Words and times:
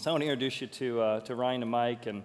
So 0.00 0.12
I 0.12 0.14
want 0.14 0.22
to 0.22 0.30
introduce 0.30 0.60
you 0.60 0.68
to, 0.68 1.00
uh, 1.00 1.20
to 1.22 1.34
Ryan 1.34 1.62
and 1.62 1.70
Mike. 1.72 2.06
And 2.06 2.22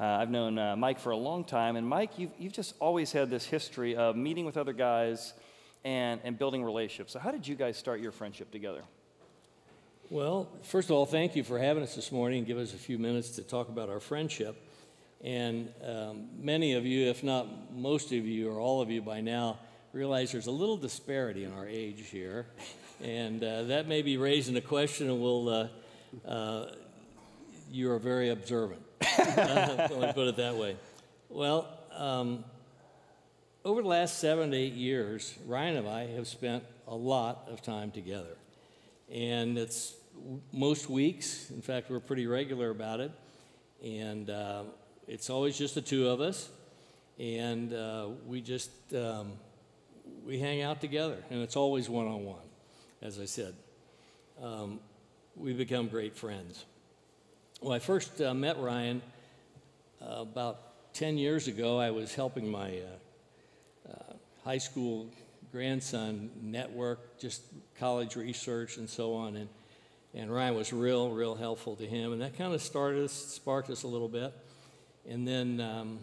uh, 0.00 0.04
I've 0.06 0.30
known 0.30 0.58
uh, 0.58 0.74
Mike 0.74 0.98
for 0.98 1.10
a 1.10 1.16
long 1.18 1.44
time. 1.44 1.76
And 1.76 1.86
Mike, 1.86 2.18
you've, 2.18 2.30
you've 2.38 2.54
just 2.54 2.74
always 2.80 3.12
had 3.12 3.28
this 3.28 3.44
history 3.44 3.94
of 3.94 4.16
meeting 4.16 4.46
with 4.46 4.56
other 4.56 4.72
guys 4.72 5.34
and, 5.84 6.18
and 6.24 6.38
building 6.38 6.64
relationships. 6.64 7.12
So, 7.12 7.18
how 7.18 7.30
did 7.30 7.46
you 7.46 7.56
guys 7.56 7.76
start 7.76 8.00
your 8.00 8.10
friendship 8.10 8.50
together? 8.50 8.84
Well, 10.08 10.48
first 10.62 10.88
of 10.88 10.96
all, 10.96 11.04
thank 11.04 11.36
you 11.36 11.44
for 11.44 11.58
having 11.58 11.82
us 11.82 11.94
this 11.94 12.10
morning 12.10 12.38
and 12.38 12.46
give 12.46 12.56
us 12.56 12.72
a 12.72 12.78
few 12.78 12.98
minutes 12.98 13.28
to 13.32 13.42
talk 13.42 13.68
about 13.68 13.90
our 13.90 14.00
friendship. 14.00 14.56
And 15.22 15.74
um, 15.84 16.26
many 16.38 16.72
of 16.72 16.86
you, 16.86 17.10
if 17.10 17.22
not 17.22 17.74
most 17.74 18.12
of 18.12 18.24
you 18.24 18.50
or 18.50 18.60
all 18.60 18.80
of 18.80 18.90
you 18.90 19.02
by 19.02 19.20
now, 19.20 19.58
realize 19.92 20.32
there's 20.32 20.46
a 20.46 20.50
little 20.50 20.78
disparity 20.78 21.44
in 21.44 21.52
our 21.52 21.68
age 21.68 22.08
here. 22.08 22.46
And 23.02 23.44
uh, 23.44 23.64
that 23.64 23.88
may 23.88 24.00
be 24.00 24.16
raising 24.16 24.56
a 24.56 24.62
question, 24.62 25.10
and 25.10 25.20
we'll, 25.20 25.48
uh, 25.50 25.68
uh, 26.26 26.66
you 27.70 27.90
are 27.92 27.98
very 27.98 28.30
observant. 28.30 28.82
Let 29.18 29.90
me 29.90 30.12
put 30.12 30.28
it 30.28 30.36
that 30.36 30.56
way. 30.56 30.76
Well, 31.28 31.68
um, 31.94 32.44
over 33.64 33.82
the 33.82 33.88
last 33.88 34.18
seven 34.18 34.50
to 34.50 34.56
eight 34.56 34.72
years, 34.72 35.38
Ryan 35.46 35.76
and 35.76 35.88
I 35.88 36.06
have 36.08 36.26
spent 36.26 36.64
a 36.88 36.94
lot 36.94 37.46
of 37.48 37.62
time 37.62 37.90
together. 37.90 38.36
And 39.12 39.56
it's 39.56 39.94
most 40.52 40.90
weeks, 40.90 41.50
in 41.50 41.62
fact, 41.62 41.90
we're 41.90 42.00
pretty 42.00 42.26
regular 42.26 42.70
about 42.70 43.00
it. 43.00 43.12
And 43.82 44.28
uh, 44.28 44.64
it's 45.06 45.30
always 45.30 45.56
just 45.56 45.74
the 45.74 45.80
two 45.80 46.08
of 46.08 46.20
us. 46.20 46.48
And 47.18 47.72
uh, 47.72 48.08
we 48.26 48.40
just, 48.40 48.70
um, 48.94 49.32
we 50.26 50.38
hang 50.38 50.62
out 50.62 50.80
together. 50.80 51.22
And 51.30 51.42
it's 51.42 51.56
always 51.56 51.88
one 51.88 52.06
on 52.06 52.24
one, 52.24 52.48
as 53.02 53.20
I 53.20 53.26
said. 53.26 53.54
Um, 54.42 54.80
we 55.36 55.52
become 55.52 55.88
great 55.88 56.16
friends. 56.16 56.64
When 57.62 57.76
I 57.76 57.78
first 57.78 58.22
uh, 58.22 58.32
met 58.32 58.58
Ryan 58.58 59.02
uh, 60.00 60.22
about 60.22 60.94
10 60.94 61.18
years 61.18 61.46
ago, 61.46 61.78
I 61.78 61.90
was 61.90 62.14
helping 62.14 62.50
my 62.50 62.78
uh, 62.78 63.92
uh, 63.92 64.12
high 64.46 64.56
school 64.56 65.10
grandson 65.52 66.30
network, 66.40 67.18
just 67.18 67.42
college 67.78 68.16
research 68.16 68.78
and 68.78 68.88
so 68.88 69.12
on. 69.12 69.36
And, 69.36 69.48
and 70.14 70.32
Ryan 70.32 70.54
was 70.54 70.72
real, 70.72 71.10
real 71.10 71.34
helpful 71.34 71.76
to 71.76 71.86
him. 71.86 72.14
And 72.14 72.22
that 72.22 72.38
kind 72.38 72.54
of 72.54 72.62
started 72.62 73.04
us, 73.04 73.12
sparked 73.12 73.68
us 73.68 73.82
a 73.82 73.88
little 73.88 74.08
bit. 74.08 74.32
And 75.06 75.28
then 75.28 75.60
um, 75.60 75.98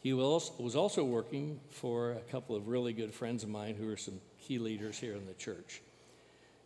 he 0.00 0.12
was, 0.12 0.50
was 0.58 0.74
also 0.74 1.04
working 1.04 1.60
for 1.70 2.14
a 2.14 2.32
couple 2.32 2.56
of 2.56 2.66
really 2.66 2.92
good 2.92 3.14
friends 3.14 3.44
of 3.44 3.48
mine 3.48 3.76
who 3.76 3.88
are 3.88 3.96
some 3.96 4.20
key 4.40 4.58
leaders 4.58 4.98
here 4.98 5.14
in 5.14 5.24
the 5.24 5.34
church. 5.34 5.82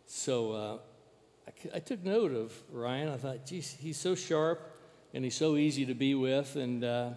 So 0.07 0.51
uh, 0.51 0.77
I, 1.47 1.77
I, 1.77 1.79
took 1.79 2.03
note 2.03 2.33
of 2.33 2.53
Ryan. 2.71 3.09
I 3.09 3.17
thought, 3.17 3.45
geez, 3.45 3.75
he's 3.79 3.97
so 3.97 4.15
sharp 4.15 4.75
and 5.13 5.23
he's 5.23 5.35
so 5.35 5.55
easy 5.55 5.85
to 5.85 5.93
be 5.93 6.13
with. 6.13 6.55
And 6.55 6.83
uh, 6.83 7.11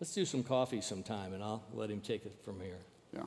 let's 0.00 0.14
do 0.14 0.24
some 0.24 0.42
coffee 0.42 0.80
sometime, 0.80 1.32
and 1.32 1.42
I'll 1.42 1.64
let 1.72 1.90
him 1.90 2.00
take 2.00 2.26
it 2.26 2.34
from 2.44 2.60
here. 2.60 2.78
Yeah. 3.14 3.22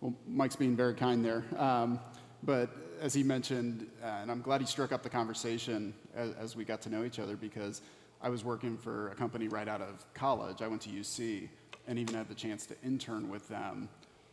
Well, 0.00 0.14
Mike's 0.26 0.56
being 0.56 0.76
very 0.76 0.94
kind 0.94 1.24
there. 1.24 1.44
Um, 1.56 2.00
but 2.42 2.70
as 3.00 3.12
he 3.12 3.22
mentioned, 3.22 3.86
uh, 4.02 4.06
and 4.22 4.30
I'm 4.30 4.40
glad 4.40 4.60
he 4.60 4.66
struck 4.66 4.92
up 4.92 5.02
the 5.02 5.10
conversation 5.10 5.94
as, 6.14 6.32
as, 6.34 6.56
we 6.56 6.64
got 6.64 6.80
to 6.82 6.90
know 6.90 7.04
each 7.04 7.18
other 7.18 7.36
because 7.36 7.82
I 8.22 8.28
was 8.30 8.44
working 8.44 8.78
for 8.78 9.10
a 9.10 9.14
company 9.14 9.48
right 9.48 9.68
out 9.68 9.82
of 9.82 10.04
college. 10.14 10.62
I 10.62 10.68
went 10.68 10.82
to 10.82 10.90
UC 10.90 11.48
and 11.86 11.98
even 11.98 12.14
had 12.14 12.28
the 12.28 12.34
chance 12.34 12.66
to 12.66 12.74
intern 12.82 13.28
with 13.28 13.48
them 13.48 13.88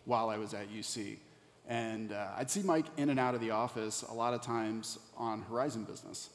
while 0.06 0.30
I 0.30 0.38
was 0.38 0.54
at 0.54 0.70
UC. 0.70 1.18
And 1.68 2.14
uh, 2.14 2.30
I'd 2.38 2.50
see 2.50 2.62
Mike 2.62 2.86
in 2.96 3.10
and 3.10 3.20
out 3.20 3.36
of 3.36 3.42
the 3.42 3.52
office 3.52 4.04
a 4.04 4.14
lot 4.14 4.34
of 4.34 4.42
times 4.42 4.98
on 5.18 5.42
Horizon 5.42 5.84
Business. 5.84 6.30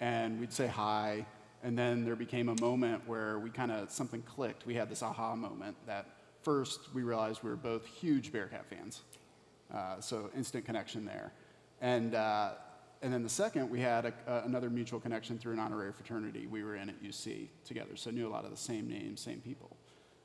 And 0.00 0.38
we'd 0.38 0.52
say 0.52 0.68
hi, 0.68 1.26
and 1.62 1.76
then 1.76 2.04
there 2.04 2.14
became 2.14 2.48
a 2.48 2.60
moment 2.60 3.02
where 3.08 3.38
we 3.40 3.50
kind 3.50 3.72
of, 3.72 3.90
something 3.90 4.22
clicked. 4.22 4.66
We 4.66 4.74
had 4.74 4.88
this 4.88 5.02
aha 5.02 5.34
moment 5.34 5.76
that 5.86 6.06
first 6.42 6.94
we 6.94 7.02
realized 7.02 7.42
we 7.42 7.50
were 7.50 7.56
both 7.56 7.84
huge 7.84 8.30
Bearcat 8.30 8.66
fans. 8.70 9.02
Uh, 9.74 10.00
so 10.00 10.30
instant 10.36 10.64
connection 10.64 11.04
there. 11.04 11.32
And, 11.80 12.14
uh, 12.14 12.52
and 13.02 13.12
then 13.12 13.24
the 13.24 13.28
second, 13.28 13.68
we 13.68 13.80
had 13.80 14.06
a, 14.06 14.42
another 14.44 14.70
mutual 14.70 15.00
connection 15.00 15.38
through 15.38 15.54
an 15.54 15.58
honorary 15.58 15.92
fraternity. 15.92 16.46
We 16.46 16.62
were 16.62 16.76
in 16.76 16.88
at 16.88 17.02
UC 17.02 17.48
together, 17.64 17.96
so 17.96 18.10
knew 18.12 18.28
a 18.28 18.30
lot 18.30 18.44
of 18.44 18.52
the 18.52 18.56
same 18.56 18.88
names, 18.88 19.20
same 19.20 19.40
people. 19.40 19.76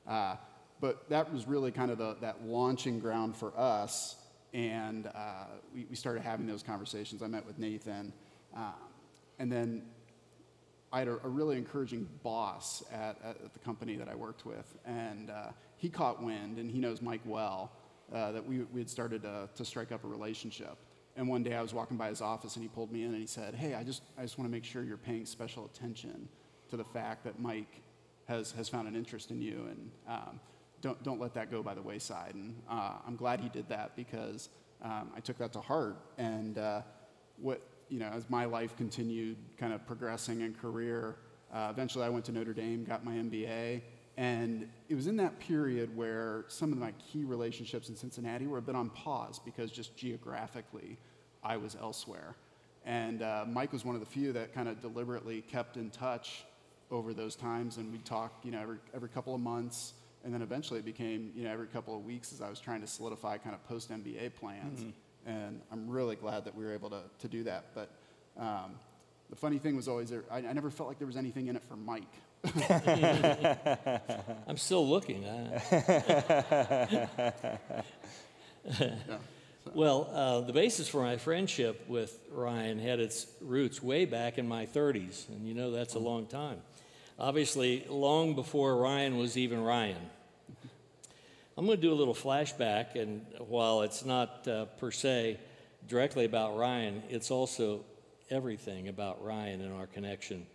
Uh, 0.07 0.35
but 0.79 1.09
that 1.09 1.33
was 1.33 1.47
really 1.47 1.71
kind 1.71 1.89
of 1.89 1.97
the, 1.97 2.17
that 2.21 2.45
launching 2.45 2.99
ground 2.99 3.35
for 3.35 3.51
us 3.57 4.17
and 4.53 5.07
uh, 5.07 5.45
we, 5.73 5.85
we, 5.89 5.95
started 5.95 6.23
having 6.23 6.45
those 6.45 6.63
conversations. 6.63 7.21
I 7.21 7.27
met 7.27 7.45
with 7.45 7.57
Nathan, 7.57 8.11
um, 8.55 8.73
and 9.39 9.51
then 9.51 9.83
I 10.91 10.99
had 10.99 11.07
a, 11.07 11.19
a 11.23 11.29
really 11.29 11.57
encouraging 11.57 12.07
boss 12.21 12.83
at, 12.91 13.17
at, 13.23 13.53
the 13.53 13.59
company 13.59 13.95
that 13.95 14.09
I 14.09 14.15
worked 14.15 14.45
with, 14.45 14.77
and 14.85 15.29
uh, 15.29 15.51
he 15.77 15.89
caught 15.89 16.21
wind, 16.21 16.57
and 16.57 16.69
he 16.69 16.79
knows 16.79 17.01
Mike 17.01 17.21
well, 17.25 17.71
uh, 18.13 18.33
that 18.33 18.45
we, 18.45 18.59
we 18.73 18.81
had 18.81 18.89
started 18.89 19.21
to, 19.21 19.49
to 19.55 19.63
strike 19.63 19.91
up 19.91 20.03
a 20.03 20.07
relationship. 20.07 20.77
And 21.15 21.27
one 21.27 21.43
day 21.43 21.55
I 21.55 21.61
was 21.61 21.73
walking 21.73 21.97
by 21.97 22.09
his 22.09 22.21
office, 22.21 22.55
and 22.55 22.63
he 22.63 22.69
pulled 22.69 22.91
me 22.91 23.03
in, 23.03 23.09
and 23.09 23.19
he 23.19 23.27
said, 23.27 23.53
"Hey, 23.53 23.73
I 23.73 23.83
just 23.83 24.01
I 24.17 24.21
just 24.21 24.37
want 24.37 24.49
to 24.49 24.51
make 24.51 24.63
sure 24.63 24.83
you're 24.83 24.97
paying 24.97 25.25
special 25.25 25.65
attention 25.65 26.27
to 26.69 26.77
the 26.77 26.85
fact 26.85 27.25
that 27.25 27.39
Mike 27.39 27.81
has 28.27 28.51
has 28.53 28.69
found 28.69 28.87
an 28.87 28.95
interest 28.95 29.29
in 29.29 29.41
you, 29.41 29.67
and 29.69 29.91
um, 30.07 30.39
don't, 30.81 31.01
don't 31.03 31.19
let 31.19 31.33
that 31.35 31.51
go 31.51 31.63
by 31.63 31.73
the 31.73 31.81
wayside. 31.81 32.35
And 32.35 32.55
uh, 32.69 32.93
I'm 33.07 33.15
glad 33.15 33.39
he 33.39 33.49
did 33.49 33.69
that 33.69 33.95
because 33.95 34.49
um, 34.81 35.11
I 35.15 35.19
took 35.19 35.37
that 35.37 35.53
to 35.53 35.59
heart. 35.59 35.97
And 36.17 36.57
uh, 36.57 36.81
what, 37.37 37.61
you 37.89 37.99
know, 37.99 38.09
as 38.13 38.29
my 38.29 38.45
life 38.45 38.75
continued 38.77 39.37
kind 39.57 39.73
of 39.73 39.85
progressing 39.85 40.41
in 40.41 40.53
career, 40.53 41.17
uh, 41.53 41.67
eventually 41.69 42.05
I 42.05 42.09
went 42.09 42.25
to 42.25 42.31
Notre 42.31 42.53
Dame, 42.53 42.83
got 42.83 43.05
my 43.05 43.13
MBA. 43.13 43.81
And 44.17 44.67
it 44.89 44.95
was 44.95 45.07
in 45.07 45.15
that 45.17 45.39
period 45.39 45.95
where 45.95 46.45
some 46.47 46.71
of 46.71 46.77
my 46.77 46.93
key 46.93 47.23
relationships 47.23 47.89
in 47.89 47.95
Cincinnati 47.95 48.47
were 48.47 48.57
a 48.57 48.61
bit 48.61 48.75
on 48.75 48.89
pause 48.89 49.39
because 49.39 49.71
just 49.71 49.95
geographically 49.95 50.97
I 51.43 51.57
was 51.57 51.75
elsewhere. 51.79 52.35
And 52.85 53.21
uh, 53.21 53.45
Mike 53.47 53.71
was 53.71 53.85
one 53.85 53.95
of 53.95 54.01
the 54.01 54.07
few 54.07 54.33
that 54.33 54.53
kind 54.53 54.67
of 54.67 54.81
deliberately 54.81 55.41
kept 55.41 55.77
in 55.77 55.91
touch 55.91 56.43
over 56.89 57.13
those 57.13 57.35
times. 57.35 57.77
And 57.77 57.91
we'd 57.91 58.05
talk, 58.05 58.33
you 58.43 58.51
know, 58.51 58.61
every, 58.61 58.77
every 58.93 59.09
couple 59.09 59.33
of 59.33 59.41
months. 59.41 59.93
And 60.23 60.33
then 60.33 60.41
eventually 60.41 60.79
it 60.79 60.85
became, 60.85 61.31
you 61.35 61.43
know, 61.43 61.51
every 61.51 61.67
couple 61.67 61.95
of 61.95 62.05
weeks 62.05 62.31
as 62.31 62.41
I 62.41 62.49
was 62.49 62.59
trying 62.59 62.81
to 62.81 62.87
solidify 62.87 63.37
kind 63.37 63.55
of 63.55 63.67
post 63.67 63.91
MBA 63.91 64.35
plans. 64.35 64.81
Mm-hmm. 64.81 65.29
And 65.29 65.61
I'm 65.71 65.89
really 65.89 66.15
glad 66.15 66.45
that 66.45 66.55
we 66.55 66.63
were 66.63 66.73
able 66.73 66.89
to, 66.89 67.01
to 67.19 67.27
do 67.27 67.43
that. 67.43 67.65
But 67.73 67.89
um, 68.37 68.75
the 69.29 69.35
funny 69.35 69.57
thing 69.57 69.75
was 69.75 69.87
always 69.87 70.09
there, 70.09 70.23
I, 70.31 70.37
I, 70.37 70.53
never 70.53 70.69
felt 70.69 70.89
like 70.89 70.97
there 70.97 71.07
was 71.07 71.17
anything 71.17 71.47
in 71.47 71.55
it 71.55 71.63
for 71.63 71.75
Mike. 71.75 72.03
I'm 74.47 74.57
still 74.57 74.87
looking. 74.87 75.23
yeah, 75.23 77.07
Well, 79.73 80.09
uh, 80.11 80.41
the 80.41 80.53
basis 80.53 80.87
for 80.87 81.03
my 81.03 81.17
friendship 81.17 81.87
with 81.87 82.17
Ryan 82.31 82.79
had 82.79 82.99
its 82.99 83.27
roots 83.41 83.81
way 83.81 84.05
back 84.05 84.39
in 84.39 84.47
my 84.47 84.65
30s, 84.65 85.29
and 85.29 85.47
you 85.47 85.53
know 85.53 85.71
that's 85.71 85.95
a 85.95 85.99
mm. 85.99 86.03
long 86.03 86.25
time 86.25 86.61
obviously 87.21 87.85
long 87.87 88.33
before 88.33 88.75
Ryan 88.75 89.17
was 89.17 89.37
even 89.37 89.63
Ryan. 89.63 90.09
I'm 91.55 91.67
going 91.67 91.77
to 91.77 91.81
do 91.81 91.93
a 91.93 91.95
little 91.95 92.15
flashback, 92.15 92.95
and 92.95 93.23
while 93.37 93.83
it's 93.83 94.03
not 94.03 94.47
uh, 94.47 94.65
per 94.65 94.89
se 94.89 95.39
directly 95.87 96.25
about 96.25 96.57
Ryan, 96.57 97.03
it's 97.09 97.29
also 97.29 97.85
everything 98.31 98.87
about 98.87 99.23
Ryan 99.23 99.61
and 99.61 99.71
our 99.71 99.85
connection. 99.85 100.47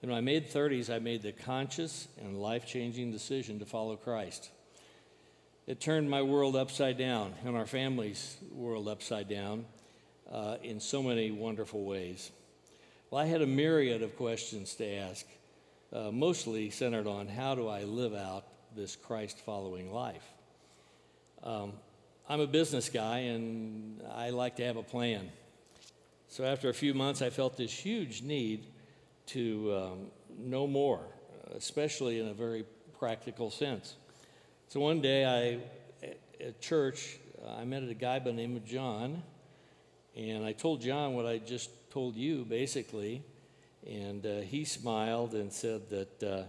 In 0.00 0.08
my 0.08 0.20
mid 0.20 0.48
30s, 0.48 0.94
I 0.94 1.00
made 1.00 1.22
the 1.22 1.32
conscious 1.32 2.06
and 2.20 2.40
life 2.40 2.64
changing 2.64 3.10
decision 3.10 3.58
to 3.58 3.66
follow 3.66 3.96
Christ. 3.96 4.50
It 5.66 5.80
turned 5.80 6.08
my 6.08 6.22
world 6.22 6.54
upside 6.54 6.96
down 6.96 7.34
and 7.44 7.56
our 7.56 7.66
family's 7.66 8.36
world 8.52 8.86
upside 8.86 9.28
down 9.28 9.64
uh, 10.32 10.56
in 10.62 10.78
so 10.78 11.02
many 11.02 11.32
wonderful 11.32 11.84
ways. 11.84 12.30
Well, 13.10 13.20
I 13.20 13.26
had 13.26 13.42
a 13.42 13.46
myriad 13.46 14.02
of 14.02 14.16
questions 14.16 14.74
to 14.76 14.86
ask 14.86 15.26
uh, 15.92 16.10
mostly 16.10 16.70
centered 16.70 17.06
on 17.06 17.28
how 17.28 17.54
do 17.54 17.68
I 17.68 17.84
live 17.84 18.14
out 18.14 18.44
this 18.76 18.96
Christ 18.96 19.38
following 19.44 19.92
life. 19.92 20.24
Um, 21.42 21.72
I'm 22.28 22.40
a 22.40 22.46
business 22.46 22.88
guy 22.88 23.18
and 23.20 24.02
I 24.14 24.30
like 24.30 24.56
to 24.56 24.64
have 24.64 24.76
a 24.76 24.82
plan. 24.82 25.30
So 26.28 26.44
after 26.44 26.68
a 26.68 26.74
few 26.74 26.92
months, 26.92 27.22
I 27.22 27.30
felt 27.30 27.56
this 27.56 27.72
huge 27.72 28.22
need 28.22 28.66
to 29.28 29.74
um, 29.74 29.98
know 30.38 30.66
more, 30.66 31.00
especially 31.56 32.20
in 32.20 32.28
a 32.28 32.34
very 32.34 32.64
practical 32.98 33.50
sense. 33.50 33.94
So 34.68 34.80
one 34.80 35.00
day, 35.00 35.24
I 35.24 36.06
at 36.40 36.60
church, 36.60 37.18
I 37.56 37.64
met 37.64 37.82
a 37.82 37.94
guy 37.94 38.18
by 38.18 38.26
the 38.26 38.32
name 38.32 38.56
of 38.56 38.64
John, 38.64 39.22
and 40.16 40.44
I 40.44 40.52
told 40.52 40.80
John 40.80 41.14
what 41.14 41.26
I 41.26 41.38
just 41.38 41.70
told 41.90 42.16
you, 42.16 42.44
basically. 42.44 43.22
And 43.88 44.26
uh, 44.26 44.40
he 44.40 44.64
smiled 44.64 45.34
and 45.34 45.52
said 45.52 45.88
that 45.90 46.22
uh, 46.22 46.42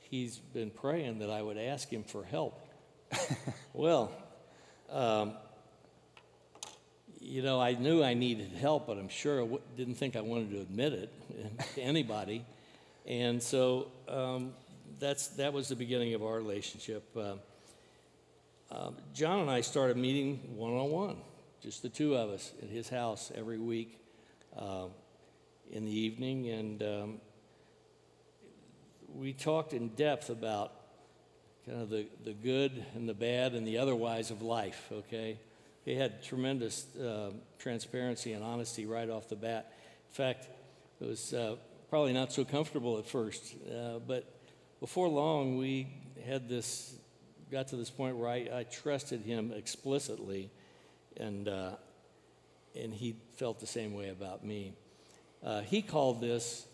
he's 0.00 0.38
been 0.38 0.70
praying 0.70 1.20
that 1.20 1.30
I 1.30 1.40
would 1.40 1.56
ask 1.56 1.88
him 1.88 2.02
for 2.02 2.24
help. 2.24 2.60
well, 3.72 4.10
um, 4.90 5.34
you 7.20 7.42
know, 7.42 7.60
I 7.60 7.74
knew 7.74 8.02
I 8.02 8.14
needed 8.14 8.52
help, 8.52 8.86
but 8.86 8.98
I'm 8.98 9.08
sure 9.08 9.38
I 9.38 9.44
w- 9.44 9.62
didn't 9.76 9.94
think 9.94 10.16
I 10.16 10.20
wanted 10.20 10.50
to 10.50 10.60
admit 10.60 10.92
it 10.92 11.12
to 11.74 11.80
anybody. 11.80 12.44
And 13.06 13.40
so 13.42 13.88
um, 14.08 14.52
that's, 14.98 15.28
that 15.28 15.52
was 15.52 15.68
the 15.68 15.76
beginning 15.76 16.14
of 16.14 16.24
our 16.24 16.34
relationship. 16.34 17.04
Uh, 17.16 17.34
uh, 18.70 18.90
John 19.14 19.40
and 19.40 19.50
I 19.50 19.60
started 19.60 19.96
meeting 19.96 20.40
one 20.56 20.72
on 20.72 20.90
one, 20.90 21.16
just 21.62 21.82
the 21.82 21.88
two 21.88 22.16
of 22.16 22.30
us 22.30 22.52
at 22.62 22.68
his 22.68 22.88
house 22.88 23.30
every 23.34 23.58
week 23.58 24.00
uh, 24.56 24.86
in 25.70 25.84
the 25.84 25.98
evening. 25.98 26.48
And 26.48 26.82
um, 26.82 27.20
we 29.14 29.32
talked 29.32 29.72
in 29.72 29.88
depth 29.90 30.30
about 30.30 30.72
kind 31.66 31.82
of 31.82 31.90
the, 31.90 32.06
the 32.24 32.32
good 32.32 32.84
and 32.94 33.08
the 33.08 33.14
bad 33.14 33.54
and 33.54 33.66
the 33.66 33.78
otherwise 33.78 34.30
of 34.30 34.42
life, 34.42 34.88
okay? 34.92 35.38
He 35.84 35.94
had 35.94 36.22
tremendous 36.22 36.86
uh, 36.96 37.30
transparency 37.58 38.32
and 38.32 38.44
honesty 38.44 38.86
right 38.86 39.08
off 39.08 39.28
the 39.28 39.36
bat. 39.36 39.72
In 40.08 40.14
fact, 40.14 40.48
it 41.00 41.06
was 41.06 41.32
uh, 41.32 41.56
probably 41.88 42.12
not 42.12 42.32
so 42.32 42.44
comfortable 42.44 42.98
at 42.98 43.06
first, 43.06 43.54
uh, 43.66 43.98
but 44.06 44.32
before 44.80 45.08
long, 45.08 45.58
we 45.58 45.88
had 46.26 46.48
this, 46.48 46.94
got 47.50 47.68
to 47.68 47.76
this 47.76 47.90
point 47.90 48.16
where 48.16 48.28
I, 48.28 48.48
I 48.52 48.62
trusted 48.64 49.22
him 49.22 49.52
explicitly, 49.54 50.50
and, 51.16 51.48
uh, 51.48 51.72
and 52.74 52.94
he 52.94 53.16
felt 53.36 53.60
the 53.60 53.66
same 53.66 53.92
way 53.92 54.08
about 54.08 54.44
me. 54.44 54.74
Uh, 55.42 55.60
he 55.62 55.82
called 55.82 56.20
this 56.20 56.66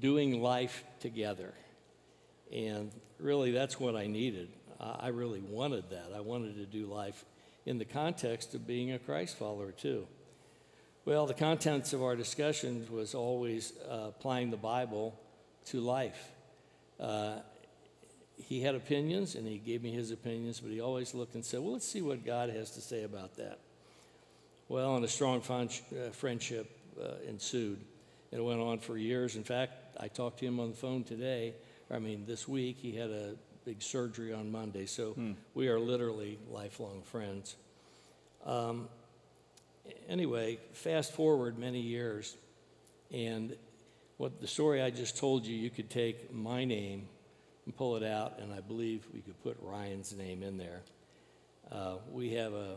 doing 0.00 0.42
life 0.42 0.84
together. 1.00 1.52
And 2.52 2.90
really, 3.18 3.52
that's 3.52 3.78
what 3.78 3.96
I 3.96 4.06
needed. 4.06 4.48
I 4.80 5.08
really 5.08 5.40
wanted 5.40 5.90
that. 5.90 6.10
I 6.16 6.20
wanted 6.20 6.56
to 6.56 6.64
do 6.64 6.86
life 6.86 7.24
in 7.66 7.78
the 7.78 7.84
context 7.84 8.54
of 8.54 8.66
being 8.66 8.92
a 8.92 8.98
Christ 8.98 9.36
follower, 9.36 9.72
too. 9.72 10.06
Well, 11.04 11.26
the 11.26 11.34
contents 11.34 11.92
of 11.92 12.02
our 12.02 12.16
discussions 12.16 12.90
was 12.90 13.14
always 13.14 13.72
uh, 13.90 14.06
applying 14.08 14.50
the 14.50 14.56
Bible 14.56 15.18
to 15.66 15.80
life. 15.80 16.30
Uh, 16.98 17.36
he 18.36 18.62
had 18.62 18.74
opinions, 18.74 19.34
and 19.34 19.46
he 19.46 19.58
gave 19.58 19.82
me 19.82 19.92
his 19.92 20.10
opinions, 20.10 20.60
but 20.60 20.70
he 20.70 20.80
always 20.80 21.14
looked 21.14 21.34
and 21.34 21.44
said, 21.44 21.60
Well, 21.60 21.74
let's 21.74 21.86
see 21.86 22.00
what 22.00 22.24
God 22.24 22.48
has 22.50 22.70
to 22.72 22.80
say 22.80 23.04
about 23.04 23.36
that. 23.36 23.58
Well, 24.68 24.96
and 24.96 25.04
a 25.04 25.08
strong 25.08 25.42
uh, 25.42 26.10
friendship 26.12 26.70
uh, 27.02 27.14
ensued. 27.28 27.80
It 28.32 28.42
went 28.42 28.60
on 28.60 28.78
for 28.78 28.96
years. 28.96 29.36
In 29.36 29.44
fact, 29.44 29.72
I 29.98 30.08
talked 30.08 30.38
to 30.40 30.46
him 30.46 30.60
on 30.60 30.70
the 30.70 30.76
phone 30.76 31.04
today 31.04 31.54
I 31.90 31.98
mean, 31.98 32.24
this 32.26 32.46
week 32.46 32.78
he 32.78 32.92
had 32.92 33.10
a 33.10 33.34
big 33.64 33.82
surgery 33.82 34.32
on 34.32 34.50
Monday, 34.50 34.86
so 34.86 35.12
hmm. 35.12 35.32
we 35.54 35.68
are 35.68 35.80
literally 35.80 36.38
lifelong 36.48 37.02
friends. 37.02 37.56
Um, 38.46 38.88
anyway, 40.08 40.58
fast 40.72 41.12
forward 41.12 41.58
many 41.58 41.80
years, 41.80 42.36
and 43.12 43.56
what 44.18 44.40
the 44.40 44.46
story 44.46 44.80
I 44.80 44.90
just 44.90 45.18
told 45.18 45.44
you, 45.44 45.56
you 45.56 45.68
could 45.68 45.90
take 45.90 46.32
my 46.32 46.64
name 46.64 47.08
and 47.64 47.76
pull 47.76 47.96
it 47.96 48.04
out, 48.04 48.38
and 48.38 48.52
I 48.52 48.60
believe 48.60 49.04
we 49.12 49.20
could 49.20 49.42
put 49.42 49.56
Ryan's 49.60 50.16
name 50.16 50.44
in 50.44 50.58
there. 50.58 50.82
Uh, 51.72 51.96
we 52.12 52.34
have 52.34 52.52
a, 52.52 52.76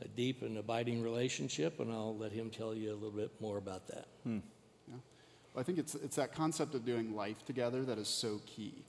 a, 0.00 0.08
deep 0.16 0.42
and 0.42 0.58
abiding 0.58 1.02
relationship, 1.02 1.78
and 1.80 1.92
I'll 1.92 2.16
let 2.16 2.32
him 2.32 2.50
tell 2.50 2.74
you 2.74 2.92
a 2.92 2.94
little 2.94 3.10
bit 3.10 3.30
more 3.40 3.56
about 3.56 3.86
that. 3.88 4.06
Hmm. 4.24 4.38
I 5.56 5.62
think 5.62 5.78
it's, 5.78 5.94
it's 5.96 6.16
that 6.16 6.34
concept 6.34 6.74
of 6.74 6.84
doing 6.84 7.14
life 7.14 7.44
together 7.44 7.84
that 7.84 7.98
is 7.98 8.08
so 8.08 8.40
key. 8.46 8.84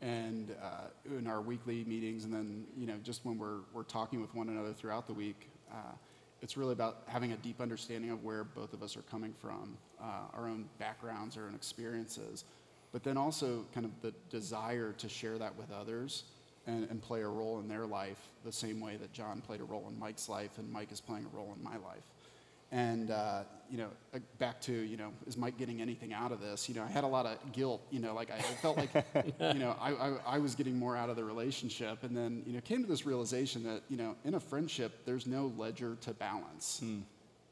And 0.00 0.54
uh, 0.62 1.16
in 1.18 1.26
our 1.26 1.40
weekly 1.40 1.84
meetings, 1.84 2.24
and 2.24 2.32
then 2.32 2.66
you 2.76 2.86
know, 2.86 2.96
just 3.02 3.24
when 3.24 3.38
we're, 3.38 3.60
we're 3.72 3.82
talking 3.84 4.20
with 4.20 4.34
one 4.34 4.48
another 4.48 4.72
throughout 4.72 5.06
the 5.06 5.14
week, 5.14 5.50
uh, 5.72 5.94
it's 6.42 6.56
really 6.56 6.72
about 6.72 7.02
having 7.06 7.32
a 7.32 7.36
deep 7.36 7.60
understanding 7.60 8.10
of 8.10 8.22
where 8.22 8.44
both 8.44 8.74
of 8.74 8.82
us 8.82 8.96
are 8.96 9.02
coming 9.02 9.32
from, 9.40 9.76
uh, 10.00 10.28
our 10.34 10.46
own 10.46 10.66
backgrounds, 10.78 11.36
our 11.36 11.46
own 11.46 11.54
experiences, 11.54 12.44
but 12.92 13.02
then 13.02 13.16
also 13.16 13.64
kind 13.72 13.86
of 13.86 13.92
the 14.02 14.12
desire 14.30 14.92
to 14.92 15.08
share 15.08 15.38
that 15.38 15.56
with 15.56 15.70
others 15.72 16.24
and, 16.66 16.88
and 16.90 17.02
play 17.02 17.22
a 17.22 17.28
role 17.28 17.58
in 17.60 17.68
their 17.68 17.86
life 17.86 18.28
the 18.44 18.52
same 18.52 18.80
way 18.80 18.96
that 18.96 19.12
John 19.12 19.40
played 19.40 19.60
a 19.60 19.64
role 19.64 19.86
in 19.88 19.98
Mike's 19.98 20.28
life 20.28 20.58
and 20.58 20.70
Mike 20.70 20.92
is 20.92 21.00
playing 21.00 21.26
a 21.32 21.36
role 21.36 21.54
in 21.56 21.62
my 21.62 21.76
life. 21.78 22.04
And, 22.74 23.12
uh, 23.12 23.44
you 23.70 23.78
know, 23.78 23.86
uh, 24.12 24.18
back 24.40 24.60
to, 24.62 24.72
you 24.72 24.96
know, 24.96 25.12
is 25.28 25.36
Mike 25.36 25.56
getting 25.56 25.80
anything 25.80 26.12
out 26.12 26.32
of 26.32 26.40
this? 26.40 26.68
You 26.68 26.74
know, 26.74 26.82
I 26.82 26.88
had 26.88 27.04
a 27.04 27.06
lot 27.06 27.24
of 27.24 27.52
guilt, 27.52 27.80
you 27.92 28.00
know, 28.00 28.12
like 28.12 28.32
I, 28.32 28.40
felt 28.40 28.76
like, 28.76 28.90
you 29.40 29.60
know, 29.60 29.76
I, 29.80 29.92
I, 29.92 30.16
I, 30.26 30.38
was 30.38 30.56
getting 30.56 30.76
more 30.76 30.96
out 30.96 31.08
of 31.08 31.14
the 31.14 31.22
relationship. 31.22 32.02
And 32.02 32.16
then, 32.16 32.42
you 32.44 32.52
know, 32.52 32.60
came 32.60 32.82
to 32.82 32.88
this 32.88 33.06
realization 33.06 33.62
that, 33.62 33.82
you 33.88 33.96
know, 33.96 34.16
in 34.24 34.34
a 34.34 34.40
friendship, 34.40 35.06
there's 35.06 35.24
no 35.24 35.52
ledger 35.56 35.96
to 36.00 36.12
balance. 36.14 36.80
Hmm. 36.80 37.02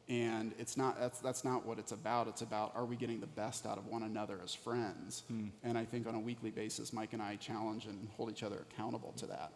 And 0.09 0.55
it's 0.59 0.77
not, 0.77 0.99
that's, 0.99 1.21
that's 1.21 1.45
not 1.45 1.65
what 1.65 1.79
it's 1.79 1.93
about. 1.93 2.27
It's 2.27 2.43
about, 2.43 2.73
are 2.75 2.85
we 2.85 2.97
getting 2.97 3.21
the 3.21 3.29
best 3.29 3.65
out 3.65 3.79
of 3.79 3.87
one 3.87 4.03
another 4.03 4.41
as 4.43 4.53
friends? 4.53 5.23
Hmm. 5.29 5.51
And 5.63 5.79
I 5.79 5.85
think 5.85 6.09
on 6.09 6.17
a 6.17 6.21
weekly 6.21 6.51
basis, 6.51 6.93
Mike 6.93 7.13
and 7.13 7.23
I 7.23 7.37
challenge 7.37 7.87
and 7.87 8.09
hold 8.17 8.29
each 8.29 8.43
other 8.43 8.67
accountable 8.73 9.13
to 9.19 9.27
that. 9.27 9.53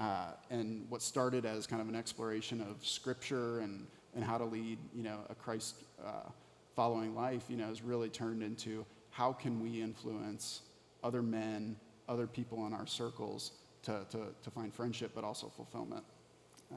Uh, 0.00 0.30
and 0.48 0.86
what 0.88 1.02
started 1.02 1.44
as 1.44 1.66
kind 1.66 1.82
of 1.82 1.88
an 1.90 1.94
exploration 1.94 2.62
of 2.62 2.84
scripture 2.84 3.60
and 3.60 3.86
and 4.14 4.24
how 4.24 4.38
to 4.38 4.44
lead, 4.44 4.78
you 4.94 5.02
know, 5.02 5.18
a 5.30 5.34
Christ 5.34 5.76
uh, 6.04 6.28
following 6.74 7.14
life, 7.14 7.44
you 7.48 7.56
know, 7.56 7.66
has 7.66 7.82
really 7.82 8.08
turned 8.08 8.42
into 8.42 8.84
how 9.10 9.32
can 9.32 9.62
we 9.62 9.82
influence 9.82 10.62
other 11.02 11.22
men, 11.22 11.76
other 12.08 12.26
people 12.26 12.66
in 12.66 12.72
our 12.72 12.86
circles 12.86 13.52
to, 13.82 14.04
to, 14.10 14.18
to 14.42 14.50
find 14.50 14.72
friendship, 14.72 15.12
but 15.14 15.24
also 15.24 15.48
fulfillment. 15.48 16.04
Uh, 16.72 16.76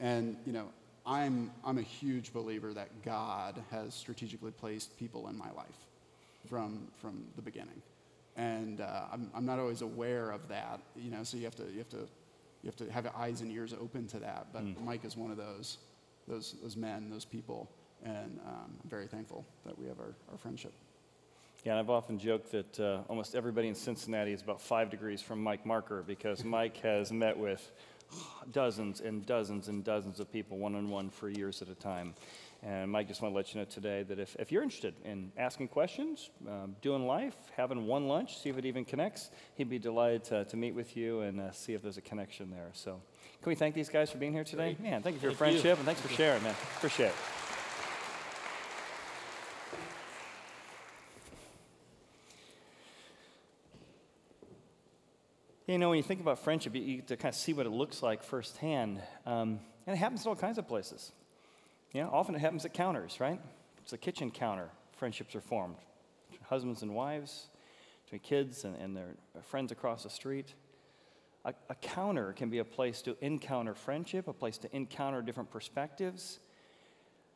and, 0.00 0.36
you 0.44 0.52
know, 0.52 0.68
I'm, 1.06 1.50
I'm 1.64 1.78
a 1.78 1.82
huge 1.82 2.32
believer 2.32 2.74
that 2.74 3.02
God 3.04 3.62
has 3.70 3.94
strategically 3.94 4.50
placed 4.50 4.98
people 4.98 5.28
in 5.28 5.38
my 5.38 5.50
life 5.52 5.78
from, 6.48 6.88
from 7.00 7.24
the 7.36 7.42
beginning. 7.42 7.80
And 8.36 8.80
uh, 8.80 9.04
I'm, 9.12 9.30
I'm 9.34 9.46
not 9.46 9.58
always 9.58 9.82
aware 9.82 10.30
of 10.30 10.48
that, 10.48 10.80
you 10.94 11.10
know, 11.10 11.22
so 11.22 11.36
you 11.36 11.44
have 11.44 11.54
to, 11.56 11.64
you 11.70 11.78
have 11.78 11.88
to, 11.90 12.08
you 12.62 12.66
have 12.66 12.76
to 12.76 12.90
have 12.90 13.06
eyes 13.16 13.40
and 13.40 13.50
ears 13.50 13.72
open 13.72 14.06
to 14.08 14.18
that. 14.18 14.48
But 14.52 14.64
mm. 14.64 14.84
Mike 14.84 15.04
is 15.04 15.16
one 15.16 15.30
of 15.30 15.36
those 15.36 15.78
those, 16.28 16.56
those 16.62 16.76
men, 16.76 17.10
those 17.10 17.24
people, 17.24 17.70
and 18.04 18.38
um, 18.46 18.78
I'm 18.82 18.90
very 18.90 19.06
thankful 19.06 19.44
that 19.64 19.78
we 19.78 19.86
have 19.86 19.98
our, 19.98 20.14
our 20.30 20.38
friendship. 20.38 20.72
Yeah, 21.64 21.72
and 21.72 21.80
I've 21.80 21.90
often 21.90 22.18
joked 22.18 22.52
that 22.52 22.78
uh, 22.78 23.00
almost 23.08 23.34
everybody 23.34 23.68
in 23.68 23.74
Cincinnati 23.74 24.32
is 24.32 24.42
about 24.42 24.60
five 24.60 24.88
degrees 24.90 25.20
from 25.20 25.42
Mike 25.42 25.66
Marker 25.66 26.04
because 26.06 26.44
Mike 26.58 26.76
has 26.78 27.12
met 27.12 27.36
with 27.36 27.72
dozens 28.52 29.00
and 29.00 29.26
dozens 29.26 29.66
and 29.68 29.82
dozens 29.82 30.20
of 30.20 30.30
people 30.32 30.58
one 30.58 30.76
on 30.76 30.88
one 30.88 31.10
for 31.10 31.28
years 31.28 31.62
at 31.62 31.68
a 31.68 31.74
time. 31.74 32.14
And 32.62 32.90
Mike 32.90 33.08
just 33.08 33.20
want 33.20 33.32
to 33.32 33.36
let 33.36 33.54
you 33.54 33.60
know 33.60 33.66
today 33.66 34.02
that 34.04 34.18
if, 34.18 34.34
if 34.36 34.50
you're 34.50 34.62
interested 34.62 34.94
in 35.04 35.30
asking 35.36 35.68
questions, 35.68 36.30
um, 36.48 36.74
doing 36.82 37.06
life, 37.06 37.36
having 37.56 37.86
one 37.86 38.08
lunch, 38.08 38.38
see 38.38 38.48
if 38.48 38.58
it 38.58 38.64
even 38.64 38.84
connects, 38.84 39.30
he'd 39.56 39.68
be 39.68 39.78
delighted 39.78 40.24
to, 40.24 40.44
to 40.46 40.56
meet 40.56 40.74
with 40.74 40.96
you 40.96 41.20
and 41.20 41.40
uh, 41.40 41.52
see 41.52 41.74
if 41.74 41.82
there's 41.82 41.98
a 41.98 42.02
connection 42.02 42.50
there. 42.50 42.70
So 42.72 43.00
can 43.46 43.50
we 43.50 43.54
thank 43.54 43.76
these 43.76 43.88
guys 43.88 44.10
for 44.10 44.18
being 44.18 44.32
here 44.32 44.42
today? 44.42 44.74
Great. 44.74 44.90
Man, 44.90 45.02
thank 45.04 45.14
you 45.14 45.20
for 45.20 45.26
your 45.26 45.36
friendship 45.36 45.64
you. 45.64 45.70
and 45.70 45.84
thanks 45.84 46.00
for 46.00 46.08
sharing, 46.08 46.42
man. 46.42 46.52
Appreciate 46.78 47.06
it. 47.06 47.14
You 55.68 55.78
know, 55.78 55.90
when 55.90 55.96
you 55.96 56.02
think 56.02 56.20
about 56.20 56.40
friendship, 56.40 56.74
you 56.74 56.96
get 56.96 57.06
to 57.06 57.16
kind 57.16 57.32
of 57.32 57.38
see 57.38 57.52
what 57.52 57.66
it 57.66 57.70
looks 57.70 58.02
like 58.02 58.24
firsthand. 58.24 59.00
Um, 59.24 59.60
and 59.86 59.94
it 59.94 59.98
happens 60.00 60.22
at 60.22 60.26
all 60.26 60.34
kinds 60.34 60.58
of 60.58 60.66
places. 60.66 61.12
You 61.92 62.02
know, 62.02 62.10
often 62.12 62.34
it 62.34 62.40
happens 62.40 62.64
at 62.64 62.74
counters, 62.74 63.20
right? 63.20 63.40
It's 63.78 63.92
a 63.92 63.98
kitchen 63.98 64.32
counter. 64.32 64.70
Friendships 64.96 65.36
are 65.36 65.40
formed. 65.40 65.76
Husbands 66.46 66.82
and 66.82 66.96
wives, 66.96 67.46
between 68.06 68.22
kids 68.22 68.64
and, 68.64 68.74
and 68.74 68.96
their 68.96 69.14
friends 69.42 69.70
across 69.70 70.02
the 70.02 70.10
street. 70.10 70.52
A, 71.46 71.54
a 71.70 71.74
counter 71.76 72.32
can 72.32 72.50
be 72.50 72.58
a 72.58 72.64
place 72.64 73.00
to 73.02 73.16
encounter 73.24 73.72
friendship, 73.72 74.26
a 74.26 74.32
place 74.32 74.58
to 74.58 74.76
encounter 74.76 75.22
different 75.22 75.50
perspectives. 75.50 76.40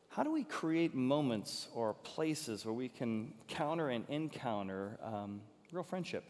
How 0.09 0.23
do 0.23 0.31
we 0.31 0.43
create 0.43 0.93
moments 0.93 1.69
or 1.73 1.93
places 1.93 2.65
where 2.65 2.73
we 2.73 2.89
can 2.89 3.33
counter 3.47 3.89
and 3.89 4.03
encounter 4.09 4.99
um, 5.01 5.39
real 5.71 5.83
friendship? 5.83 6.25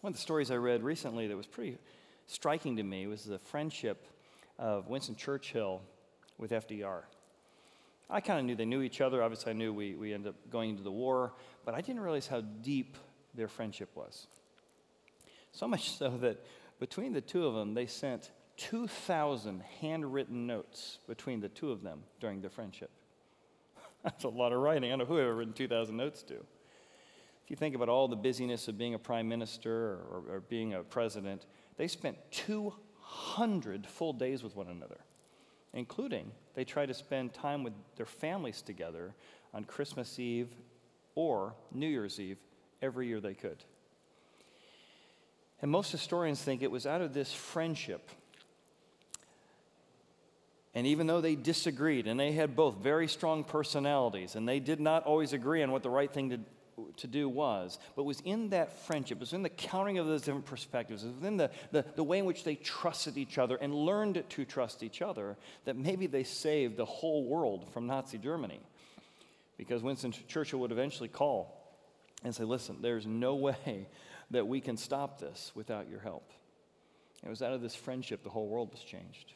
One 0.00 0.10
of 0.10 0.16
the 0.16 0.20
stories 0.20 0.50
I 0.50 0.56
read 0.56 0.82
recently 0.82 1.28
that 1.28 1.36
was 1.36 1.46
pretty 1.46 1.78
striking 2.26 2.76
to 2.78 2.82
me 2.82 3.06
was 3.06 3.24
the 3.24 3.38
friendship 3.38 4.04
of 4.58 4.88
Winston 4.88 5.14
Churchill 5.14 5.80
with 6.36 6.50
FDR. 6.50 7.02
I 8.10 8.20
kind 8.20 8.40
of 8.40 8.44
knew 8.44 8.56
they 8.56 8.64
knew 8.64 8.82
each 8.82 9.00
other. 9.00 9.22
Obviously, 9.22 9.50
I 9.50 9.54
knew 9.54 9.72
we, 9.72 9.94
we 9.94 10.12
ended 10.12 10.30
up 10.30 10.50
going 10.50 10.70
into 10.70 10.82
the 10.82 10.90
war, 10.90 11.34
but 11.64 11.74
I 11.74 11.80
didn't 11.80 12.00
realize 12.00 12.26
how 12.26 12.40
deep 12.40 12.96
their 13.34 13.46
friendship 13.46 13.90
was. 13.94 14.26
So 15.52 15.68
much 15.68 15.96
so 15.96 16.10
that 16.18 16.44
between 16.82 17.12
the 17.12 17.20
two 17.20 17.46
of 17.46 17.54
them, 17.54 17.74
they 17.74 17.86
sent 17.86 18.32
2,000 18.56 19.62
handwritten 19.80 20.48
notes 20.48 20.98
between 21.06 21.38
the 21.38 21.48
two 21.48 21.70
of 21.70 21.80
them 21.80 22.02
during 22.18 22.40
their 22.40 22.50
friendship. 22.50 22.90
That's 24.02 24.24
a 24.24 24.28
lot 24.28 24.52
of 24.52 24.58
writing. 24.58 24.90
I 24.90 24.96
don't 24.96 24.98
know 24.98 25.04
who 25.04 25.20
ever 25.20 25.32
written 25.32 25.52
2,000 25.52 25.96
notes 25.96 26.24
to. 26.24 26.34
If 26.34 27.50
you 27.50 27.54
think 27.54 27.76
about 27.76 27.88
all 27.88 28.08
the 28.08 28.16
busyness 28.16 28.66
of 28.66 28.78
being 28.78 28.94
a 28.94 28.98
prime 28.98 29.28
minister 29.28 30.00
or, 30.10 30.24
or 30.28 30.40
being 30.40 30.74
a 30.74 30.82
president, 30.82 31.46
they 31.76 31.86
spent 31.86 32.16
200 32.32 33.86
full 33.86 34.12
days 34.12 34.42
with 34.42 34.56
one 34.56 34.66
another. 34.66 34.98
including 35.74 36.32
they 36.54 36.64
try 36.64 36.84
to 36.84 36.94
spend 36.94 37.32
time 37.32 37.62
with 37.62 37.74
their 37.94 38.06
families 38.06 38.60
together 38.60 39.14
on 39.54 39.62
Christmas 39.62 40.18
Eve 40.18 40.48
or 41.14 41.54
New 41.70 41.86
Year's 41.86 42.18
Eve 42.18 42.38
every 42.82 43.06
year 43.06 43.20
they 43.20 43.34
could. 43.34 43.62
And 45.62 45.70
most 45.70 45.92
historians 45.92 46.42
think 46.42 46.60
it 46.60 46.70
was 46.70 46.86
out 46.86 47.00
of 47.00 47.14
this 47.14 47.32
friendship. 47.32 48.10
And 50.74 50.86
even 50.86 51.06
though 51.06 51.20
they 51.20 51.36
disagreed 51.36 52.08
and 52.08 52.18
they 52.18 52.32
had 52.32 52.56
both 52.56 52.76
very 52.78 53.06
strong 53.06 53.44
personalities 53.44 54.34
and 54.34 54.48
they 54.48 54.58
did 54.58 54.80
not 54.80 55.04
always 55.04 55.32
agree 55.32 55.62
on 55.62 55.70
what 55.70 55.82
the 55.82 55.90
right 55.90 56.10
thing 56.12 56.30
to, 56.30 56.40
to 56.96 57.06
do 57.06 57.28
was, 57.28 57.78
but 57.94 58.02
it 58.02 58.06
was 58.06 58.20
in 58.20 58.48
that 58.50 58.72
friendship, 58.86 59.18
it 59.18 59.20
was 59.20 59.34
in 59.34 59.42
the 59.42 59.50
counting 59.50 59.98
of 59.98 60.06
those 60.06 60.22
different 60.22 60.46
perspectives, 60.46 61.04
it 61.04 61.14
was 61.14 61.24
in 61.24 61.36
the, 61.36 61.50
the, 61.70 61.84
the 61.94 62.02
way 62.02 62.18
in 62.18 62.24
which 62.24 62.42
they 62.42 62.54
trusted 62.54 63.16
each 63.18 63.38
other 63.38 63.56
and 63.56 63.74
learned 63.74 64.24
to 64.30 64.44
trust 64.44 64.82
each 64.82 65.02
other 65.02 65.36
that 65.66 65.76
maybe 65.76 66.06
they 66.06 66.24
saved 66.24 66.76
the 66.76 66.86
whole 66.86 67.24
world 67.24 67.70
from 67.72 67.86
Nazi 67.86 68.18
Germany. 68.18 68.60
Because 69.58 69.82
Winston 69.82 70.12
Churchill 70.26 70.58
would 70.60 70.72
eventually 70.72 71.10
call 71.10 71.62
and 72.24 72.34
say, 72.34 72.44
Listen, 72.44 72.78
there's 72.80 73.06
no 73.06 73.34
way 73.36 73.86
that 74.32 74.46
we 74.46 74.60
can 74.60 74.76
stop 74.76 75.20
this 75.20 75.52
without 75.54 75.88
your 75.88 76.00
help. 76.00 76.32
it 77.24 77.28
was 77.28 77.42
out 77.42 77.52
of 77.52 77.62
this 77.62 77.74
friendship 77.74 78.22
the 78.22 78.30
whole 78.30 78.48
world 78.48 78.70
was 78.72 78.80
changed. 78.80 79.34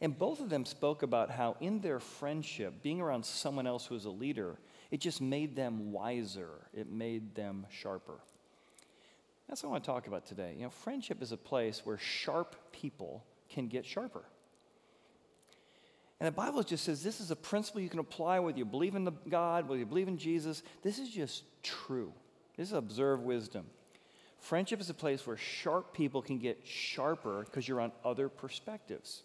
And 0.00 0.16
both 0.16 0.40
of 0.40 0.48
them 0.48 0.64
spoke 0.64 1.02
about 1.02 1.30
how, 1.30 1.56
in 1.60 1.80
their 1.80 1.98
friendship, 1.98 2.82
being 2.82 3.00
around 3.00 3.24
someone 3.24 3.66
else 3.66 3.84
who 3.84 3.94
was 3.94 4.04
a 4.04 4.10
leader, 4.10 4.56
it 4.90 5.00
just 5.00 5.20
made 5.20 5.56
them 5.56 5.92
wiser, 5.92 6.50
it 6.72 6.90
made 6.90 7.34
them 7.34 7.66
sharper. 7.68 8.20
That's 9.48 9.62
what 9.62 9.70
I 9.70 9.72
want 9.72 9.84
to 9.84 9.90
talk 9.90 10.06
about 10.06 10.24
today. 10.26 10.54
You 10.56 10.64
know, 10.64 10.70
friendship 10.70 11.20
is 11.20 11.32
a 11.32 11.36
place 11.36 11.82
where 11.84 11.98
sharp 11.98 12.54
people 12.70 13.24
can 13.48 13.66
get 13.66 13.84
sharper. 13.84 14.24
And 16.20 16.28
the 16.28 16.32
Bible 16.32 16.62
just 16.62 16.84
says 16.84 17.02
this 17.02 17.20
is 17.20 17.30
a 17.30 17.36
principle 17.36 17.80
you 17.80 17.88
can 17.88 18.00
apply 18.00 18.38
whether 18.40 18.58
you 18.58 18.64
believe 18.64 18.94
in 18.94 19.04
the 19.04 19.12
God, 19.28 19.68
whether 19.68 19.78
you 19.78 19.86
believe 19.86 20.08
in 20.08 20.18
Jesus. 20.18 20.62
This 20.82 20.98
is 20.98 21.08
just 21.08 21.44
true. 21.62 22.12
This 22.56 22.68
is 22.68 22.74
observed 22.74 23.24
wisdom. 23.24 23.66
Friendship 24.40 24.80
is 24.80 24.88
a 24.88 24.94
place 24.94 25.26
where 25.26 25.36
sharp 25.36 25.92
people 25.92 26.22
can 26.22 26.38
get 26.38 26.60
sharper 26.64 27.44
because 27.44 27.66
you're 27.66 27.80
on 27.80 27.92
other 28.04 28.28
perspectives. 28.28 29.22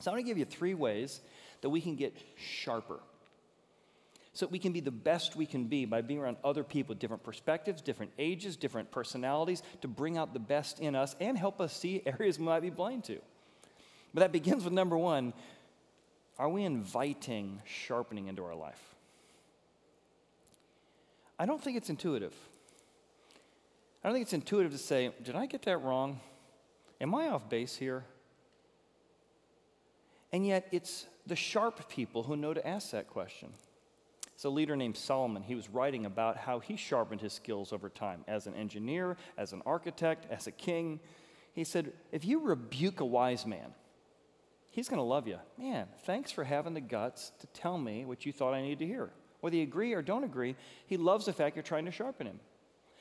So 0.00 0.10
I 0.10 0.14
want 0.14 0.24
to 0.24 0.28
give 0.28 0.38
you 0.38 0.44
three 0.44 0.74
ways 0.74 1.20
that 1.60 1.70
we 1.70 1.80
can 1.80 1.96
get 1.96 2.16
sharper. 2.36 2.98
So 4.34 4.46
we 4.46 4.58
can 4.58 4.72
be 4.72 4.80
the 4.80 4.90
best 4.90 5.36
we 5.36 5.44
can 5.44 5.64
be 5.64 5.84
by 5.84 6.00
being 6.00 6.18
around 6.18 6.38
other 6.42 6.64
people, 6.64 6.92
with 6.92 6.98
different 6.98 7.22
perspectives, 7.22 7.82
different 7.82 8.12
ages, 8.18 8.56
different 8.56 8.90
personalities, 8.90 9.62
to 9.82 9.88
bring 9.88 10.16
out 10.16 10.32
the 10.32 10.40
best 10.40 10.80
in 10.80 10.96
us 10.96 11.14
and 11.20 11.36
help 11.36 11.60
us 11.60 11.76
see 11.76 12.02
areas 12.06 12.38
we 12.38 12.46
might 12.46 12.60
be 12.60 12.70
blind 12.70 13.04
to. 13.04 13.18
But 14.14 14.20
that 14.20 14.32
begins 14.32 14.64
with 14.64 14.72
number 14.72 14.96
one 14.96 15.34
are 16.38 16.48
we 16.48 16.64
inviting 16.64 17.60
sharpening 17.64 18.26
into 18.26 18.42
our 18.42 18.54
life? 18.54 18.80
I 21.38 21.44
don't 21.44 21.62
think 21.62 21.76
it's 21.76 21.90
intuitive. 21.90 22.34
I 24.02 24.08
don't 24.08 24.14
think 24.14 24.24
it's 24.24 24.32
intuitive 24.32 24.72
to 24.72 24.78
say, 24.78 25.12
Did 25.22 25.36
I 25.36 25.46
get 25.46 25.62
that 25.62 25.78
wrong? 25.78 26.20
Am 27.00 27.14
I 27.14 27.28
off 27.28 27.48
base 27.48 27.76
here? 27.76 28.04
And 30.32 30.46
yet, 30.46 30.66
it's 30.72 31.06
the 31.26 31.36
sharp 31.36 31.88
people 31.88 32.22
who 32.22 32.36
know 32.36 32.54
to 32.54 32.66
ask 32.66 32.90
that 32.90 33.08
question. 33.08 33.50
It's 34.34 34.44
a 34.44 34.50
leader 34.50 34.74
named 34.74 34.96
Solomon. 34.96 35.42
He 35.42 35.54
was 35.54 35.68
writing 35.68 36.06
about 36.06 36.36
how 36.36 36.58
he 36.58 36.76
sharpened 36.76 37.20
his 37.20 37.32
skills 37.32 37.72
over 37.72 37.88
time 37.88 38.24
as 38.26 38.46
an 38.46 38.54
engineer, 38.54 39.16
as 39.36 39.52
an 39.52 39.62
architect, 39.66 40.26
as 40.30 40.46
a 40.46 40.50
king. 40.50 40.98
He 41.52 41.64
said, 41.64 41.92
If 42.10 42.24
you 42.24 42.40
rebuke 42.40 43.00
a 43.00 43.04
wise 43.04 43.46
man, 43.46 43.74
he's 44.70 44.88
going 44.88 44.98
to 44.98 45.04
love 45.04 45.28
you. 45.28 45.38
Man, 45.58 45.86
thanks 46.04 46.32
for 46.32 46.42
having 46.42 46.74
the 46.74 46.80
guts 46.80 47.30
to 47.40 47.46
tell 47.48 47.78
me 47.78 48.04
what 48.04 48.26
you 48.26 48.32
thought 48.32 48.54
I 48.54 48.62
needed 48.62 48.80
to 48.80 48.86
hear. 48.86 49.10
Whether 49.42 49.56
you 49.56 49.62
agree 49.62 49.92
or 49.92 50.02
don't 50.02 50.24
agree, 50.24 50.56
he 50.86 50.96
loves 50.96 51.26
the 51.26 51.32
fact 51.32 51.54
you're 51.54 51.62
trying 51.62 51.84
to 51.84 51.92
sharpen 51.92 52.26
him. 52.26 52.40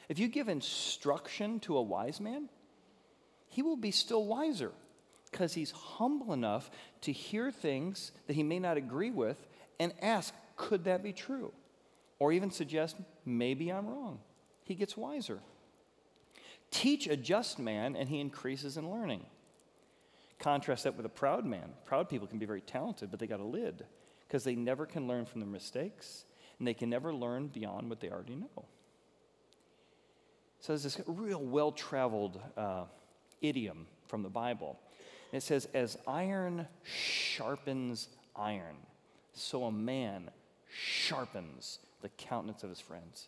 If 0.10 0.20
you 0.20 0.28
give 0.28 0.50
instruction 0.50 1.60
to 1.62 1.78
a 1.78 1.82
wise 1.82 2.20
man, 2.20 2.50
he 3.50 3.62
will 3.62 3.76
be 3.76 3.92
still 3.92 4.26
wiser 4.26 4.72
because 5.32 5.54
he's 5.54 5.72
humble 5.72 6.34
enough 6.34 6.70
to 7.02 7.12
hear 7.12 7.52
things 7.52 8.12
that 8.28 8.34
he 8.34 8.44
may 8.44 8.60
not 8.60 8.78
agree 8.78 9.12
with 9.12 9.38
and 9.80 9.94
ask, 10.02 10.34
could 10.56 10.84
that 10.84 11.04
be 11.04 11.14
true? 11.14 11.52
Or 12.20 12.32
even 12.32 12.52
suggest, 12.52 12.98
maybe 13.26 13.72
I'm 13.72 13.88
wrong. 13.88 14.20
He 14.64 14.76
gets 14.76 14.96
wiser. 14.96 15.40
Teach 16.70 17.08
a 17.08 17.18
just 17.18 17.60
man, 17.60 17.96
and 17.96 18.08
he 18.08 18.20
increases 18.20 18.78
in 18.78 18.92
learning. 18.92 19.26
Contrast 20.40 20.84
that 20.84 20.96
with 20.96 21.06
a 21.06 21.10
proud 21.10 21.46
man. 21.46 21.72
Proud 21.86 22.10
people 22.10 22.28
can 22.28 22.40
be 22.40 22.46
very 22.46 22.62
talented, 22.62 23.12
but 23.12 23.20
they 23.20 23.28
got 23.28 23.40
a 23.40 23.46
lid 23.46 23.86
because 24.28 24.44
they 24.44 24.56
never 24.56 24.86
can 24.86 25.08
learn 25.08 25.26
from 25.26 25.42
their 25.42 25.50
mistakes 25.50 26.26
and 26.58 26.68
they 26.68 26.74
can 26.74 26.90
never 26.90 27.14
learn 27.14 27.48
beyond 27.48 27.90
what 27.90 28.00
they 28.00 28.10
already 28.10 28.36
know. 28.36 28.66
So 30.62 30.74
there's 30.74 30.84
this 30.84 31.02
real 31.06 31.42
well 31.42 31.72
traveled 31.72 32.40
uh, 32.56 32.86
idiom 33.42 33.88
from 34.08 34.24
the 34.24 34.30
Bible 34.30 34.80
it 35.32 35.44
says, 35.44 35.68
As 35.74 35.98
iron 36.08 36.68
sharpens 36.84 38.10
iron, 38.36 38.76
so 39.34 39.66
a 39.66 39.72
man 39.72 40.30
sharpens 40.74 41.80
the 42.02 42.10
countenance 42.10 42.64
of 42.64 42.70
his 42.70 42.82
friends. 42.82 43.28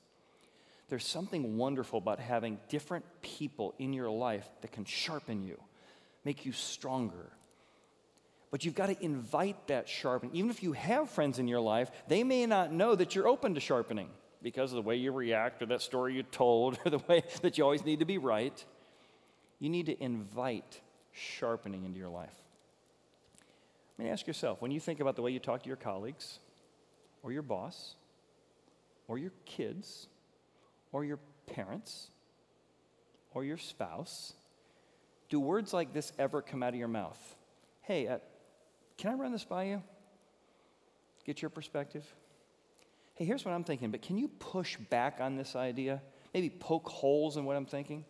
There's 0.90 1.06
something 1.06 1.58
wonderful 1.58 2.00
about 2.00 2.20
having 2.20 2.60
different 2.68 3.06
people 3.22 3.74
in 3.80 3.94
your 3.94 4.10
life 4.10 4.48
that 4.62 4.72
can 4.72 4.86
sharpen 4.86 5.44
you, 5.44 5.60
make 6.26 6.46
you 6.46 6.52
stronger. 6.52 7.32
But 8.52 8.66
you've 8.66 8.76
got 8.76 8.88
to 8.88 9.04
invite 9.04 9.68
that 9.68 9.90
sharpening. 9.90 10.36
Even 10.36 10.52
if 10.52 10.62
you 10.62 10.74
have 10.74 11.10
friends 11.10 11.40
in 11.40 11.48
your 11.48 11.62
life, 11.62 11.90
they 12.08 12.24
may 12.24 12.46
not 12.46 12.72
know 12.72 12.94
that 12.94 13.16
you're 13.16 13.28
open 13.28 13.56
to 13.56 13.60
sharpening 13.60 14.10
because 14.44 14.72
of 14.72 14.76
the 14.76 14.82
way 14.82 14.98
you 14.98 15.12
react 15.12 15.62
or 15.62 15.66
that 15.68 15.82
story 15.82 16.16
you 16.16 16.24
told 16.24 16.78
or 16.86 16.92
the 16.92 17.00
way 17.08 17.24
that 17.42 17.58
you 17.58 17.64
always 17.64 17.86
need 17.86 18.00
to 18.00 18.06
be 18.06 18.18
right. 18.18 18.64
You 19.60 19.70
need 19.70 19.86
to 19.86 20.04
invite 20.04 20.82
sharpening 21.14 21.86
into 21.86 21.98
your 21.98 22.10
life. 22.10 22.36
I 23.98 24.04
mean, 24.04 24.12
ask 24.12 24.28
yourself 24.28 24.62
when 24.62 24.72
you 24.72 24.80
think 24.80 25.00
about 25.00 25.16
the 25.16 25.22
way 25.22 25.32
you 25.32 25.40
talk 25.40 25.64
to 25.64 25.68
your 25.68 25.78
colleagues, 25.78 26.40
or 27.22 27.32
your 27.32 27.42
boss, 27.42 27.96
or 29.08 29.18
your 29.18 29.32
kids, 29.46 30.08
or 30.92 31.06
your 31.06 31.20
parents, 31.48 32.10
or 33.34 33.46
your 33.46 33.58
spouse, 33.58 34.34
do 35.30 35.40
words 35.40 35.74
like 35.74 35.94
this 35.94 36.12
ever 36.20 36.42
come 36.42 36.62
out 36.62 36.70
of 36.70 36.76
your 36.76 36.88
mouth? 36.90 37.36
Hey, 37.82 38.08
uh, 38.08 38.18
can 38.98 39.12
I 39.12 39.14
run 39.16 39.32
this 39.32 39.46
by 39.46 39.64
you? 39.66 39.82
Get 41.26 41.42
your 41.42 41.50
perspective? 41.50 42.06
Hey, 43.16 43.26
here's 43.26 43.46
what 43.46 43.54
I'm 43.54 43.64
thinking, 43.64 43.92
but 43.92 44.02
can 44.02 44.18
you 44.18 44.28
push 44.28 44.78
back 44.78 45.18
on 45.20 45.36
this 45.36 45.56
idea? 45.56 46.02
Maybe 46.34 46.50
poke 46.50 46.90
holes 46.90 47.38
in 47.38 47.46
what 47.46 47.56
I'm 47.56 47.66
thinking? 47.66 48.06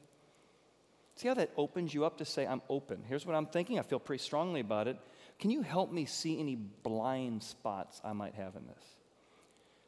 See 1.15 1.27
how 1.27 1.33
that 1.35 1.51
opens 1.57 1.93
you 1.93 2.05
up 2.05 2.17
to 2.19 2.25
say, 2.25 2.47
I'm 2.47 2.61
open. 2.69 3.03
Here's 3.07 3.25
what 3.25 3.35
I'm 3.35 3.45
thinking. 3.45 3.77
I 3.77 3.83
feel 3.83 3.99
pretty 3.99 4.23
strongly 4.23 4.61
about 4.61 4.87
it. 4.87 4.97
Can 5.39 5.51
you 5.51 5.61
help 5.61 5.91
me 5.91 6.05
see 6.05 6.39
any 6.39 6.55
blind 6.55 7.43
spots 7.43 8.01
I 8.03 8.13
might 8.13 8.33
have 8.35 8.55
in 8.55 8.65
this? 8.65 8.83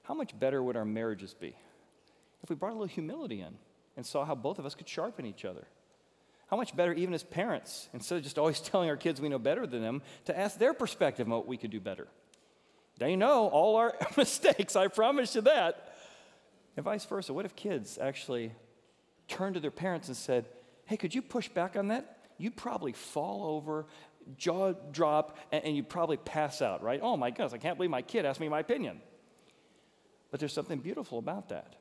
How 0.04 0.14
much 0.14 0.38
better 0.38 0.62
would 0.62 0.76
our 0.76 0.86
marriages 0.86 1.34
be 1.34 1.56
if 2.44 2.50
we 2.50 2.56
brought 2.56 2.72
a 2.72 2.74
little 2.74 2.86
humility 2.86 3.42
in 3.42 3.56
and 3.98 4.06
saw 4.06 4.24
how 4.24 4.36
both 4.36 4.60
of 4.60 4.66
us 4.66 4.76
could 4.76 4.88
sharpen 4.88 5.26
each 5.26 5.46
other? 5.46 5.66
How 6.48 6.58
much 6.58 6.76
better, 6.76 6.94
even 6.94 7.16
as 7.16 7.24
parents, 7.24 7.90
instead 7.94 8.18
of 8.18 8.24
just 8.24 8.38
always 8.38 8.60
telling 8.62 8.90
our 8.90 8.98
kids 8.98 9.20
we 9.20 9.30
know 9.30 9.40
better 9.40 9.66
than 9.66 9.82
them, 9.82 10.04
to 10.26 10.38
ask 10.38 10.60
their 10.60 10.74
perspective 10.74 11.26
on 11.26 11.34
what 11.34 11.48
we 11.48 11.58
could 11.58 11.72
do 11.72 11.80
better? 11.80 12.08
They 12.98 13.16
know 13.16 13.48
all 13.48 13.75
our 13.75 13.96
mistakes, 14.18 14.75
I 14.75 14.88
promise 14.88 15.36
you 15.36 15.42
that. 15.42 15.94
And 16.78 16.84
vice 16.84 17.06
versa. 17.06 17.34
What 17.34 17.46
if 17.46 17.56
kids 17.56 17.98
actually 17.98 18.52
turned 19.28 19.56
to 19.56 19.60
their 19.60 19.72
parents 19.72 20.08
and 20.08 20.18
said, 20.18 20.46
hey, 20.86 20.98
could 20.98 21.16
you 21.16 21.22
push 21.22 21.50
back 21.50 21.75
on 21.75 21.90
that? 21.90 22.18
You'd 22.38 22.56
probably 22.56 22.92
fall 22.92 23.46
over, 23.46 23.86
jaw 24.38 24.74
drop, 24.92 25.38
and, 25.52 25.64
and 25.64 25.75
you'd 25.75 25.90
probably 25.90 26.18
pass 26.18 26.62
out, 26.62 26.84
right? 26.84 27.00
Oh 27.02 27.18
my 27.18 27.32
goodness, 27.32 27.54
I 27.54 27.58
can't 27.58 27.78
believe 27.78 27.90
my 27.90 28.02
kid 28.02 28.25
asked 28.25 28.40
me 28.40 28.50
my 28.50 28.60
opinion. 28.60 29.02
But 30.32 30.40
there's 30.40 30.54
something 30.54 30.80
beautiful 30.80 31.18
about 31.18 31.50
that. 31.50 31.75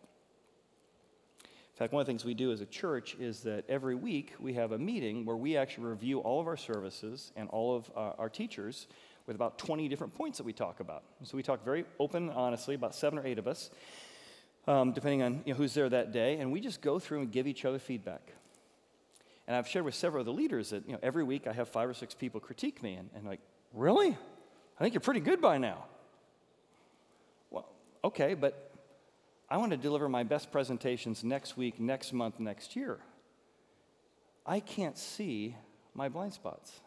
In 1.42 1.78
fact, 1.78 1.92
one 1.92 2.00
of 2.00 2.06
the 2.06 2.11
things 2.11 2.25
we 2.25 2.35
do 2.35 2.52
as 2.52 2.61
a 2.61 2.66
church 2.66 3.16
is 3.18 3.40
that 3.40 3.64
every 3.68 3.97
week 3.97 4.35
we 4.38 4.54
have 4.54 4.71
a 4.71 4.78
meeting 4.78 5.25
where 5.25 5.37
we 5.37 5.56
actually 5.56 5.87
review 5.87 6.21
all 6.21 6.40
of 6.40 6.47
our 6.47 6.56
services 6.56 7.33
and 7.35 7.49
all 7.49 7.75
of 7.75 7.90
uh, 7.97 8.12
our 8.16 8.28
teachers 8.28 8.87
with 9.26 9.37
about 9.37 9.59
20 9.59 9.88
different 9.88 10.14
points 10.14 10.38
that 10.38 10.45
we 10.45 10.52
talk 10.52 10.81
about. 10.81 11.02
So 11.23 11.37
we 11.37 11.43
talk 11.43 11.64
very 11.64 11.85
open, 11.99 12.31
honestly, 12.31 12.75
about 12.75 12.95
seven 12.95 13.19
or 13.19 13.26
eight 13.26 13.38
of 13.38 13.47
us, 13.47 13.71
um, 14.66 14.93
depending 14.93 15.23
on 15.23 15.43
you 15.45 15.52
know, 15.52 15.59
who's 15.59 15.75
there 15.75 15.88
that 15.88 16.12
day, 16.12 16.38
and 16.38 16.52
we 16.52 16.61
just 16.61 16.81
go 16.81 16.99
through 16.99 17.21
and 17.21 17.33
give 17.33 17.47
each 17.47 17.64
other 17.64 17.78
feedback. 17.78 18.33
And 19.47 19.57
I've 19.57 19.69
shared 19.69 19.85
with 19.85 19.95
several 19.95 20.21
of 20.21 20.26
the 20.26 20.33
leaders 20.33 20.71
that, 20.71 20.87
you 20.87 20.93
know, 20.95 20.99
every 21.02 21.25
week 21.25 21.47
I 21.47 21.52
have 21.52 21.69
five 21.69 21.88
or 21.88 21.95
six 21.95 22.14
people 22.14 22.40
critique 22.40 22.83
me 22.83 22.95
and, 22.95 23.11
and 23.14 23.26
like, 23.26 23.40
really? 23.73 24.16
I 24.78 24.83
think 24.83 24.95
you're 24.95 25.00
pretty 25.00 25.21
good 25.21 25.40
by 25.40 25.59
now. 25.59 25.85
Well, 27.50 27.69
okay, 28.04 28.35
but 28.35 28.71
I 29.50 29.59
want 29.59 29.73
to 29.73 29.76
deliver 29.76 30.09
my 30.09 30.23
best 30.23 30.50
presentations 30.50 31.23
next 31.23 31.57
week, 31.57 31.78
next 31.78 32.12
month, 32.12 32.40
next 32.40 32.75
year. 32.75 32.99
I 34.47 34.61
can't 34.61 34.97
see 34.97 35.57
my 35.95 36.09
blind 36.09 36.33
spots. 36.33 36.81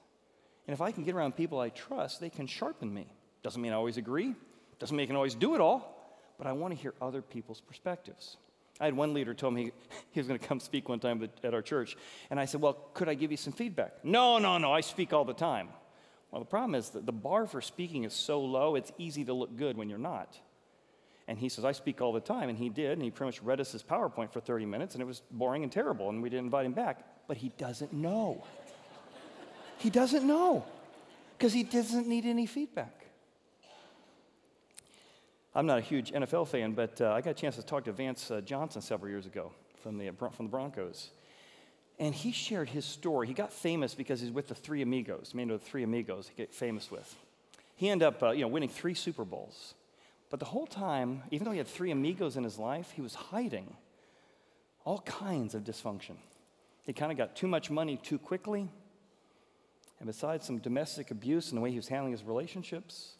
And 0.67 0.73
if 0.73 0.81
I 0.81 0.91
can 0.91 1.03
get 1.03 1.15
around 1.15 1.35
people 1.35 1.59
I 1.59 1.69
trust, 1.69 2.19
they 2.19 2.29
can 2.29 2.45
sharpen 2.45 2.93
me. 2.93 3.07
Doesn't 3.41 3.61
mean 3.61 3.71
I 3.71 3.75
always 3.75 3.97
agree, 3.97 4.35
doesn't 4.79 4.95
mean 4.95 5.05
I 5.05 5.07
can 5.07 5.15
always 5.15 5.35
do 5.35 5.55
it 5.55 5.61
all, 5.61 5.93
but 6.37 6.47
I 6.47 6.51
want 6.51 6.75
to 6.75 6.79
hear 6.79 6.93
other 7.01 7.21
people's 7.21 7.61
perspectives. 7.61 8.37
I 8.79 8.85
had 8.85 8.95
one 8.95 9.13
leader 9.13 9.33
tell 9.33 9.49
me 9.49 9.65
he, 9.65 9.71
he 10.11 10.19
was 10.19 10.27
going 10.27 10.39
to 10.39 10.45
come 10.45 10.59
speak 10.59 10.89
one 10.89 10.99
time 10.99 11.27
at 11.43 11.53
our 11.53 11.61
church. 11.61 11.97
And 12.29 12.39
I 12.39 12.45
said, 12.45 12.61
Well, 12.61 12.73
could 12.93 13.09
I 13.09 13.13
give 13.13 13.31
you 13.31 13.37
some 13.37 13.53
feedback? 13.53 14.03
No, 14.03 14.37
no, 14.37 14.57
no, 14.57 14.71
I 14.71 14.81
speak 14.81 15.13
all 15.13 15.25
the 15.25 15.33
time. 15.33 15.69
Well, 16.31 16.41
the 16.41 16.49
problem 16.49 16.75
is 16.75 16.89
that 16.89 17.05
the 17.05 17.13
bar 17.13 17.47
for 17.47 17.61
speaking 17.61 18.03
is 18.03 18.13
so 18.13 18.41
low, 18.41 18.75
it's 18.75 18.91
easy 18.97 19.23
to 19.25 19.33
look 19.33 19.55
good 19.55 19.77
when 19.77 19.89
you're 19.89 19.97
not. 19.97 20.37
And 21.27 21.37
he 21.37 21.49
says, 21.49 21.65
I 21.65 21.73
speak 21.73 22.01
all 22.01 22.13
the 22.13 22.21
time. 22.21 22.49
And 22.49 22.57
he 22.57 22.69
did. 22.69 22.93
And 22.93 23.01
he 23.01 23.11
pretty 23.11 23.27
much 23.27 23.41
read 23.43 23.59
us 23.59 23.71
his 23.71 23.83
PowerPoint 23.83 24.31
for 24.31 24.39
30 24.39 24.65
minutes, 24.65 24.95
and 24.95 25.01
it 25.01 25.05
was 25.05 25.21
boring 25.31 25.63
and 25.63 25.71
terrible. 25.71 26.09
And 26.09 26.21
we 26.21 26.29
didn't 26.29 26.45
invite 26.45 26.65
him 26.65 26.73
back. 26.73 27.03
But 27.27 27.37
he 27.37 27.49
doesn't 27.57 27.91
know. 27.91 28.43
He 29.77 29.89
doesn't 29.89 30.25
know 30.25 30.65
because 31.37 31.53
he 31.53 31.63
doesn't 31.63 32.07
need 32.07 32.25
any 32.25 32.45
feedback. 32.45 33.05
I'm 35.53 35.65
not 35.65 35.79
a 35.79 35.81
huge 35.81 36.11
NFL 36.11 36.47
fan, 36.49 36.73
but 36.73 37.01
uh, 37.01 37.11
I 37.13 37.21
got 37.21 37.31
a 37.31 37.33
chance 37.33 37.55
to 37.55 37.63
talk 37.63 37.85
to 37.85 37.91
Vance 37.91 38.29
uh, 38.29 38.41
Johnson 38.41 38.81
several 38.81 39.09
years 39.09 39.25
ago 39.25 39.51
from 39.81 39.97
the, 39.97 40.11
from 40.11 40.45
the 40.45 40.51
Broncos. 40.51 41.09
And 41.97 42.13
he 42.13 42.31
shared 42.31 42.69
his 42.69 42.85
story. 42.85 43.25
He 43.25 43.33
got 43.33 43.51
famous 43.51 43.95
because 43.95 44.21
he's 44.21 44.29
with 44.29 44.47
the 44.47 44.55
three 44.55 44.83
amigos, 44.83 45.33
made 45.33 45.49
of 45.49 45.59
the 45.59 45.65
three 45.65 45.81
amigos 45.81 46.27
he 46.27 46.43
got 46.43 46.53
famous 46.53 46.91
with. 46.91 47.15
He 47.75 47.89
ended 47.89 48.07
up 48.07 48.21
uh, 48.21 48.29
you 48.31 48.41
know, 48.41 48.49
winning 48.49 48.69
three 48.69 48.93
Super 48.93 49.25
Bowls. 49.25 49.73
But 50.29 50.39
the 50.39 50.45
whole 50.45 50.67
time, 50.67 51.23
even 51.31 51.45
though 51.45 51.51
he 51.51 51.57
had 51.57 51.67
three 51.67 51.89
amigos 51.89 52.37
in 52.37 52.43
his 52.43 52.59
life, 52.59 52.91
he 52.91 53.01
was 53.01 53.15
hiding 53.15 53.73
all 54.83 54.99
kinds 54.99 55.55
of 55.55 55.63
dysfunction. 55.63 56.17
He 56.83 56.93
kind 56.93 57.11
of 57.11 57.17
got 57.17 57.35
too 57.35 57.47
much 57.47 57.71
money 57.71 57.97
too 57.97 58.19
quickly. 58.19 58.69
And 59.99 60.07
besides 60.07 60.45
some 60.45 60.59
domestic 60.59 61.11
abuse 61.11 61.49
and 61.49 61.57
the 61.57 61.61
way 61.61 61.71
he 61.71 61.77
was 61.77 61.87
handling 61.87 62.11
his 62.11 62.23
relationships, 62.23 63.15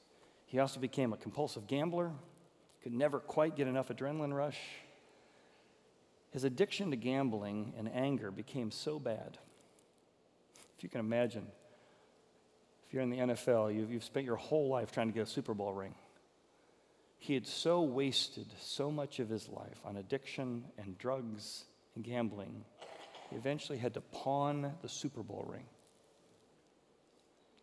he 0.45 0.59
also 0.59 0.79
became 0.79 1.11
a 1.11 1.17
compulsive 1.17 1.67
gambler, 1.67 2.11
could 2.83 2.93
never 2.93 3.19
quite 3.19 3.55
get 3.55 3.67
enough 3.67 3.89
adrenaline 3.89 4.33
rush. 4.33 4.59
His 6.31 6.43
addiction 6.43 6.91
to 6.91 6.97
gambling 6.97 7.73
and 7.77 7.89
anger 7.91 8.31
became 8.31 8.69
so 8.69 8.99
bad. 8.99 9.37
If 10.77 10.83
you 10.83 10.89
can 10.89 10.99
imagine, 10.99 11.47
if 12.87 12.93
you're 12.93 13.01
in 13.01 13.09
the 13.09 13.17
NFL, 13.17 13.75
you've, 13.75 13.91
you've 13.91 14.03
spent 14.03 14.25
your 14.25 14.35
whole 14.35 14.69
life 14.69 14.91
trying 14.91 15.07
to 15.07 15.13
get 15.13 15.23
a 15.23 15.29
Super 15.29 15.55
Bowl 15.55 15.73
ring. 15.73 15.95
He 17.17 17.33
had 17.33 17.47
so 17.47 17.81
wasted 17.81 18.45
so 18.59 18.91
much 18.91 19.19
of 19.19 19.29
his 19.29 19.49
life 19.49 19.81
on 19.83 19.97
addiction 19.97 20.65
and 20.77 20.97
drugs 20.99 21.65
and 21.95 22.03
gambling, 22.03 22.63
he 23.31 23.35
eventually 23.35 23.79
had 23.79 23.95
to 23.95 24.01
pawn 24.01 24.73
the 24.83 24.87
Super 24.87 25.23
Bowl 25.23 25.45
ring 25.49 25.65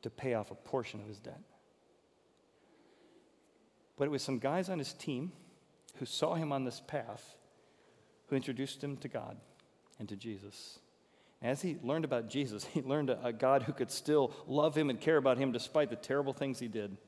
to 0.04 0.10
pay 0.10 0.34
off 0.34 0.50
a 0.50 0.54
portion 0.54 1.00
of 1.00 1.08
his 1.08 1.18
debt. 1.18 1.40
But 3.96 4.04
it 4.04 4.10
was 4.10 4.22
some 4.22 4.38
guys 4.38 4.68
on 4.68 4.78
his 4.78 4.92
team 4.92 5.32
who 5.96 6.04
saw 6.04 6.34
him 6.34 6.52
on 6.52 6.64
this 6.64 6.82
path 6.86 7.36
who 8.26 8.36
introduced 8.36 8.84
him 8.84 8.98
to 8.98 9.08
God 9.08 9.38
and 9.98 10.06
to 10.10 10.16
Jesus. 10.16 10.78
As 11.40 11.62
he 11.62 11.78
learned 11.82 12.04
about 12.04 12.28
Jesus, 12.28 12.64
he 12.74 12.82
learned 12.82 13.08
a, 13.08 13.32
God 13.32 13.62
who 13.62 13.72
could 13.72 13.90
still 13.90 14.32
love 14.46 14.76
him 14.76 14.90
and 14.90 15.00
care 15.00 15.16
about 15.16 15.38
him 15.38 15.52
despite 15.52 15.88
the 15.88 15.96
terrible 15.96 16.34
things 16.34 16.58
he 16.58 16.68
did. 16.68 16.98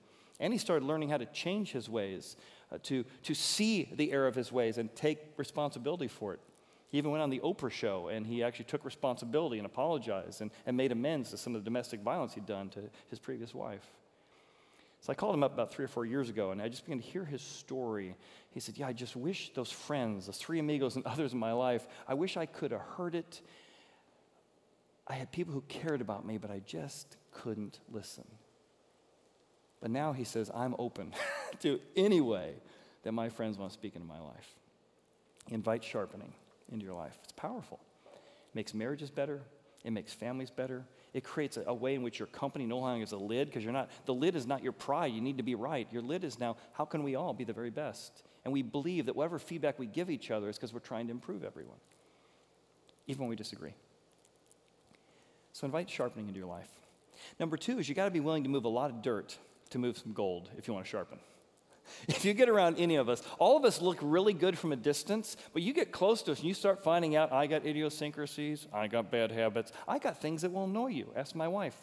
And 0.41 0.55
he 0.55 0.59
started 0.59 0.87
learning 0.87 1.11
how 1.11 1.19
to 1.19 1.27
change 1.27 1.73
his 1.73 1.91
ways, 1.91 2.37
uh, 2.73 2.79
to, 2.85 3.05
to 3.25 3.35
see 3.35 3.91
the 3.95 4.11
error 4.11 4.27
of 4.27 4.35
his 4.35 4.51
ways 4.51 4.79
and 4.79 4.95
take 4.95 5.19
responsibility 5.37 6.09
for 6.09 6.33
it. 6.33 6.41
He 6.89 6.99
even 6.99 7.11
went 7.11 7.23
on 7.23 7.31
the 7.31 7.41
Oprah 7.41 7.71
show 7.71 8.09
and 8.09 8.27
he 8.27 8.43
actually 8.43 8.67
took 8.67 8.85
responsibility 8.85 9.59
and 9.59 9.67
apologized 9.67 10.41
and, 10.41 10.51
and 10.67 10.77
made 10.77 10.93
amends 10.93 11.31
to 11.31 11.37
some 11.37 11.55
of 11.55 11.63
the 11.63 11.65
domestic 11.65 12.01
violence 12.01 12.35
he'd 12.35 12.47
done 12.47 12.69
to 12.71 12.81
his 13.11 13.19
previous 13.19 13.55
wife. 13.55 13.85
So 15.01 15.13
I 15.13 15.15
called 15.15 15.35
him 15.35 15.43
up 15.43 15.53
about 15.53 15.73
three 15.73 15.85
or 15.85 15.89
four 15.89 16.05
years 16.05 16.31
ago, 16.31 16.51
and 16.51 16.61
I 16.61 16.69
just 16.69 16.85
began 16.85 17.01
to 17.01 17.07
hear 17.07 17.25
his 17.25 17.43
story. 17.43 18.17
He 18.51 18.61
said, 18.61 18.77
Yeah, 18.77 18.89
I 18.89 18.93
just 18.93 19.15
wish 19.15 19.53
those 19.55 19.71
friends, 19.71 20.27
those 20.27 20.39
three 20.39 20.59
amigos 20.59 20.97
and 20.97 21.05
others 21.07 21.33
in 21.33 21.39
my 21.39 21.53
life, 21.53 21.87
I 22.09 22.15
wish 22.15 22.37
I 22.37 22.47
could 22.47 22.71
have 22.71 22.81
heard 22.81 23.15
it. 23.15 23.41
I 25.07 25.15
had 25.15 25.31
people 25.31 25.55
who 25.55 25.61
cared 25.69 26.01
about 26.01 26.27
me, 26.27 26.39
but 26.39 26.51
I 26.51 26.61
just 26.67 27.17
couldn't 27.31 27.79
listen. 27.93 28.25
But 29.81 29.91
now 29.91 30.13
he 30.13 30.25
says, 30.25 30.51
I'm 30.53 30.75
open 30.79 31.13
to 31.61 31.79
any 31.95 32.21
way 32.21 32.55
that 33.03 33.13
my 33.13 33.29
friends 33.29 33.59
want 33.59 33.71
to 33.71 33.75
speak 33.75 33.95
into 33.95 34.09
my 34.09 34.19
life. 34.19 34.55
Invite 35.49 35.85
sharpening 35.85 36.33
into 36.73 36.85
your 36.85 36.95
life. 36.95 37.19
It's 37.23 37.33
powerful. 37.33 37.81
It 38.05 38.55
makes 38.55 38.75
marriages 38.75 39.11
better, 39.11 39.43
it 39.85 39.93
makes 39.93 40.13
families 40.13 40.51
better, 40.51 40.85
it 41.17 41.25
creates 41.25 41.57
a, 41.57 41.63
a 41.67 41.75
way 41.75 41.95
in 41.95 42.03
which 42.03 42.19
your 42.19 42.27
company 42.27 42.67
no 42.67 42.79
longer 42.79 43.03
is 43.03 43.13
a 43.13 43.17
lid 43.17 43.49
because 43.49 43.65
you're 43.65 43.73
not, 43.73 43.89
the 44.05 44.13
lid 44.13 44.37
is 44.37 44.47
not 44.47 44.63
your 44.63 44.73
pride. 44.73 45.13
You 45.13 45.23
need 45.23 45.39
to 45.39 45.43
be 45.43 45.55
right. 45.55 45.89
Your 45.91 46.03
lid 46.03 46.25
is 46.25 46.39
now, 46.39 46.57
how 46.75 46.85
can 46.85 47.03
we 47.03 47.15
all 47.15 47.33
be 47.33 47.45
the 47.45 47.55
very 47.55 47.71
best? 47.71 48.23
And 48.45 48.53
we 48.53 48.61
believe 48.63 49.07
that 49.07 49.17
whatever 49.17 49.39
feedback 49.39 49.79
we 49.79 49.87
give 49.87 50.11
each 50.11 50.31
other 50.31 50.49
is 50.51 50.57
because 50.57 50.75
we're 50.75 50.81
trying 50.81 51.07
to 51.07 51.13
improve 51.13 51.43
everyone, 51.43 51.79
even 53.07 53.23
when 53.23 53.31
we 53.31 53.37
disagree. 53.37 53.75
So 55.53 55.65
invite 55.65 55.89
sharpening 55.89 56.29
into 56.29 56.39
your 56.39 56.49
life. 56.49 56.69
Number 57.41 57.57
two 57.57 57.79
is 57.79 57.89
you 57.89 57.95
got 57.95 58.05
to 58.05 58.11
be 58.11 58.21
willing 58.21 58.43
to 58.43 58.51
move 58.51 58.67
a 58.67 58.69
lot 58.69 58.91
of 58.91 59.01
dirt 59.01 59.39
to 59.71 59.79
move 59.79 59.97
some 59.97 60.13
gold 60.13 60.51
if 60.59 60.69
you 60.69 60.75
want 60.75 60.85
to 60.85 60.91
sharpen. 60.91 61.19
If 62.09 62.25
you 62.25 62.35
get 62.35 62.49
around 62.49 62.79
any 62.79 62.97
of 62.97 63.09
us, 63.09 63.23
all 63.39 63.57
of 63.57 63.65
us 63.65 63.81
look 63.81 63.99
really 64.01 64.33
good 64.33 64.59
from 64.59 64.73
a 64.73 64.77
distance, 64.77 65.37
but 65.53 65.63
you 65.63 65.73
get 65.73 65.93
close 65.93 66.23
to 66.23 66.33
us 66.33 66.39
and 66.39 66.49
you 66.49 66.55
start 66.55 66.83
finding 66.83 67.17
out 67.17 67.33
I 67.33 67.47
got 67.47 67.67
idiosyncrasies, 67.67 68.67
I 68.73 68.87
got 68.87 69.11
bad 69.11 69.31
habits, 69.31 69.73
I 69.87 69.99
got 69.99 70.21
things 70.21 70.43
that 70.43 70.53
will 70.53 70.65
annoy 70.65 70.89
you. 70.89 71.13
Ask 71.17 71.35
my 71.35 71.49
wife. 71.49 71.77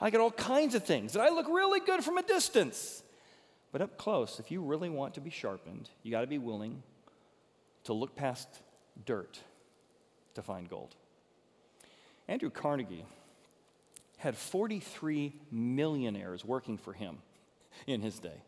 I 0.00 0.10
got 0.10 0.20
all 0.20 0.30
kinds 0.30 0.74
of 0.74 0.84
things 0.84 1.12
that 1.12 1.20
I 1.20 1.28
look 1.28 1.46
really 1.48 1.80
good 1.80 2.02
from 2.02 2.16
a 2.16 2.22
distance. 2.22 3.02
But 3.72 3.82
up 3.82 3.98
close, 3.98 4.40
if 4.40 4.50
you 4.50 4.62
really 4.62 4.88
want 4.88 5.14
to 5.14 5.20
be 5.20 5.30
sharpened, 5.30 5.88
you 6.02 6.10
got 6.10 6.22
to 6.22 6.26
be 6.26 6.38
willing 6.38 6.82
to 7.84 7.92
look 7.92 8.16
past 8.16 8.48
dirt 9.04 9.38
to 10.34 10.42
find 10.42 10.68
gold. 10.68 10.94
Andrew 12.28 12.50
Carnegie 12.50 13.04
had 14.16 14.36
43 14.36 15.34
millionaires 15.50 16.44
working 16.44 16.78
for 16.78 16.92
him 16.92 17.18
in 17.86 18.00
his 18.00 18.18
day. 18.18 18.42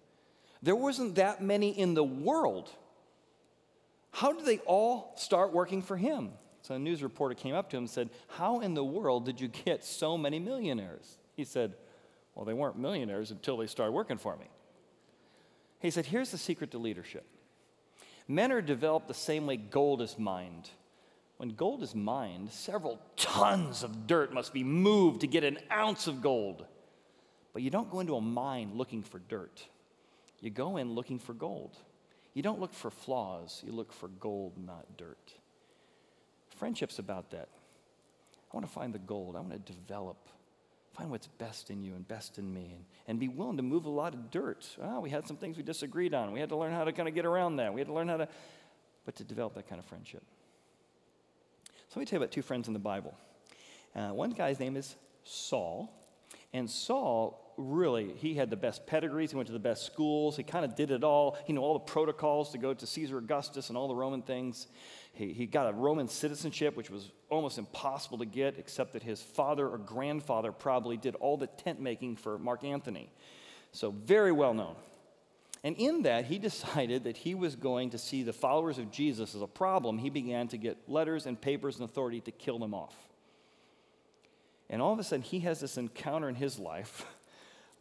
There 0.63 0.77
wasn't 0.77 1.17
that 1.17 1.43
many 1.43 1.77
in 1.77 1.95
the 1.95 2.05
world. 2.05 2.71
How 4.13 4.33
did 4.33 4.47
they 4.47 4.59
all 4.59 5.13
start 5.17 5.53
working 5.53 5.83
for 5.83 5.97
him? 5.97 6.31
So 6.63 6.77
a 6.77 6.79
news 6.79 7.03
reporter 7.03 7.35
came 7.35 7.55
up 7.55 7.71
to 7.71 7.77
him 7.77 7.85
and 7.85 7.91
said, 7.91 8.11
How 8.29 8.61
in 8.61 8.75
the 8.75 8.85
world 8.85 9.27
did 9.27 9.41
you 9.41 9.49
get 9.49 9.85
so 9.85 10.17
many 10.17 10.39
millionaires? 10.39 11.19
He 11.35 11.45
said, 11.45 11.75
Well, 12.35 12.45
they 12.45 12.55
weren't 12.55 12.79
millionaires 12.79 13.33
until 13.33 13.57
they 13.57 13.67
started 13.67 13.93
working 13.93 14.19
for 14.19 14.37
me. 14.37 14.47
He 15.81 15.91
said, 15.91 16.07
Here's 16.07 16.31
the 16.31 16.39
secret 16.39 16.71
to 16.71 16.79
leadership 16.79 17.27
men 18.29 18.53
are 18.53 18.63
developed 18.63 19.09
the 19.09 19.15
same 19.15 19.47
way 19.47 19.57
gold 19.57 20.01
is 20.01 20.19
mined. 20.19 20.71
When 21.39 21.51
gold 21.51 21.83
is 21.83 21.95
mined, 21.95 22.51
several 22.53 23.01
tons 23.17 23.83
of 23.83 24.07
dirt 24.07 24.33
must 24.33 24.53
be 24.53 24.63
moved 24.63 25.23
to 25.23 25.27
get 25.27 25.43
an 25.43 25.59
ounce 25.73 26.07
of 26.07 26.23
gold. 26.23 26.65
But 27.53 27.63
you 27.63 27.71
don't 27.71 27.91
go 27.91 27.99
into 27.99 28.15
a 28.15 28.21
mine 28.21 28.73
looking 28.75 29.03
for 29.03 29.19
dirt. 29.19 29.67
You 30.43 30.51
go 30.51 30.77
in 30.77 30.93
looking 30.93 31.19
for 31.19 31.33
gold. 31.33 31.79
You 32.35 32.43
don't 32.43 32.61
look 32.61 32.75
for 32.75 32.91
flaws, 32.91 33.63
you 33.65 33.73
look 33.73 33.93
for 33.93 34.09
gold, 34.09 34.55
not 34.59 34.97
dirt. 34.99 35.35
Friendship's 36.57 36.99
about 36.99 37.31
that. 37.31 37.49
I 38.53 38.57
want 38.57 38.67
to 38.67 38.73
find 38.73 38.93
the 38.93 38.99
gold. 38.99 39.37
I 39.37 39.41
want 39.41 39.53
to 39.53 39.73
develop, 39.73 40.29
find 40.95 41.11
what's 41.11 41.27
best 41.27 41.71
in 41.71 41.83
you 41.83 41.95
and 41.95 42.07
best 42.07 42.39
in 42.39 42.53
me, 42.53 42.73
and, 42.75 42.85
and 43.07 43.21
be 43.21 43.29
willing 43.29 43.57
to 43.59 43.63
move 43.63 43.85
a 43.85 43.91
lot 43.91 44.15
of 44.15 44.31
dirt. 44.31 44.67
Oh, 44.83 45.01
we 45.01 45.11
had 45.11 45.27
some 45.27 45.37
things 45.37 45.57
we 45.57 45.63
disagreed 45.63 46.13
on. 46.15 46.33
We 46.33 46.41
had 46.41 46.49
to 46.49 46.57
learn 46.57 46.73
how 46.73 46.85
to 46.85 46.93
kind 46.93 47.09
of 47.09 47.15
get 47.15 47.25
around 47.25 47.57
that. 47.57 47.73
We 47.73 47.81
had 47.81 47.89
to 47.89 47.95
learn 47.95 48.09
how 48.09 48.19
to, 48.19 48.29
but 49.05 49.15
to 49.17 49.25
develop 49.25 49.55
that 49.55 49.69
kind 49.69 49.79
of 49.79 49.85
friendship. 49.87 50.23
So 51.89 52.01
let 52.01 52.01
me 52.01 52.07
tell 52.07 52.19
you 52.19 52.25
about 52.25 52.33
two 52.33 52.43
friends 52.43 52.67
in 52.67 52.73
the 52.73 52.81
Bible. 52.81 53.15
Uh, 53.95 54.09
one 54.09 54.31
guy's 54.31 54.59
name 54.59 54.77
is 54.77 54.97
Saul, 55.25 55.93
and 56.53 56.71
Saul 56.71 57.42
really, 57.63 58.13
he 58.15 58.35
had 58.35 58.51
the 58.51 58.57
best 58.57 58.87
pedigrees. 58.87 59.31
He 59.31 59.37
went 59.37 59.47
to 59.47 59.53
the 59.53 59.59
best 59.59 59.87
schools. 59.87 60.37
He 60.37 60.43
kind 60.43 60.65
of 60.65 60.75
did 60.75 60.91
it 60.91 61.05
all. 61.05 61.37
He 61.45 61.53
knew 61.53 61.61
all 61.61 61.75
the 61.75 61.81
protocols 61.81 62.51
to 62.53 62.59
go 62.59 62.75
to 62.75 62.87
Caesar 62.87 63.19
Augustus 63.19 63.69
and 63.69 63.79
all 63.79 63.89
the 63.89 63.95
Roman 63.95 64.23
things. 64.23 64.67
He, 65.13 65.33
he 65.33 65.47
got 65.47 65.69
a 65.69 65.73
Roman 65.73 66.09
citizenship, 66.09 66.77
which 66.77 66.91
was 66.91 67.11
almost 67.31 67.59
impossible 67.59 68.19
to 68.19 68.25
get, 68.25 68.59
except 68.59 68.93
that 68.95 69.03
his 69.03 69.23
father 69.23 69.69
or 69.69 69.79
grandfather 69.79 70.53
probably 70.53 70.97
did 70.97 71.15
all 71.17 71.37
the 71.37 71.47
tent 71.47 71.81
making 71.81 72.17
for 72.17 72.39
Mark 72.39 72.65
Antony. 72.65 73.11
So, 73.73 73.91
very 73.91 74.33
well 74.33 74.55
known. 74.55 74.77
And 75.65 75.77
in 75.77 76.03
that, 76.03 76.27
he 76.27 76.39
decided 76.41 77.05
that 77.05 77.17
he 77.17 77.35
was 77.35 77.57
going 77.57 77.91
to 77.91 77.99
see 77.99 78.23
the 78.23 78.33
followers 78.33 78.79
of 78.79 78.91
Jesus 78.91 79.35
as 79.35 79.43
a 79.43 79.47
problem. 79.47 79.99
He 79.99 80.11
began 80.11 80.49
to 80.49 80.57
get 80.57 80.77
letters 80.89 81.27
and 81.27 81.41
papers 81.41 81.77
and 81.79 81.89
authority 81.89 82.21
to 82.23 82.31
kill 82.31 82.59
them 82.59 82.75
off. 82.75 82.95
And 84.71 84.81
all 84.81 84.93
of 84.93 84.99
a 84.99 85.05
sudden, 85.05 85.23
he 85.23 85.41
has 85.41 85.61
this 85.61 85.77
encounter 85.77 86.29
in 86.29 86.35
his 86.35 86.59
life 86.59 87.05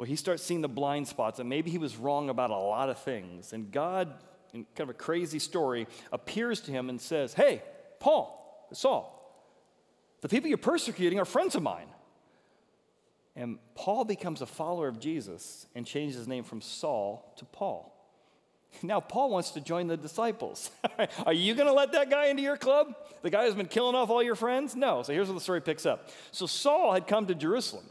well, 0.02 0.08
he 0.08 0.16
starts 0.16 0.42
seeing 0.42 0.62
the 0.62 0.68
blind 0.68 1.08
spots, 1.08 1.38
and 1.38 1.48
maybe 1.48 1.70
he 1.70 1.78
was 1.78 1.96
wrong 1.96 2.32
about 2.32 2.50
a 2.50 2.58
lot 2.58 2.90
of 2.90 2.98
things. 2.98 3.54
And 3.54 3.72
God, 3.72 4.12
in 4.52 4.66
kind 4.76 4.90
of 4.90 4.96
a 4.96 4.98
crazy 4.98 5.38
story, 5.38 5.86
appears 6.12 6.60
to 6.62 6.72
him 6.72 6.90
and 6.90 7.00
says, 7.00 7.36
Hey, 7.36 7.62
Paul, 8.00 8.68
Saul, 8.74 9.46
the 10.22 10.28
people 10.28 10.50
you're 10.50 10.58
persecuting 10.58 11.20
are 11.20 11.26
friends 11.26 11.54
of 11.54 11.62
mine. 11.62 11.86
And 13.36 13.60
Paul 13.76 14.04
becomes 14.04 14.42
a 14.42 14.48
follower 14.48 14.88
of 14.88 15.00
Jesus 15.00 15.68
and 15.76 15.86
changes 15.86 16.18
his 16.18 16.28
name 16.28 16.46
from 16.46 16.62
Saul 16.62 17.36
to 17.38 17.46
Paul. 17.46 17.96
Now, 18.82 19.02
Paul 19.02 19.30
wants 19.30 19.52
to 19.52 19.62
join 19.62 19.86
the 19.86 19.98
disciples. 19.98 20.72
Are 21.28 21.34
you 21.34 21.54
going 21.54 21.68
to 21.68 21.74
let 21.74 21.92
that 21.92 22.10
guy 22.10 22.28
into 22.28 22.42
your 22.42 22.58
club? 22.58 22.96
The 23.22 23.30
guy 23.30 23.46
who's 23.46 23.54
been 23.54 23.68
killing 23.68 23.96
off 23.96 24.10
all 24.10 24.24
your 24.24 24.34
friends? 24.34 24.76
No. 24.76 25.04
So 25.04 25.14
here's 25.14 25.28
where 25.28 25.36
the 25.36 25.42
story 25.42 25.62
picks 25.62 25.86
up. 25.86 26.10
So 26.32 26.48
Saul 26.48 26.92
had 26.92 27.06
come 27.06 27.28
to 27.28 27.36
Jerusalem. 27.36 27.84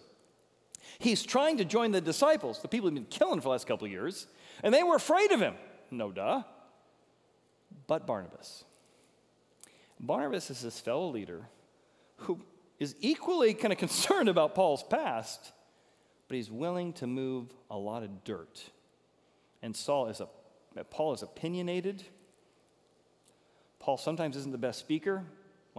He's 1.00 1.22
trying 1.22 1.56
to 1.56 1.64
join 1.64 1.92
the 1.92 2.00
disciples, 2.02 2.60
the 2.60 2.68
people 2.68 2.90
he'd 2.90 2.94
been 2.94 3.06
killing 3.06 3.40
for 3.40 3.44
the 3.44 3.48
last 3.48 3.66
couple 3.66 3.86
of 3.86 3.90
years, 3.90 4.26
and 4.62 4.72
they 4.72 4.82
were 4.82 4.96
afraid 4.96 5.32
of 5.32 5.40
him. 5.40 5.54
No 5.90 6.12
duh. 6.12 6.42
But 7.86 8.06
Barnabas. 8.06 8.64
Barnabas 9.98 10.50
is 10.50 10.60
this 10.60 10.78
fellow 10.78 11.08
leader 11.08 11.48
who 12.16 12.38
is 12.78 12.94
equally 13.00 13.54
kind 13.54 13.72
of 13.72 13.78
concerned 13.78 14.28
about 14.28 14.54
Paul's 14.54 14.82
past, 14.82 15.52
but 16.28 16.36
he's 16.36 16.50
willing 16.50 16.92
to 16.94 17.06
move 17.06 17.48
a 17.70 17.78
lot 17.78 18.02
of 18.02 18.22
dirt. 18.22 18.62
And 19.62 19.74
Saul 19.74 20.08
is 20.08 20.20
a 20.20 20.28
Paul 20.90 21.14
is 21.14 21.22
opinionated. 21.22 22.04
Paul 23.78 23.96
sometimes 23.96 24.36
isn't 24.36 24.52
the 24.52 24.58
best 24.58 24.78
speaker. 24.78 25.24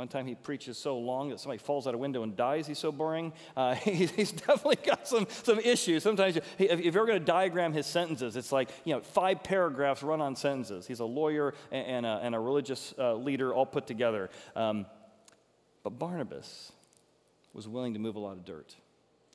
One 0.01 0.07
time 0.07 0.25
he 0.25 0.33
preaches 0.33 0.79
so 0.79 0.97
long 0.97 1.29
that 1.29 1.39
somebody 1.39 1.59
falls 1.59 1.85
out 1.85 1.93
a 1.93 1.97
window 1.99 2.23
and 2.23 2.35
dies. 2.35 2.65
He's 2.65 2.79
so 2.79 2.91
boring. 2.91 3.33
Uh, 3.55 3.75
he's 3.75 4.31
definitely 4.31 4.77
got 4.83 5.07
some, 5.07 5.27
some 5.43 5.59
issues. 5.59 6.01
Sometimes, 6.01 6.39
if 6.57 6.95
you're 6.95 7.05
going 7.05 7.19
to 7.19 7.23
diagram 7.23 7.71
his 7.71 7.85
sentences, 7.85 8.35
it's 8.35 8.51
like, 8.51 8.71
you 8.83 8.95
know, 8.95 9.01
five 9.01 9.43
paragraphs 9.43 10.01
run 10.01 10.19
on 10.19 10.35
sentences. 10.35 10.87
He's 10.87 11.01
a 11.01 11.05
lawyer 11.05 11.53
and, 11.71 11.85
and, 11.85 12.05
a, 12.07 12.19
and 12.23 12.33
a, 12.33 12.39
religious 12.39 12.95
uh, 12.97 13.13
leader 13.13 13.53
all 13.53 13.67
put 13.67 13.85
together. 13.85 14.31
Um, 14.55 14.87
but 15.83 15.99
Barnabas 15.99 16.71
was 17.53 17.67
willing 17.67 17.93
to 17.93 17.99
move 17.99 18.15
a 18.15 18.19
lot 18.19 18.37
of 18.37 18.43
dirt 18.43 18.75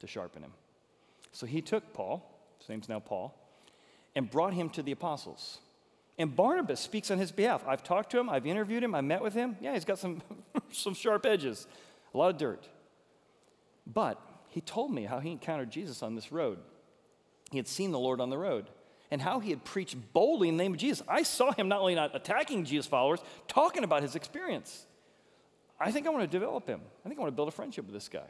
to 0.01 0.09
sharpen 0.09 0.43
him. 0.43 0.53
So 1.31 1.47
he 1.47 1.63
took 1.63 1.93
Paul, 1.93 2.29
his 2.59 2.69
name's 2.69 2.89
now 2.89 2.99
Paul, 2.99 3.39
and 4.17 4.29
brought 4.29 4.53
him 4.53 4.69
to 4.71 4.83
the 4.83 4.91
apostles. 4.91 5.61
And 6.19 6.35
Barnabas 6.35 6.81
speaks 6.81 7.11
on 7.11 7.19
his 7.19 7.31
behalf. 7.31 7.65
I've 7.67 7.83
talked 7.83 8.11
to 8.11 8.19
him, 8.19 8.31
I've 8.31 8.47
interviewed 8.47 8.83
him, 8.83 8.95
I 8.95 9.01
met 9.01 9.23
with 9.23 9.35
him. 9.35 9.57
Yeah, 9.61 9.75
he's 9.75 9.85
got 9.85 9.99
some, 9.99 10.23
some 10.71 10.95
sharp 10.95 11.27
edges, 11.27 11.67
a 12.15 12.19
lot 12.19 12.31
of 12.31 12.39
dirt. 12.39 12.67
But 13.87 14.21
he 14.49 14.61
told 14.61 14.93
me 14.93 15.05
how 15.05 15.21
he 15.21 15.31
encountered 15.31 15.71
Jesus 15.71 16.03
on 16.03 16.15
this 16.15 16.33
road. 16.33 16.59
He 17.51 17.59
had 17.59 17.69
seen 17.69 17.93
the 17.93 17.99
Lord 17.99 18.21
on 18.21 18.31
the 18.31 18.39
road 18.39 18.71
and 19.11 19.23
how 19.23 19.39
he 19.39 19.51
had 19.51 19.65
preached 19.65 19.97
boldly 20.13 20.49
in 20.49 20.57
the 20.57 20.65
name 20.65 20.73
of 20.73 20.79
Jesus. 20.79 21.07
I 21.07 21.23
saw 21.23 21.53
him 21.53 21.69
not 21.69 21.81
only 21.81 21.95
not 21.95 22.17
attacking 22.17 22.65
Jesus' 22.65 22.87
followers, 22.87 23.21
talking 23.47 23.85
about 23.85 24.03
his 24.03 24.17
experience. 24.17 24.87
I 25.79 25.93
think 25.93 26.07
I 26.07 26.11
want 26.11 26.23
to 26.23 26.27
develop 26.27 26.67
him. 26.67 26.81
I 27.05 27.09
think 27.09 27.21
I 27.21 27.23
want 27.23 27.33
to 27.33 27.37
build 27.37 27.49
a 27.49 27.53
friendship 27.53 27.85
with 27.85 27.95
this 27.95 28.09
guy. 28.09 28.27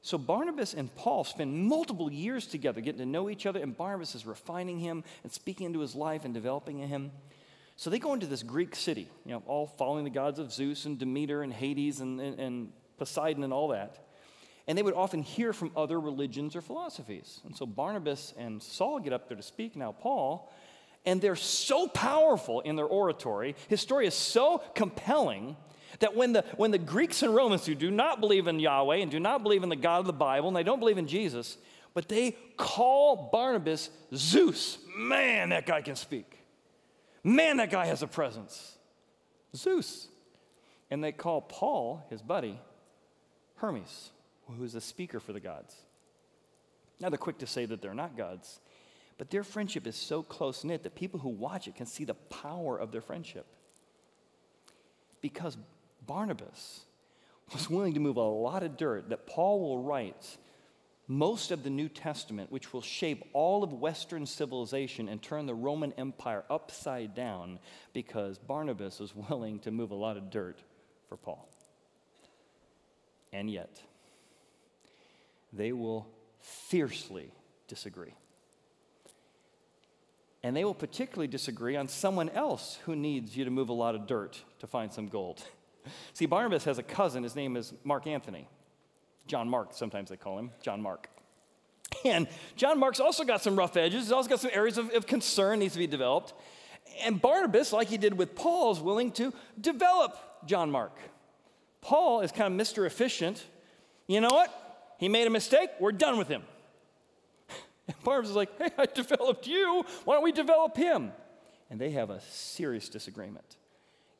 So 0.00 0.16
Barnabas 0.16 0.74
and 0.74 0.94
Paul 0.94 1.24
spend 1.24 1.54
multiple 1.54 2.10
years 2.10 2.46
together 2.46 2.80
getting 2.80 3.00
to 3.00 3.06
know 3.06 3.28
each 3.28 3.46
other, 3.46 3.60
and 3.60 3.76
Barnabas 3.76 4.14
is 4.14 4.24
refining 4.24 4.78
him 4.78 5.04
and 5.22 5.32
speaking 5.32 5.66
into 5.66 5.80
his 5.80 5.94
life 5.94 6.24
and 6.24 6.32
developing 6.32 6.78
him. 6.78 7.10
So 7.76 7.90
they 7.90 7.98
go 7.98 8.12
into 8.12 8.26
this 8.26 8.42
Greek 8.42 8.74
city, 8.74 9.08
you 9.24 9.32
know, 9.32 9.42
all 9.46 9.66
following 9.66 10.04
the 10.04 10.10
gods 10.10 10.38
of 10.38 10.52
Zeus 10.52 10.84
and 10.84 10.98
Demeter 10.98 11.42
and 11.42 11.52
Hades 11.52 12.00
and, 12.00 12.20
and, 12.20 12.38
and 12.38 12.72
Poseidon 12.96 13.44
and 13.44 13.52
all 13.52 13.68
that. 13.68 14.04
And 14.66 14.76
they 14.76 14.82
would 14.82 14.94
often 14.94 15.22
hear 15.22 15.52
from 15.52 15.72
other 15.76 15.98
religions 15.98 16.54
or 16.54 16.60
philosophies. 16.60 17.40
And 17.44 17.56
so 17.56 17.66
Barnabas 17.66 18.34
and 18.36 18.62
Saul 18.62 18.98
get 18.98 19.12
up 19.12 19.28
there 19.28 19.36
to 19.36 19.42
speak, 19.42 19.76
now 19.76 19.92
Paul, 19.92 20.52
and 21.06 21.20
they're 21.20 21.36
so 21.36 21.88
powerful 21.88 22.60
in 22.60 22.76
their 22.76 22.84
oratory. 22.84 23.56
His 23.68 23.80
story 23.80 24.06
is 24.06 24.14
so 24.14 24.62
compelling 24.74 25.56
that 26.00 26.14
when 26.14 26.32
the, 26.32 26.44
when 26.56 26.70
the 26.70 26.78
Greeks 26.78 27.22
and 27.22 27.34
Romans 27.34 27.66
who 27.66 27.74
do 27.74 27.90
not 27.90 28.20
believe 28.20 28.46
in 28.46 28.60
Yahweh 28.60 28.96
and 28.96 29.10
do 29.10 29.20
not 29.20 29.42
believe 29.42 29.62
in 29.62 29.68
the 29.68 29.76
God 29.76 30.00
of 30.00 30.06
the 30.06 30.12
Bible 30.12 30.48
and 30.48 30.56
they 30.56 30.62
don't 30.62 30.78
believe 30.78 30.98
in 30.98 31.06
Jesus, 31.06 31.56
but 31.94 32.08
they 32.08 32.36
call 32.56 33.28
Barnabas 33.32 33.90
Zeus. 34.14 34.78
Man, 34.96 35.50
that 35.50 35.66
guy 35.66 35.82
can 35.82 35.96
speak. 35.96 36.38
Man, 37.24 37.56
that 37.56 37.70
guy 37.70 37.86
has 37.86 38.02
a 38.02 38.06
presence. 38.06 38.76
Zeus. 39.54 40.08
And 40.90 41.02
they 41.02 41.12
call 41.12 41.42
Paul, 41.42 42.06
his 42.08 42.22
buddy, 42.22 42.58
Hermes, 43.56 44.10
who's 44.56 44.74
a 44.74 44.80
speaker 44.80 45.20
for 45.20 45.32
the 45.32 45.40
gods. 45.40 45.74
Now 47.00 47.08
they're 47.10 47.18
quick 47.18 47.38
to 47.38 47.46
say 47.46 47.66
that 47.66 47.82
they're 47.82 47.94
not 47.94 48.16
gods, 48.16 48.60
but 49.18 49.30
their 49.30 49.44
friendship 49.44 49.86
is 49.86 49.96
so 49.96 50.22
close 50.22 50.64
knit 50.64 50.84
that 50.84 50.94
people 50.94 51.20
who 51.20 51.28
watch 51.28 51.68
it 51.68 51.74
can 51.74 51.86
see 51.86 52.04
the 52.04 52.14
power 52.14 52.78
of 52.78 52.92
their 52.92 53.00
friendship. 53.00 53.46
Because 55.20 55.56
Barnabas 56.08 56.80
was 57.52 57.70
willing 57.70 57.94
to 57.94 58.00
move 58.00 58.16
a 58.16 58.22
lot 58.22 58.64
of 58.64 58.76
dirt 58.76 59.10
that 59.10 59.28
Paul 59.28 59.60
will 59.60 59.78
write 59.78 60.36
most 61.06 61.52
of 61.52 61.62
the 61.62 61.70
New 61.70 61.88
Testament, 61.88 62.50
which 62.50 62.72
will 62.72 62.82
shape 62.82 63.24
all 63.32 63.62
of 63.62 63.72
Western 63.72 64.26
civilization 64.26 65.08
and 65.08 65.22
turn 65.22 65.46
the 65.46 65.54
Roman 65.54 65.92
Empire 65.92 66.44
upside 66.50 67.14
down 67.14 67.60
because 67.92 68.38
Barnabas 68.38 68.98
was 68.98 69.14
willing 69.30 69.60
to 69.60 69.70
move 69.70 69.92
a 69.92 69.94
lot 69.94 70.16
of 70.16 70.30
dirt 70.30 70.58
for 71.08 71.16
Paul. 71.16 71.48
And 73.32 73.50
yet, 73.50 73.80
they 75.52 75.72
will 75.72 76.08
fiercely 76.40 77.30
disagree. 77.68 78.14
And 80.42 80.54
they 80.54 80.64
will 80.64 80.74
particularly 80.74 81.26
disagree 81.26 81.76
on 81.76 81.88
someone 81.88 82.28
else 82.30 82.78
who 82.84 82.94
needs 82.94 83.36
you 83.36 83.44
to 83.44 83.50
move 83.50 83.68
a 83.68 83.74
lot 83.74 83.94
of 83.94 84.06
dirt 84.06 84.42
to 84.60 84.66
find 84.66 84.92
some 84.92 85.08
gold. 85.08 85.42
See, 86.12 86.26
Barnabas 86.26 86.64
has 86.64 86.78
a 86.78 86.82
cousin. 86.82 87.22
His 87.22 87.36
name 87.36 87.56
is 87.56 87.72
Mark 87.84 88.06
Anthony. 88.06 88.48
John 89.26 89.48
Mark, 89.48 89.72
sometimes 89.72 90.10
they 90.10 90.16
call 90.16 90.38
him 90.38 90.50
John 90.62 90.80
Mark. 90.80 91.08
And 92.04 92.28
John 92.56 92.78
Mark's 92.78 93.00
also 93.00 93.24
got 93.24 93.42
some 93.42 93.56
rough 93.56 93.76
edges. 93.76 94.04
He's 94.04 94.12
also 94.12 94.28
got 94.28 94.40
some 94.40 94.50
areas 94.52 94.78
of, 94.78 94.90
of 94.90 95.06
concern 95.06 95.60
needs 95.60 95.74
to 95.74 95.78
be 95.78 95.86
developed. 95.86 96.34
And 97.04 97.20
Barnabas, 97.20 97.72
like 97.72 97.88
he 97.88 97.98
did 97.98 98.14
with 98.14 98.34
Paul, 98.34 98.72
is 98.72 98.80
willing 98.80 99.12
to 99.12 99.32
develop 99.60 100.18
John 100.46 100.70
Mark. 100.70 100.96
Paul 101.80 102.20
is 102.20 102.32
kind 102.32 102.52
of 102.52 102.66
Mr. 102.66 102.86
Efficient. 102.86 103.44
You 104.06 104.20
know 104.20 104.28
what? 104.28 104.94
He 104.98 105.08
made 105.08 105.26
a 105.26 105.30
mistake. 105.30 105.70
We're 105.78 105.92
done 105.92 106.18
with 106.18 106.28
him. 106.28 106.42
And 107.86 107.96
Barnabas 108.04 108.28
is 108.28 108.36
like, 108.36 108.50
hey, 108.58 108.68
I 108.76 108.84
developed 108.84 109.46
you. 109.46 109.82
Why 110.04 110.16
don't 110.16 110.22
we 110.22 110.30
develop 110.30 110.76
him? 110.76 111.10
And 111.70 111.80
they 111.80 111.92
have 111.92 112.10
a 112.10 112.20
serious 112.20 112.90
disagreement. 112.90 113.56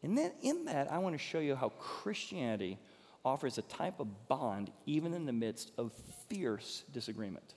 And 0.02 0.16
then 0.16 0.32
in 0.42 0.66
that, 0.66 0.90
I 0.92 0.98
want 0.98 1.14
to 1.14 1.18
show 1.18 1.40
you 1.40 1.56
how 1.56 1.70
Christianity 1.70 2.78
offers 3.24 3.58
a 3.58 3.62
type 3.62 4.00
of 4.00 4.28
bond 4.28 4.70
even 4.86 5.12
in 5.12 5.26
the 5.26 5.32
midst 5.32 5.72
of 5.76 5.92
fierce 6.28 6.84
disagreement. 6.92 7.54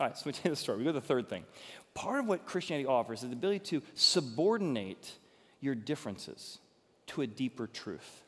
All 0.00 0.06
right, 0.06 0.16
so 0.16 0.22
we 0.26 0.32
take 0.32 0.50
the 0.50 0.56
story. 0.56 0.78
We 0.78 0.84
go 0.84 0.90
to 0.90 1.00
the 1.00 1.06
third 1.06 1.28
thing. 1.28 1.44
Part 1.94 2.20
of 2.20 2.26
what 2.26 2.46
Christianity 2.46 2.86
offers 2.86 3.22
is 3.22 3.28
the 3.28 3.34
ability 3.34 3.60
to 3.66 3.82
subordinate 3.94 5.12
your 5.60 5.74
differences 5.74 6.58
to 7.08 7.22
a 7.22 7.26
deeper 7.26 7.66
truth. 7.66 8.22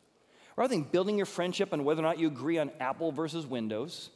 Rather 0.57 0.75
than 0.75 0.85
building 0.85 1.17
your 1.17 1.27
friendship 1.27 1.73
on 1.73 1.85
whether 1.85 2.01
or 2.01 2.05
not 2.05 2.19
you 2.19 2.29
agree 2.29 2.59
on 2.59 2.71
Apple 2.79 3.11
versus 3.11 3.47
Windows, 3.47 4.11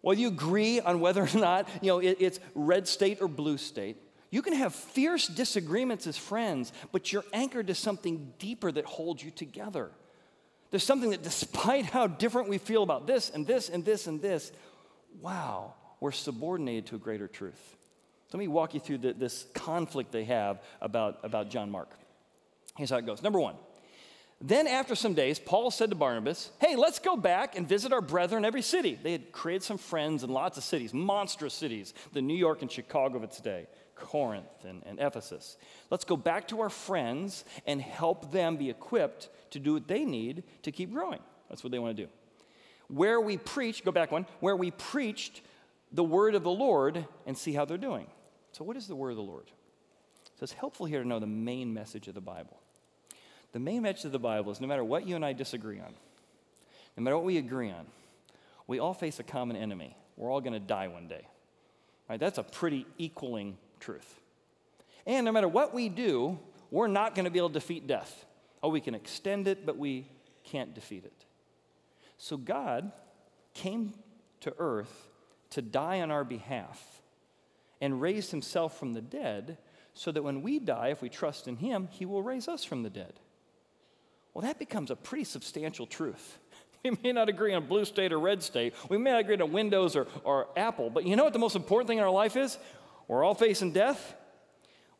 whether 0.00 0.20
you 0.20 0.28
agree 0.28 0.80
on 0.80 1.00
whether 1.00 1.22
or 1.22 1.38
not 1.38 1.68
you 1.82 1.88
know, 1.88 1.98
it, 1.98 2.18
it's 2.20 2.40
red 2.54 2.86
state 2.86 3.20
or 3.20 3.28
blue 3.28 3.58
state, 3.58 3.96
you 4.34 4.42
can 4.42 4.54
have 4.54 4.74
fierce 4.74 5.28
disagreements 5.28 6.08
as 6.08 6.16
friends, 6.16 6.72
but 6.90 7.12
you're 7.12 7.24
anchored 7.32 7.68
to 7.68 7.74
something 7.76 8.32
deeper 8.40 8.72
that 8.72 8.84
holds 8.84 9.22
you 9.22 9.30
together. 9.30 9.92
There's 10.72 10.82
something 10.82 11.10
that, 11.10 11.22
despite 11.22 11.84
how 11.84 12.08
different 12.08 12.48
we 12.48 12.58
feel 12.58 12.82
about 12.82 13.06
this 13.06 13.30
and 13.30 13.46
this 13.46 13.68
and 13.68 13.84
this 13.84 14.08
and 14.08 14.20
this, 14.20 14.50
wow, 15.20 15.74
we're 16.00 16.10
subordinated 16.10 16.86
to 16.86 16.96
a 16.96 16.98
greater 16.98 17.28
truth. 17.28 17.76
So 18.26 18.36
let 18.36 18.40
me 18.40 18.48
walk 18.48 18.74
you 18.74 18.80
through 18.80 18.98
the, 18.98 19.12
this 19.12 19.46
conflict 19.54 20.10
they 20.10 20.24
have 20.24 20.60
about, 20.80 21.20
about 21.22 21.48
John 21.48 21.70
Mark. 21.70 21.90
Here's 22.76 22.90
how 22.90 22.96
it 22.96 23.06
goes. 23.06 23.22
Number 23.22 23.38
one, 23.38 23.54
then 24.40 24.66
after 24.66 24.96
some 24.96 25.14
days, 25.14 25.38
Paul 25.38 25.70
said 25.70 25.90
to 25.90 25.96
Barnabas, 25.96 26.50
Hey, 26.60 26.74
let's 26.74 26.98
go 26.98 27.16
back 27.16 27.56
and 27.56 27.68
visit 27.68 27.92
our 27.92 28.00
brethren 28.00 28.42
in 28.42 28.44
every 28.48 28.62
city. 28.62 28.98
They 29.00 29.12
had 29.12 29.30
created 29.30 29.62
some 29.62 29.78
friends 29.78 30.24
in 30.24 30.30
lots 30.30 30.58
of 30.58 30.64
cities, 30.64 30.92
monstrous 30.92 31.54
cities, 31.54 31.94
the 32.12 32.20
New 32.20 32.36
York 32.36 32.62
and 32.62 32.72
Chicago 32.72 33.16
of 33.16 33.22
its 33.22 33.40
day. 33.40 33.68
Corinth 33.94 34.64
and, 34.64 34.82
and 34.86 34.98
Ephesus. 35.00 35.56
Let's 35.90 36.04
go 36.04 36.16
back 36.16 36.48
to 36.48 36.60
our 36.60 36.70
friends 36.70 37.44
and 37.66 37.80
help 37.80 38.32
them 38.32 38.56
be 38.56 38.70
equipped 38.70 39.28
to 39.50 39.58
do 39.58 39.74
what 39.74 39.88
they 39.88 40.04
need 40.04 40.44
to 40.62 40.72
keep 40.72 40.92
growing. 40.92 41.20
That's 41.48 41.62
what 41.62 41.70
they 41.70 41.78
want 41.78 41.96
to 41.96 42.04
do. 42.04 42.08
Where 42.88 43.20
we 43.20 43.36
preach, 43.36 43.84
go 43.84 43.92
back 43.92 44.12
one, 44.12 44.26
where 44.40 44.56
we 44.56 44.70
preached 44.70 45.42
the 45.92 46.04
word 46.04 46.34
of 46.34 46.42
the 46.42 46.50
Lord 46.50 47.06
and 47.26 47.36
see 47.36 47.52
how 47.52 47.64
they're 47.64 47.78
doing. 47.78 48.06
So, 48.52 48.64
what 48.64 48.76
is 48.76 48.86
the 48.86 48.96
word 48.96 49.10
of 49.10 49.16
the 49.16 49.22
Lord? 49.22 49.46
So, 50.36 50.42
it's 50.42 50.52
helpful 50.52 50.86
here 50.86 51.02
to 51.02 51.08
know 51.08 51.18
the 51.18 51.26
main 51.26 51.72
message 51.72 52.08
of 52.08 52.14
the 52.14 52.20
Bible. 52.20 52.60
The 53.52 53.60
main 53.60 53.82
message 53.82 54.06
of 54.06 54.12
the 54.12 54.18
Bible 54.18 54.52
is 54.52 54.60
no 54.60 54.66
matter 54.66 54.84
what 54.84 55.06
you 55.06 55.16
and 55.16 55.24
I 55.24 55.32
disagree 55.32 55.78
on, 55.78 55.94
no 56.96 57.02
matter 57.02 57.16
what 57.16 57.24
we 57.24 57.38
agree 57.38 57.70
on, 57.70 57.86
we 58.66 58.78
all 58.78 58.94
face 58.94 59.18
a 59.20 59.22
common 59.22 59.56
enemy. 59.56 59.96
We're 60.16 60.30
all 60.30 60.40
going 60.40 60.52
to 60.54 60.60
die 60.60 60.88
one 60.88 61.08
day. 61.08 61.26
Right? 62.08 62.20
That's 62.20 62.38
a 62.38 62.42
pretty 62.42 62.86
equaling 62.98 63.56
truth. 63.84 64.20
And 65.06 65.26
no 65.26 65.32
matter 65.32 65.48
what 65.48 65.74
we 65.74 65.88
do, 65.88 66.38
we're 66.70 66.86
not 66.86 67.14
going 67.14 67.24
to 67.24 67.30
be 67.30 67.38
able 67.38 67.50
to 67.50 67.54
defeat 67.54 67.86
death. 67.86 68.24
Oh, 68.62 68.70
we 68.70 68.80
can 68.80 68.94
extend 68.94 69.46
it, 69.46 69.66
but 69.66 69.76
we 69.76 70.06
can't 70.42 70.74
defeat 70.74 71.04
it. 71.04 71.24
So 72.16 72.36
God 72.36 72.90
came 73.52 73.92
to 74.40 74.54
earth 74.58 75.08
to 75.50 75.62
die 75.62 76.00
on 76.00 76.10
our 76.10 76.24
behalf 76.24 76.82
and 77.80 78.00
raised 78.00 78.30
himself 78.30 78.78
from 78.78 78.94
the 78.94 79.02
dead 79.02 79.58
so 79.92 80.10
that 80.10 80.24
when 80.24 80.42
we 80.42 80.58
die, 80.58 80.88
if 80.88 81.02
we 81.02 81.08
trust 81.08 81.46
in 81.46 81.56
him, 81.56 81.88
he 81.90 82.06
will 82.06 82.22
raise 82.22 82.48
us 82.48 82.64
from 82.64 82.82
the 82.82 82.90
dead. 82.90 83.12
Well, 84.32 84.42
that 84.42 84.58
becomes 84.58 84.90
a 84.90 84.96
pretty 84.96 85.24
substantial 85.24 85.86
truth. 85.86 86.38
We 86.84 86.98
may 87.02 87.12
not 87.12 87.30
agree 87.30 87.54
on 87.54 87.64
blue 87.64 87.86
state 87.86 88.12
or 88.12 88.20
red 88.20 88.42
state. 88.42 88.74
We 88.90 88.98
may 88.98 89.12
not 89.12 89.20
agree 89.20 89.38
on 89.38 89.52
Windows 89.52 89.96
or, 89.96 90.06
or 90.22 90.48
Apple. 90.54 90.90
But 90.90 91.06
you 91.06 91.16
know 91.16 91.24
what 91.24 91.32
the 91.32 91.38
most 91.38 91.56
important 91.56 91.88
thing 91.88 91.96
in 91.96 92.04
our 92.04 92.10
life 92.10 92.36
is? 92.36 92.58
We're 93.08 93.24
all 93.24 93.34
facing 93.34 93.72
death. 93.72 94.14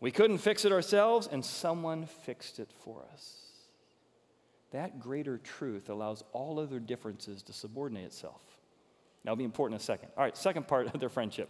We 0.01 0.11
couldn't 0.11 0.39
fix 0.39 0.65
it 0.65 0.73
ourselves, 0.73 1.29
and 1.31 1.45
someone 1.45 2.07
fixed 2.07 2.59
it 2.59 2.71
for 2.85 3.05
us. 3.13 3.41
That 4.73 4.99
greater 4.99 5.39
truth 5.39 5.89
allows 5.89 6.25
all 6.33 6.59
other 6.59 6.81
differences 6.81 7.43
to 7.45 7.53
subordinate 7.53 8.07
itself. 8.07 8.43
That'll 9.23 9.37
be 9.37 9.45
important 9.45 9.81
in 9.81 9.83
a 9.83 9.85
second. 9.85 10.11
All 10.17 10.25
right, 10.25 10.37
second 10.37 10.69
part 10.69 10.93
of 10.93 11.01
their 11.01 11.09
friendship. 11.09 11.49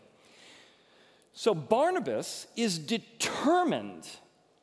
So 1.32 1.52
Barnabas 1.54 2.46
is 2.54 2.78
determined, 2.78 4.06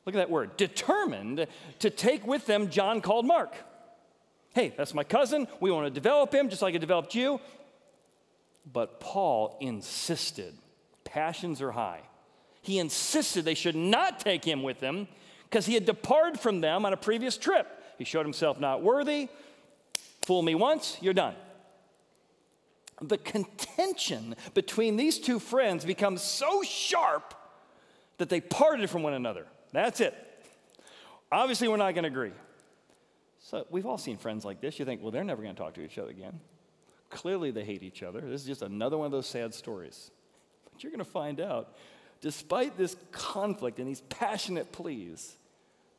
look 0.05 0.15
at 0.15 0.19
that 0.19 0.29
word, 0.29 0.55
determined 0.55 1.47
to 1.79 1.89
take 1.89 2.25
with 2.25 2.45
them 2.45 2.69
John 2.69 3.01
called 3.01 3.25
Mark. 3.25 3.55
Hey, 4.53 4.73
that's 4.77 4.93
my 4.93 5.03
cousin. 5.03 5.47
We 5.59 5.71
want 5.71 5.87
to 5.87 5.91
develop 5.91 6.33
him 6.33 6.49
just 6.49 6.61
like 6.61 6.75
I 6.75 6.77
developed 6.77 7.13
you. 7.15 7.41
But 8.71 8.99
Paul 8.99 9.57
insisted, 9.59 10.53
passions 11.11 11.61
are 11.61 11.71
high. 11.71 12.01
He 12.61 12.79
insisted 12.79 13.43
they 13.43 13.53
should 13.53 13.75
not 13.75 14.19
take 14.19 14.45
him 14.45 14.63
with 14.63 14.79
them 14.79 15.07
because 15.43 15.65
he 15.65 15.73
had 15.73 15.85
departed 15.85 16.39
from 16.39 16.61
them 16.61 16.85
on 16.85 16.93
a 16.93 16.97
previous 16.97 17.37
trip. 17.37 17.67
He 17.97 18.05
showed 18.05 18.25
himself 18.25 18.59
not 18.59 18.81
worthy. 18.81 19.27
Fool 20.25 20.41
me 20.41 20.55
once, 20.55 20.97
you're 21.01 21.13
done. 21.13 21.35
The 23.01 23.17
contention 23.17 24.35
between 24.53 24.95
these 24.95 25.19
two 25.19 25.39
friends 25.39 25.83
becomes 25.83 26.21
so 26.21 26.61
sharp 26.61 27.33
that 28.17 28.29
they 28.29 28.39
parted 28.39 28.89
from 28.89 29.03
one 29.03 29.13
another. 29.13 29.47
That's 29.73 29.99
it. 29.99 30.15
Obviously, 31.31 31.67
we're 31.67 31.77
not 31.77 31.93
going 31.93 32.03
to 32.03 32.09
agree. 32.09 32.33
So 33.39 33.65
we've 33.71 33.87
all 33.87 33.97
seen 33.97 34.17
friends 34.17 34.45
like 34.45 34.61
this. 34.61 34.77
You 34.77 34.85
think, 34.85 35.01
well, 35.01 35.11
they're 35.11 35.23
never 35.23 35.41
going 35.41 35.55
to 35.55 35.61
talk 35.61 35.73
to 35.73 35.81
each 35.81 35.97
other 35.97 36.11
again. 36.11 36.39
Clearly, 37.09 37.51
they 37.51 37.65
hate 37.65 37.81
each 37.81 38.03
other. 38.03 38.21
This 38.21 38.41
is 38.41 38.47
just 38.47 38.61
another 38.61 38.97
one 38.97 39.07
of 39.07 39.11
those 39.11 39.27
sad 39.27 39.53
stories. 39.53 40.11
But 40.81 40.85
you're 40.85 40.97
going 40.97 41.05
to 41.05 41.11
find 41.11 41.39
out, 41.39 41.75
despite 42.21 42.75
this 42.75 42.95
conflict 43.11 43.77
and 43.77 43.87
these 43.87 44.01
passionate 44.01 44.71
pleas, 44.71 45.35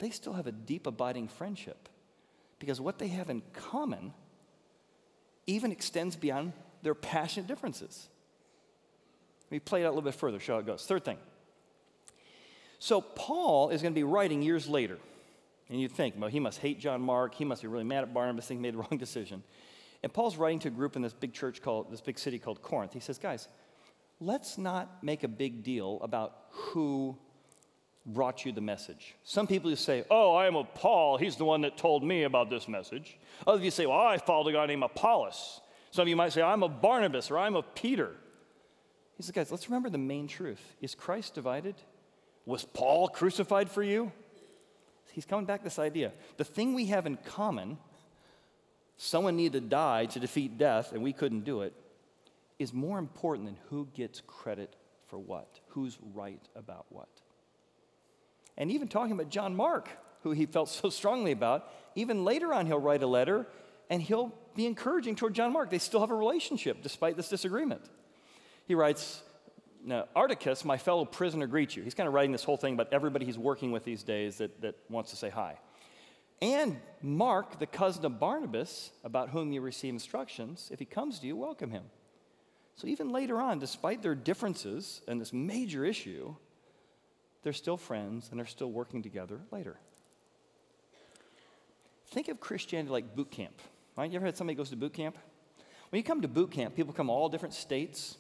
they 0.01 0.11
still 0.11 0.33
have 0.33 0.49
a 0.49 0.53
deep, 0.53 0.89
abiding 0.89 1.29
friendship 1.29 1.89
because 2.59 2.81
what 2.81 2.99
they 2.99 3.07
have 3.07 3.31
in 3.31 3.43
common 3.53 4.13
even 5.47 5.71
extends 5.71 6.17
beyond 6.17 6.53
their 6.83 6.97
passionate 6.97 7.47
differences. 7.47 8.09
Let 9.45 9.53
me 9.53 9.59
play 9.61 9.83
it 9.83 9.85
out 9.85 9.91
a 9.91 9.95
little 9.95 10.03
bit 10.03 10.17
further, 10.17 10.41
show 10.41 10.55
how 10.55 10.59
it 10.59 10.67
goes. 10.67 10.85
Third 10.85 11.05
thing. 11.05 11.19
So, 12.81 13.01
Paul 13.01 13.71
is 13.71 13.83
going 13.83 13.95
to 13.95 13.99
be 13.99 14.03
writing 14.03 14.43
years 14.43 14.69
later. 14.69 14.99
And 15.69 15.81
you'd 15.81 15.93
think, 15.93 16.17
well, 16.19 16.29
he 16.29 16.41
must 16.41 16.59
hate 16.59 16.81
John 16.81 17.01
Mark. 17.01 17.37
He 17.37 17.45
must 17.45 17.63
be 17.63 17.69
really 17.69 17.85
mad 17.85 18.03
at 18.03 18.13
Barnabas, 18.13 18.49
think 18.49 18.59
he 18.59 18.63
made 18.63 18.75
the 18.75 18.79
wrong 18.79 18.99
decision. 18.99 19.45
And 20.03 20.13
Paul's 20.13 20.37
writing 20.37 20.59
to 20.61 20.69
a 20.69 20.73
group 20.73 20.97
in 20.97 21.03
this 21.03 21.13
big 21.13 21.33
church 21.33 21.63
called, 21.63 21.93
this 21.93 22.01
big 22.01 22.19
city 22.19 22.41
called 22.41 22.63
Corinth. 22.63 22.93
He 22.93 22.99
says, 22.99 23.19
guys, 23.19 23.47
let's 24.23 24.57
not 24.57 25.03
make 25.03 25.25
a 25.25 25.29
big 25.29 25.63
deal 25.63 25.99
about 26.03 26.37
who 26.51 27.17
brought 28.07 28.45
you 28.45 28.53
the 28.53 28.61
message. 28.61 29.15
Some 29.25 29.47
people 29.47 29.71
you 29.71 29.77
say, 29.77 30.05
Oh, 30.11 30.35
I 30.35 30.47
am 30.47 30.57
a 30.57 30.65
Paul. 30.65 31.19
He's 31.19 31.37
the 31.37 31.45
one 31.45 31.63
that 31.63 31.77
told 31.77 32.05
me 32.05 32.25
about 32.25 32.51
this 32.51 32.69
message. 32.69 33.19
Others 33.47 33.61
of 33.61 33.65
you 33.65 33.71
say, 33.71 33.87
Well, 33.87 33.99
I 33.99 34.19
followed 34.19 34.49
a 34.49 34.53
guy 34.53 34.67
named 34.67 34.83
Apollos. 34.83 35.61
Some 35.91 36.03
of 36.03 36.09
you 36.09 36.17
might 36.17 36.33
say, 36.33 36.43
I'm 36.43 36.63
a 36.63 36.69
Barnabas 36.69 37.31
or 37.31 37.39
I'm 37.39 37.57
a 37.57 37.63
Peter. 37.63 38.13
He 39.17 39.23
says, 39.23 39.33
Guys, 39.33 39.51
let's 39.51 39.69
remember 39.69 39.91
the 39.91 39.99
main 39.99 40.27
truth. 40.27 40.77
Is 40.81 40.95
Christ 40.95 41.35
divided? 41.35 41.75
Was 42.47 42.65
Paul 42.65 43.09
crucified 43.09 43.71
for 43.71 43.83
you? 43.83 44.11
He's 45.13 45.27
coming 45.27 45.45
back 45.45 45.61
to 45.61 45.65
this 45.65 45.79
idea. 45.79 46.13
The 46.39 46.45
thing 46.45 46.75
we 46.75 46.87
have 46.87 47.07
in 47.07 47.19
common, 47.19 47.77
someone 48.97 49.37
needed 49.37 49.63
to 49.63 49.69
die 49.69 50.07
to 50.07 50.19
defeat 50.19 50.59
death 50.59 50.93
and 50.93 51.03
we 51.03 51.13
couldn't 51.13 51.45
do 51.45 51.63
it, 51.63 51.75
is 52.63 52.73
more 52.73 52.99
important 52.99 53.47
than 53.47 53.59
who 53.69 53.89
gets 53.95 54.23
credit 54.27 54.77
for 55.07 55.19
what, 55.19 55.61
who's 55.69 55.99
right 56.15 56.41
about 56.57 56.87
what. 56.89 57.09
And 58.57 58.71
even 58.71 58.89
talking 58.89 59.13
about 59.13 59.29
John 59.29 59.55
Mark, 59.55 59.89
who 60.23 60.33
he 60.33 60.47
felt 60.47 60.69
so 60.69 60.89
strongly 60.91 61.33
about, 61.33 61.69
even 61.95 62.25
later 62.25 62.55
on 62.55 62.67
he'll 62.67 62.81
write 62.81 63.03
a 63.03 63.07
letter 63.07 63.47
and 63.91 64.01
he'll 64.01 64.33
be 64.55 64.67
encouraging 64.67 65.17
toward 65.17 65.35
John 65.35 65.53
Mark. 65.53 65.71
They 65.71 65.79
still 65.79 66.01
have 66.01 66.11
a 66.11 66.15
relationship 66.15 66.83
despite 66.83 67.17
this 67.17 67.29
disagreement. 67.29 67.83
He 68.67 68.75
writes, 68.75 69.23
now, 69.85 70.07
Aristarchus, 70.17 70.65
my 70.65 70.79
fellow 70.79 71.05
prisoner, 71.05 71.47
greets 71.49 71.77
you. 71.77 71.83
He's 71.83 71.95
kind 71.95 72.07
of 72.07 72.15
writing 72.15 72.31
this 72.31 72.45
whole 72.45 72.57
thing 72.57 72.75
about 72.75 72.93
everybody 72.93 73.25
he's 73.25 73.39
working 73.39 73.73
with 73.73 73.85
these 73.85 74.05
days 74.05 74.39
that, 74.39 74.61
that 74.61 74.77
wants 74.89 75.11
to 75.11 75.17
say 75.17 75.29
hi. 75.29 75.59
And 76.41 76.81
Mark, 77.03 77.59
the 77.59 77.67
cousin 77.67 78.05
of 78.05 78.21
Barnabas, 78.21 78.93
about 79.03 79.31
whom 79.31 79.53
you 79.53 79.61
receive 79.61 79.93
instructions, 79.93 80.71
if 80.73 80.79
he 80.79 80.85
comes 80.85 81.19
to 81.21 81.27
you, 81.27 81.37
welcome 81.37 81.71
him. 81.71 81.85
So 82.77 82.89
even 82.89 83.11
later 83.11 83.41
on, 83.41 83.59
despite 83.59 84.03
their 84.03 84.15
differences 84.15 85.03
and 85.07 85.21
this 85.21 85.33
major 85.33 85.85
issue, 85.85 86.35
they're 87.43 87.53
still 87.53 87.77
friends 87.77 88.29
and 88.31 88.39
they're 88.39 88.47
still 88.47 88.71
working 88.71 89.03
together 89.03 89.41
later. 89.51 89.77
Think 92.09 92.29
of 92.29 92.41
Christianity 92.41 92.91
like 92.91 93.15
boot 93.15 93.31
camp. 93.31 93.55
Right? 93.97 94.11
You 94.11 94.17
ever 94.17 94.27
had 94.27 94.37
somebody 94.37 94.57
goes 94.57 94.71
to 94.71 94.77
boot 94.77 94.95
camp? 94.95 95.17
When 95.91 95.99
you 95.99 96.05
come 96.05 96.23
to 96.23 96.29
boot 96.29 96.51
camp, 96.51 96.75
people 96.75 96.93
come 96.93 97.11
all 97.11 97.29
different 97.29 97.55
states. 97.55 98.17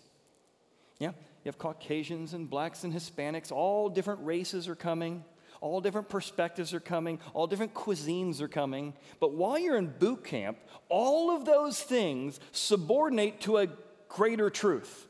Yeah, 0.98 1.08
you 1.08 1.48
have 1.48 1.58
Caucasians 1.58 2.34
and 2.34 2.48
blacks 2.48 2.84
and 2.84 2.92
Hispanics, 2.92 3.50
all 3.50 3.88
different 3.88 4.24
races 4.24 4.68
are 4.68 4.74
coming, 4.74 5.24
all 5.60 5.80
different 5.80 6.08
perspectives 6.08 6.74
are 6.74 6.80
coming, 6.80 7.18
all 7.32 7.46
different 7.46 7.72
cuisines 7.72 8.40
are 8.40 8.48
coming. 8.48 8.94
But 9.20 9.32
while 9.32 9.58
you're 9.58 9.76
in 9.76 9.88
boot 9.98 10.24
camp, 10.24 10.58
all 10.88 11.34
of 11.34 11.44
those 11.44 11.80
things 11.80 12.40
subordinate 12.50 13.40
to 13.42 13.58
a 13.58 13.68
greater 14.12 14.50
truth. 14.50 15.08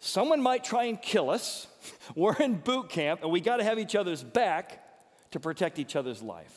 Someone 0.00 0.40
might 0.40 0.64
try 0.64 0.84
and 0.84 1.00
kill 1.00 1.30
us. 1.30 1.66
We're 2.16 2.36
in 2.36 2.56
boot 2.56 2.88
camp, 2.88 3.22
and 3.22 3.30
we 3.30 3.40
got 3.40 3.58
to 3.58 3.64
have 3.64 3.78
each 3.78 3.94
other's 3.94 4.22
back 4.22 4.84
to 5.30 5.40
protect 5.40 5.78
each 5.78 5.96
other's 5.96 6.22
life. 6.22 6.56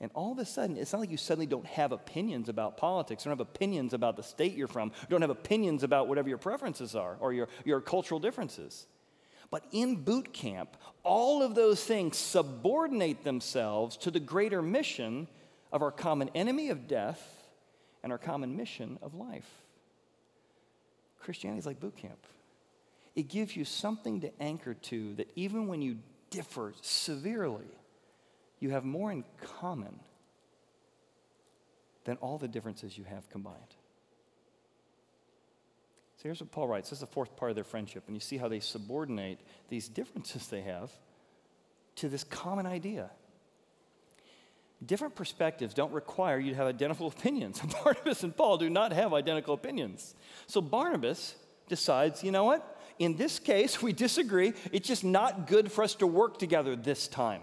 And 0.00 0.10
all 0.14 0.32
of 0.32 0.38
a 0.38 0.44
sudden, 0.44 0.76
it's 0.76 0.92
not 0.92 1.00
like 1.00 1.10
you 1.10 1.16
suddenly 1.16 1.46
don't 1.46 1.66
have 1.66 1.90
opinions 1.90 2.48
about 2.48 2.76
politics, 2.76 3.24
don't 3.24 3.30
have 3.30 3.40
opinions 3.40 3.94
about 3.94 4.16
the 4.16 4.22
state 4.22 4.54
you're 4.54 4.68
from, 4.68 4.92
don't 5.08 5.22
have 5.22 5.30
opinions 5.30 5.82
about 5.82 6.06
whatever 6.06 6.28
your 6.28 6.38
preferences 6.38 6.94
are 6.94 7.16
or 7.18 7.32
your, 7.32 7.48
your 7.64 7.80
cultural 7.80 8.20
differences. 8.20 8.86
But 9.50 9.64
in 9.72 9.96
boot 9.96 10.34
camp, 10.34 10.76
all 11.02 11.42
of 11.42 11.54
those 11.54 11.82
things 11.82 12.18
subordinate 12.18 13.24
themselves 13.24 13.96
to 13.98 14.10
the 14.10 14.20
greater 14.20 14.60
mission 14.60 15.28
of 15.72 15.82
our 15.82 15.92
common 15.92 16.30
enemy 16.34 16.68
of 16.68 16.88
death 16.88 17.35
and 18.06 18.12
our 18.12 18.18
common 18.18 18.56
mission 18.56 19.00
of 19.02 19.14
life. 19.14 19.50
Christianity 21.18 21.58
is 21.58 21.66
like 21.66 21.80
boot 21.80 21.96
camp. 21.96 22.24
It 23.16 23.26
gives 23.26 23.56
you 23.56 23.64
something 23.64 24.20
to 24.20 24.30
anchor 24.40 24.74
to 24.74 25.16
that 25.16 25.28
even 25.34 25.66
when 25.66 25.82
you 25.82 25.98
differ 26.30 26.72
severely, 26.82 27.66
you 28.60 28.70
have 28.70 28.84
more 28.84 29.10
in 29.10 29.24
common 29.58 29.98
than 32.04 32.16
all 32.18 32.38
the 32.38 32.46
differences 32.46 32.96
you 32.96 33.02
have 33.02 33.28
combined. 33.28 33.56
So 36.18 36.22
here's 36.22 36.40
what 36.40 36.52
Paul 36.52 36.68
writes. 36.68 36.90
This 36.90 36.98
is 36.98 37.00
the 37.00 37.12
fourth 37.12 37.34
part 37.34 37.50
of 37.50 37.56
their 37.56 37.64
friendship. 37.64 38.04
And 38.06 38.14
you 38.14 38.20
see 38.20 38.36
how 38.36 38.46
they 38.46 38.60
subordinate 38.60 39.40
these 39.68 39.88
differences 39.88 40.46
they 40.46 40.60
have 40.60 40.92
to 41.96 42.08
this 42.08 42.22
common 42.22 42.66
idea. 42.66 43.10
Different 44.84 45.14
perspectives 45.14 45.72
don't 45.72 45.92
require 45.92 46.38
you 46.38 46.50
to 46.50 46.56
have 46.56 46.66
identical 46.66 47.06
opinions. 47.16 47.60
Barnabas 47.84 48.22
and 48.22 48.36
Paul 48.36 48.58
do 48.58 48.68
not 48.68 48.92
have 48.92 49.14
identical 49.14 49.54
opinions. 49.54 50.14
So 50.46 50.60
Barnabas 50.60 51.34
decides, 51.68 52.22
you 52.22 52.30
know 52.30 52.44
what? 52.44 52.80
In 52.98 53.16
this 53.16 53.38
case, 53.38 53.82
we 53.82 53.92
disagree. 53.92 54.52
It's 54.72 54.86
just 54.86 55.04
not 55.04 55.46
good 55.46 55.70
for 55.70 55.82
us 55.82 55.94
to 55.96 56.06
work 56.06 56.38
together 56.38 56.76
this 56.76 57.08
time. 57.08 57.42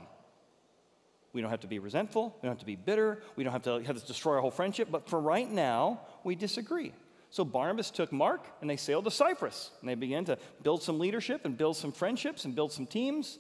We 1.34 1.42
don't 1.42 1.50
have 1.50 1.62
to 1.62 1.68
be 1.68 1.80
resentful. 1.80 2.38
We 2.42 2.48
don't 2.48 2.52
have 2.52 2.60
to 2.60 2.66
be 2.66 2.76
bitter. 2.76 3.24
We 3.36 3.44
don't 3.44 3.54
have 3.54 3.64
to, 3.64 3.82
have 3.82 4.00
to 4.00 4.06
destroy 4.06 4.36
our 4.36 4.42
whole 4.42 4.52
friendship. 4.52 4.90
But 4.92 5.10
for 5.10 5.20
right 5.20 5.50
now, 5.50 6.02
we 6.24 6.36
disagree. 6.36 6.94
So 7.32 7.44
Barnabas 7.44 7.90
took 7.90 8.12
Mark 8.12 8.46
and 8.62 8.70
they 8.70 8.78
sailed 8.78 9.06
to 9.06 9.12
Cyprus. 9.12 9.72
And 9.82 9.90
they 9.90 9.96
began 9.96 10.26
to 10.26 10.38
build 10.62 10.84
some 10.84 11.00
leadership 11.00 11.46
and 11.46 11.58
build 11.58 11.76
some 11.76 11.92
friendships 11.92 12.46
and 12.46 12.54
build 12.54 12.72
some 12.72 12.86
teams. 12.86 13.40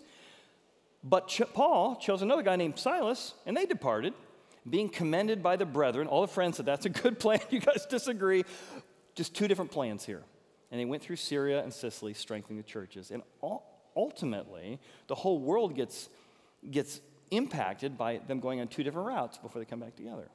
But 1.03 1.27
Ch- 1.27 1.41
Paul 1.53 1.97
chose 1.97 2.21
another 2.21 2.43
guy 2.43 2.55
named 2.55 2.79
Silas 2.79 3.33
and 3.45 3.57
they 3.57 3.65
departed, 3.65 4.13
being 4.69 4.87
commended 4.87 5.43
by 5.43 5.57
the 5.57 5.65
brethren. 5.65 6.07
All 6.07 6.21
the 6.21 6.27
friends 6.27 6.57
said, 6.57 6.65
That's 6.65 6.85
a 6.85 6.89
good 6.89 7.19
plan. 7.19 7.39
You 7.49 7.59
guys 7.59 7.85
disagree. 7.85 8.45
Just 9.15 9.35
two 9.35 9.47
different 9.47 9.71
plans 9.71 10.05
here. 10.05 10.23
And 10.71 10.79
they 10.79 10.85
went 10.85 11.03
through 11.03 11.17
Syria 11.17 11.61
and 11.61 11.71
Cilicia, 11.71 12.19
strengthening 12.19 12.57
the 12.57 12.63
churches. 12.63 13.11
And 13.11 13.21
ultimately, 13.95 14.79
the 15.07 15.15
whole 15.15 15.39
world 15.39 15.75
gets, 15.75 16.09
gets 16.71 16.99
impacted 17.29 17.97
by 17.97 18.21
them 18.27 18.39
going 18.39 18.59
on 18.59 18.67
two 18.67 18.83
different 18.83 19.07
routes 19.07 19.37
before 19.37 19.61
they 19.61 19.65
come 19.65 19.81
back 19.81 19.95
together. 19.95 20.29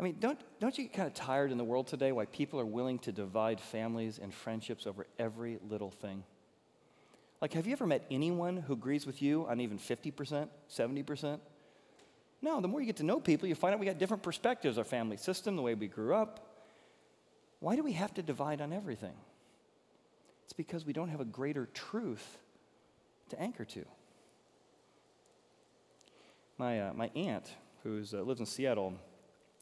I 0.00 0.02
mean, 0.02 0.16
don't, 0.18 0.38
don't 0.60 0.76
you 0.78 0.84
get 0.84 0.94
kind 0.94 1.06
of 1.06 1.14
tired 1.14 1.52
in 1.52 1.58
the 1.58 1.64
world 1.64 1.86
today 1.86 2.10
why 2.10 2.24
people 2.26 2.58
are 2.58 2.66
willing 2.66 2.98
to 3.00 3.12
divide 3.12 3.60
families 3.60 4.18
and 4.18 4.32
friendships 4.32 4.86
over 4.86 5.06
every 5.18 5.58
little 5.68 5.90
thing? 5.90 6.24
Like, 7.42 7.54
have 7.54 7.66
you 7.66 7.72
ever 7.72 7.88
met 7.88 8.06
anyone 8.08 8.56
who 8.56 8.72
agrees 8.72 9.04
with 9.04 9.20
you 9.20 9.48
on 9.48 9.60
even 9.60 9.76
50%, 9.76 10.48
70%? 10.70 11.40
No, 12.40 12.60
the 12.60 12.68
more 12.68 12.78
you 12.78 12.86
get 12.86 12.98
to 12.98 13.02
know 13.02 13.18
people, 13.18 13.48
you 13.48 13.56
find 13.56 13.74
out 13.74 13.80
we 13.80 13.86
got 13.86 13.98
different 13.98 14.22
perspectives 14.22 14.78
our 14.78 14.84
family 14.84 15.16
system, 15.16 15.56
the 15.56 15.62
way 15.62 15.74
we 15.74 15.88
grew 15.88 16.14
up. 16.14 16.46
Why 17.58 17.74
do 17.74 17.82
we 17.82 17.92
have 17.94 18.14
to 18.14 18.22
divide 18.22 18.60
on 18.60 18.72
everything? 18.72 19.14
It's 20.44 20.52
because 20.52 20.86
we 20.86 20.92
don't 20.92 21.08
have 21.08 21.20
a 21.20 21.24
greater 21.24 21.66
truth 21.74 22.38
to 23.30 23.40
anchor 23.40 23.64
to. 23.64 23.84
My, 26.58 26.80
uh, 26.80 26.92
my 26.92 27.10
aunt, 27.16 27.50
who 27.82 28.04
uh, 28.14 28.18
lives 28.18 28.38
in 28.38 28.46
Seattle, 28.46 28.94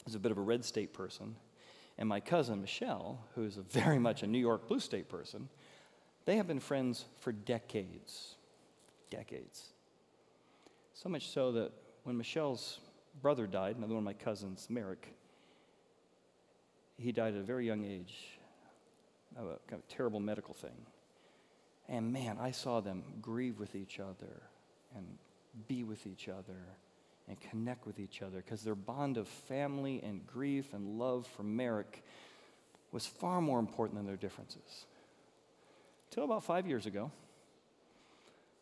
is 0.06 0.14
a 0.14 0.18
bit 0.18 0.32
of 0.32 0.36
a 0.36 0.42
red 0.42 0.66
state 0.66 0.92
person. 0.92 1.34
And 1.96 2.06
my 2.06 2.20
cousin, 2.20 2.60
Michelle, 2.60 3.24
who 3.34 3.44
is 3.44 3.56
a 3.56 3.62
very 3.62 3.98
much 3.98 4.22
a 4.22 4.26
New 4.26 4.38
York 4.38 4.68
blue 4.68 4.80
state 4.80 5.08
person, 5.08 5.48
they 6.30 6.36
have 6.36 6.46
been 6.46 6.60
friends 6.60 7.06
for 7.18 7.32
decades. 7.32 8.36
Decades. 9.10 9.64
So 10.94 11.08
much 11.08 11.28
so 11.30 11.50
that 11.50 11.72
when 12.04 12.16
Michelle's 12.16 12.78
brother 13.20 13.48
died, 13.48 13.74
another 13.74 13.94
one 13.94 14.02
of 14.02 14.04
my 14.04 14.12
cousins, 14.12 14.68
Merrick, 14.70 15.12
he 16.98 17.10
died 17.10 17.34
at 17.34 17.40
a 17.40 17.42
very 17.42 17.66
young 17.66 17.84
age 17.84 18.38
of 19.36 19.46
a 19.46 19.58
kind 19.68 19.82
of 19.82 19.88
terrible 19.88 20.20
medical 20.20 20.54
thing. 20.54 20.86
And 21.88 22.12
man, 22.12 22.38
I 22.40 22.52
saw 22.52 22.78
them 22.78 23.02
grieve 23.20 23.58
with 23.58 23.74
each 23.74 23.98
other 23.98 24.42
and 24.94 25.04
be 25.66 25.82
with 25.82 26.06
each 26.06 26.28
other 26.28 26.62
and 27.26 27.40
connect 27.40 27.88
with 27.88 27.98
each 27.98 28.22
other 28.22 28.36
because 28.36 28.62
their 28.62 28.76
bond 28.76 29.16
of 29.16 29.26
family 29.26 30.00
and 30.04 30.24
grief 30.28 30.74
and 30.74 30.96
love 30.96 31.26
for 31.26 31.42
Merrick 31.42 32.04
was 32.92 33.04
far 33.04 33.40
more 33.40 33.58
important 33.58 33.98
than 33.98 34.06
their 34.06 34.16
differences. 34.16 34.86
Until 36.11 36.25
about 36.25 36.42
five 36.42 36.66
years 36.66 36.87
ago, 36.87 37.12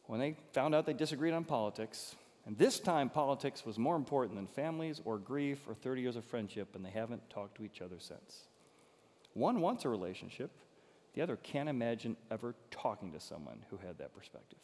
when 0.07 0.21
they 0.21 0.37
found 0.53 0.75
out 0.75 0.85
they 0.85 0.93
disagreed 0.93 1.33
on 1.33 1.45
politics, 1.45 2.15
and 2.47 2.57
this 2.59 2.79
time 2.79 3.09
politics 3.09 3.65
was 3.65 3.79
more 3.79 3.97
important 3.97 4.37
than 4.37 4.47
families 4.47 5.01
or 5.05 5.19
grief 5.19 5.67
or 5.67 5.75
30 5.75 6.03
years 6.03 6.17
of 6.17 6.25
friendship, 6.25 6.75
and 6.75 6.85
they 6.85 6.91
haven't 6.91 7.29
talked 7.31 7.57
to 7.57 7.65
each 7.65 7.81
other 7.81 7.97
since. 7.99 8.49
One 9.33 9.61
wants 9.61 9.85
a 9.85 9.89
relationship, 9.89 10.51
the 11.15 11.23
other 11.23 11.37
can't 11.37 11.69
imagine 11.69 12.17
ever 12.31 12.55
talking 12.71 13.13
to 13.13 13.21
someone 13.21 13.65
who 13.71 13.79
had 13.79 13.99
that 13.99 14.15
perspective. 14.15 14.59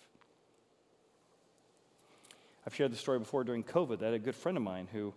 I've 2.67 2.75
shared 2.75 2.93
the 2.93 2.97
story 2.97 3.19
before 3.19 3.45
during 3.45 3.63
COVID. 3.63 4.03
I 4.03 4.07
had 4.07 4.15
a 4.15 4.19
good 4.19 4.35
friend 4.35 4.57
of 4.57 4.63
mine 4.63 4.89
who 4.93 5.15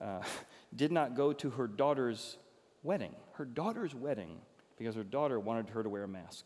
uh, 0.00 0.20
did 0.76 0.92
not 0.92 1.14
go 1.14 1.32
to 1.32 1.50
her 1.50 1.66
daughter's 1.66 2.36
wedding, 2.82 3.14
her 3.34 3.44
daughter's 3.44 3.94
wedding, 3.94 4.38
because 4.78 4.94
her 4.94 5.04
daughter 5.04 5.40
wanted 5.40 5.70
her 5.70 5.82
to 5.82 5.88
wear 5.88 6.04
a 6.04 6.08
mask. 6.08 6.44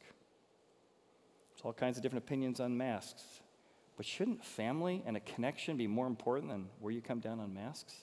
There's 1.60 1.66
all 1.66 1.72
kinds 1.74 1.98
of 1.98 2.02
different 2.02 2.24
opinions 2.24 2.58
on 2.58 2.74
masks. 2.78 3.22
But 3.98 4.06
shouldn't 4.06 4.42
family 4.42 5.02
and 5.04 5.14
a 5.14 5.20
connection 5.20 5.76
be 5.76 5.86
more 5.86 6.06
important 6.06 6.50
than 6.50 6.70
where 6.80 6.90
you 6.90 7.02
come 7.02 7.20
down 7.20 7.38
on 7.38 7.52
masks? 7.52 7.94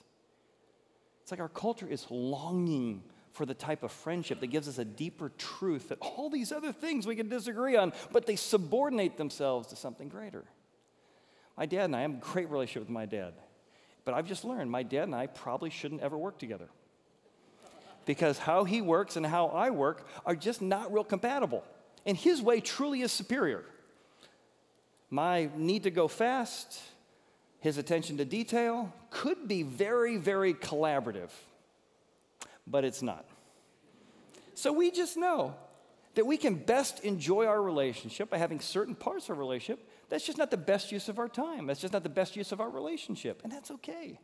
It's 1.22 1.32
like 1.32 1.40
our 1.40 1.48
culture 1.48 1.88
is 1.88 2.06
longing 2.08 3.02
for 3.32 3.44
the 3.44 3.54
type 3.54 3.82
of 3.82 3.90
friendship 3.90 4.38
that 4.38 4.46
gives 4.46 4.68
us 4.68 4.78
a 4.78 4.84
deeper 4.84 5.32
truth 5.38 5.88
that 5.88 5.98
all 6.00 6.30
these 6.30 6.52
other 6.52 6.70
things 6.70 7.04
we 7.04 7.16
can 7.16 7.28
disagree 7.28 7.74
on, 7.74 7.92
but 8.12 8.26
they 8.26 8.36
subordinate 8.36 9.16
themselves 9.16 9.66
to 9.68 9.76
something 9.76 10.08
greater. 10.08 10.44
My 11.56 11.66
dad 11.66 11.86
and 11.86 11.96
I 11.96 12.02
have 12.02 12.12
a 12.12 12.18
great 12.18 12.48
relationship 12.50 12.82
with 12.82 12.90
my 12.90 13.06
dad. 13.06 13.34
But 14.04 14.14
I've 14.14 14.28
just 14.28 14.44
learned 14.44 14.70
my 14.70 14.84
dad 14.84 15.02
and 15.02 15.16
I 15.16 15.26
probably 15.26 15.70
shouldn't 15.70 16.02
ever 16.02 16.16
work 16.16 16.38
together. 16.38 16.68
Because 18.06 18.38
how 18.38 18.62
he 18.62 18.82
works 18.82 19.16
and 19.16 19.26
how 19.26 19.46
I 19.46 19.70
work 19.70 20.06
are 20.24 20.36
just 20.36 20.62
not 20.62 20.92
real 20.92 21.02
compatible. 21.02 21.64
And 22.06 22.16
his 22.16 22.40
way 22.40 22.60
truly 22.60 23.02
is 23.02 23.12
superior. 23.12 23.64
My 25.10 25.48
need 25.56 25.84
to 25.84 25.90
go 25.90 26.08
fast, 26.08 26.80
his 27.60 27.78
attention 27.78 28.18
to 28.18 28.24
detail 28.24 28.92
could 29.10 29.48
be 29.48 29.62
very, 29.62 30.16
very 30.16 30.54
collaborative, 30.54 31.30
but 32.66 32.84
it's 32.84 33.02
not. 33.02 33.24
So 34.54 34.72
we 34.72 34.90
just 34.90 35.16
know 35.16 35.54
that 36.14 36.26
we 36.26 36.36
can 36.36 36.56
best 36.56 37.04
enjoy 37.04 37.46
our 37.46 37.62
relationship 37.62 38.28
by 38.28 38.38
having 38.38 38.60
certain 38.60 38.94
parts 38.94 39.24
of 39.28 39.36
our 39.36 39.36
relationship 39.36 39.88
that's 40.08 40.24
just 40.24 40.38
not 40.38 40.50
the 40.50 40.56
best 40.56 40.90
use 40.90 41.08
of 41.08 41.18
our 41.18 41.28
time. 41.28 41.66
That's 41.66 41.80
just 41.80 41.92
not 41.92 42.02
the 42.02 42.08
best 42.08 42.34
use 42.34 42.52
of 42.52 42.60
our 42.60 42.70
relationship, 42.70 43.42
and 43.44 43.52
that's 43.52 43.70
okay. 43.70 44.18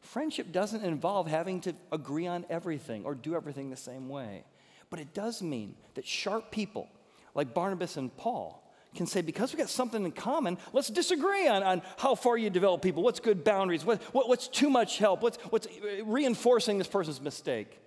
Friendship 0.00 0.52
doesn't 0.52 0.84
involve 0.84 1.26
having 1.26 1.60
to 1.62 1.74
agree 1.92 2.26
on 2.26 2.46
everything 2.48 3.04
or 3.04 3.14
do 3.14 3.34
everything 3.34 3.70
the 3.70 3.76
same 3.76 4.08
way. 4.08 4.44
But 4.90 4.98
it 4.98 5.14
does 5.14 5.40
mean 5.40 5.76
that 5.94 6.06
sharp 6.06 6.50
people 6.50 6.88
like 7.34 7.54
Barnabas 7.54 7.96
and 7.96 8.14
Paul 8.16 8.60
can 8.94 9.06
say, 9.06 9.22
because 9.22 9.52
we've 9.52 9.58
got 9.58 9.68
something 9.70 10.04
in 10.04 10.10
common, 10.10 10.58
let's 10.72 10.90
disagree 10.90 11.46
on, 11.46 11.62
on 11.62 11.82
how 11.96 12.16
far 12.16 12.36
you 12.36 12.50
develop 12.50 12.82
people, 12.82 13.04
what's 13.04 13.20
good 13.20 13.44
boundaries, 13.44 13.84
what, 13.84 14.02
what, 14.12 14.28
what's 14.28 14.48
too 14.48 14.68
much 14.68 14.98
help, 14.98 15.22
what's, 15.22 15.36
what's 15.44 15.68
reinforcing 16.02 16.76
this 16.76 16.88
person's 16.88 17.20
mistake. 17.20 17.80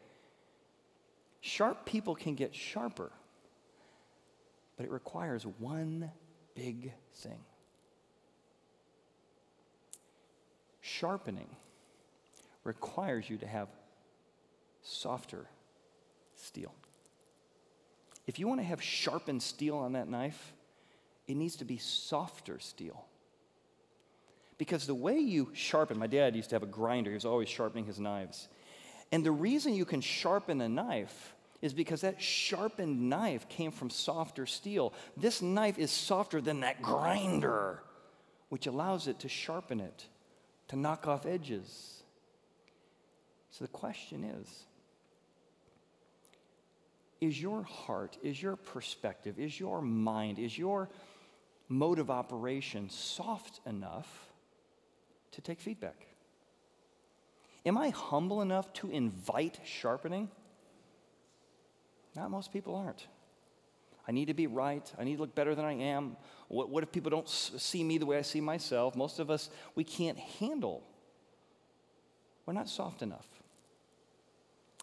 Sharp 1.42 1.86
people 1.86 2.16
can 2.16 2.36
get 2.36 2.56
sharper, 2.56 3.12
but 4.78 4.86
it 4.86 4.92
requires 4.92 5.46
one 5.60 6.10
big 6.56 6.94
thing. 7.16 7.40
Sharpening 10.80 11.50
requires 12.64 13.30
you 13.30 13.38
to 13.38 13.48
have 13.48 13.68
softer 14.84 15.48
steel. 16.36 16.74
If 18.26 18.40
you 18.40 18.48
want 18.48 18.62
to 18.62 18.66
have 18.66 18.82
sharpened 18.82 19.44
steel 19.44 19.78
on 19.78 19.94
that 19.94 20.08
knife, 20.08 20.54
it 21.28 21.36
needs 21.36 21.58
to 21.58 21.66
be 21.66 21.78
softer 21.78 22.60
steel. 22.60 23.06
Because 24.58 24.86
the 24.86 24.96
way 24.96 25.18
you 25.18 25.50
sharpen, 25.54 25.98
my 25.98 26.08
dad 26.08 26.36
used 26.36 26.50
to 26.50 26.56
have 26.56 26.64
a 26.64 26.68
grinder, 26.68 27.10
he 27.10 27.16
was 27.16 27.26
always 27.26 27.50
sharpening 27.50 27.86
his 27.86 28.00
knives. 28.00 28.48
And 29.12 29.26
the 29.26 29.32
reason 29.32 29.74
you 29.74 29.86
can 29.86 30.02
sharpen 30.02 30.62
a 30.62 30.70
knife 30.70 31.36
is 31.62 31.74
because 31.74 32.02
that 32.02 32.22
sharpened 32.22 33.10
knife 33.10 33.48
came 33.50 33.72
from 33.72 33.90
softer 33.90 34.46
steel. 34.46 34.94
This 35.16 35.42
knife 35.42 35.80
is 35.80 35.92
softer 35.92 36.42
than 36.42 36.60
that 36.60 36.82
grinder, 36.82 37.82
which 38.50 38.68
allows 38.68 39.08
it 39.08 39.20
to 39.20 39.30
sharpen 39.30 39.80
it, 39.80 40.06
to 40.68 40.76
knock 40.76 41.08
off 41.08 41.26
edges. 41.26 42.04
So 43.50 43.64
the 43.64 43.72
question 43.72 44.24
is 44.24 44.66
Is 47.24 47.42
your 47.42 47.64
heart, 47.64 48.18
is 48.22 48.44
your 48.44 48.58
perspective, 48.58 49.40
is 49.40 49.58
your 49.58 49.82
mind, 49.82 50.40
is 50.40 50.58
your 50.58 50.90
mode 51.70 52.00
of 52.00 52.12
operation 52.12 52.90
soft 52.90 53.62
enough 53.66 54.10
to 55.32 55.40
take 55.40 55.62
feedback? 55.62 56.06
Am 57.66 57.78
I 57.78 57.92
humble 57.92 58.42
enough 58.42 58.74
to 58.74 58.90
invite 58.90 59.62
sharpening? 59.64 60.30
Not 62.14 62.30
most 62.30 62.52
people 62.52 62.76
aren't. 62.76 63.08
I 64.06 64.12
need 64.12 64.26
to 64.26 64.34
be 64.34 64.48
right. 64.48 64.92
I 65.00 65.06
need 65.06 65.16
to 65.16 65.22
look 65.22 65.34
better 65.34 65.56
than 65.56 65.64
I 65.64 65.76
am. 65.76 66.18
What, 66.50 66.70
what 66.70 66.84
if 66.84 66.92
people 66.92 67.10
don't 67.10 67.30
see 67.30 67.86
me 67.86 68.00
the 68.00 68.06
way 68.06 68.18
I 68.18 68.22
see 68.22 68.42
myself? 68.42 68.98
Most 68.98 69.20
of 69.20 69.32
us, 69.32 69.50
we 69.76 69.86
can't 69.86 70.18
handle. 70.18 70.84
We're 72.46 72.52
not 72.52 72.68
soft 72.68 73.02
enough. 73.02 73.33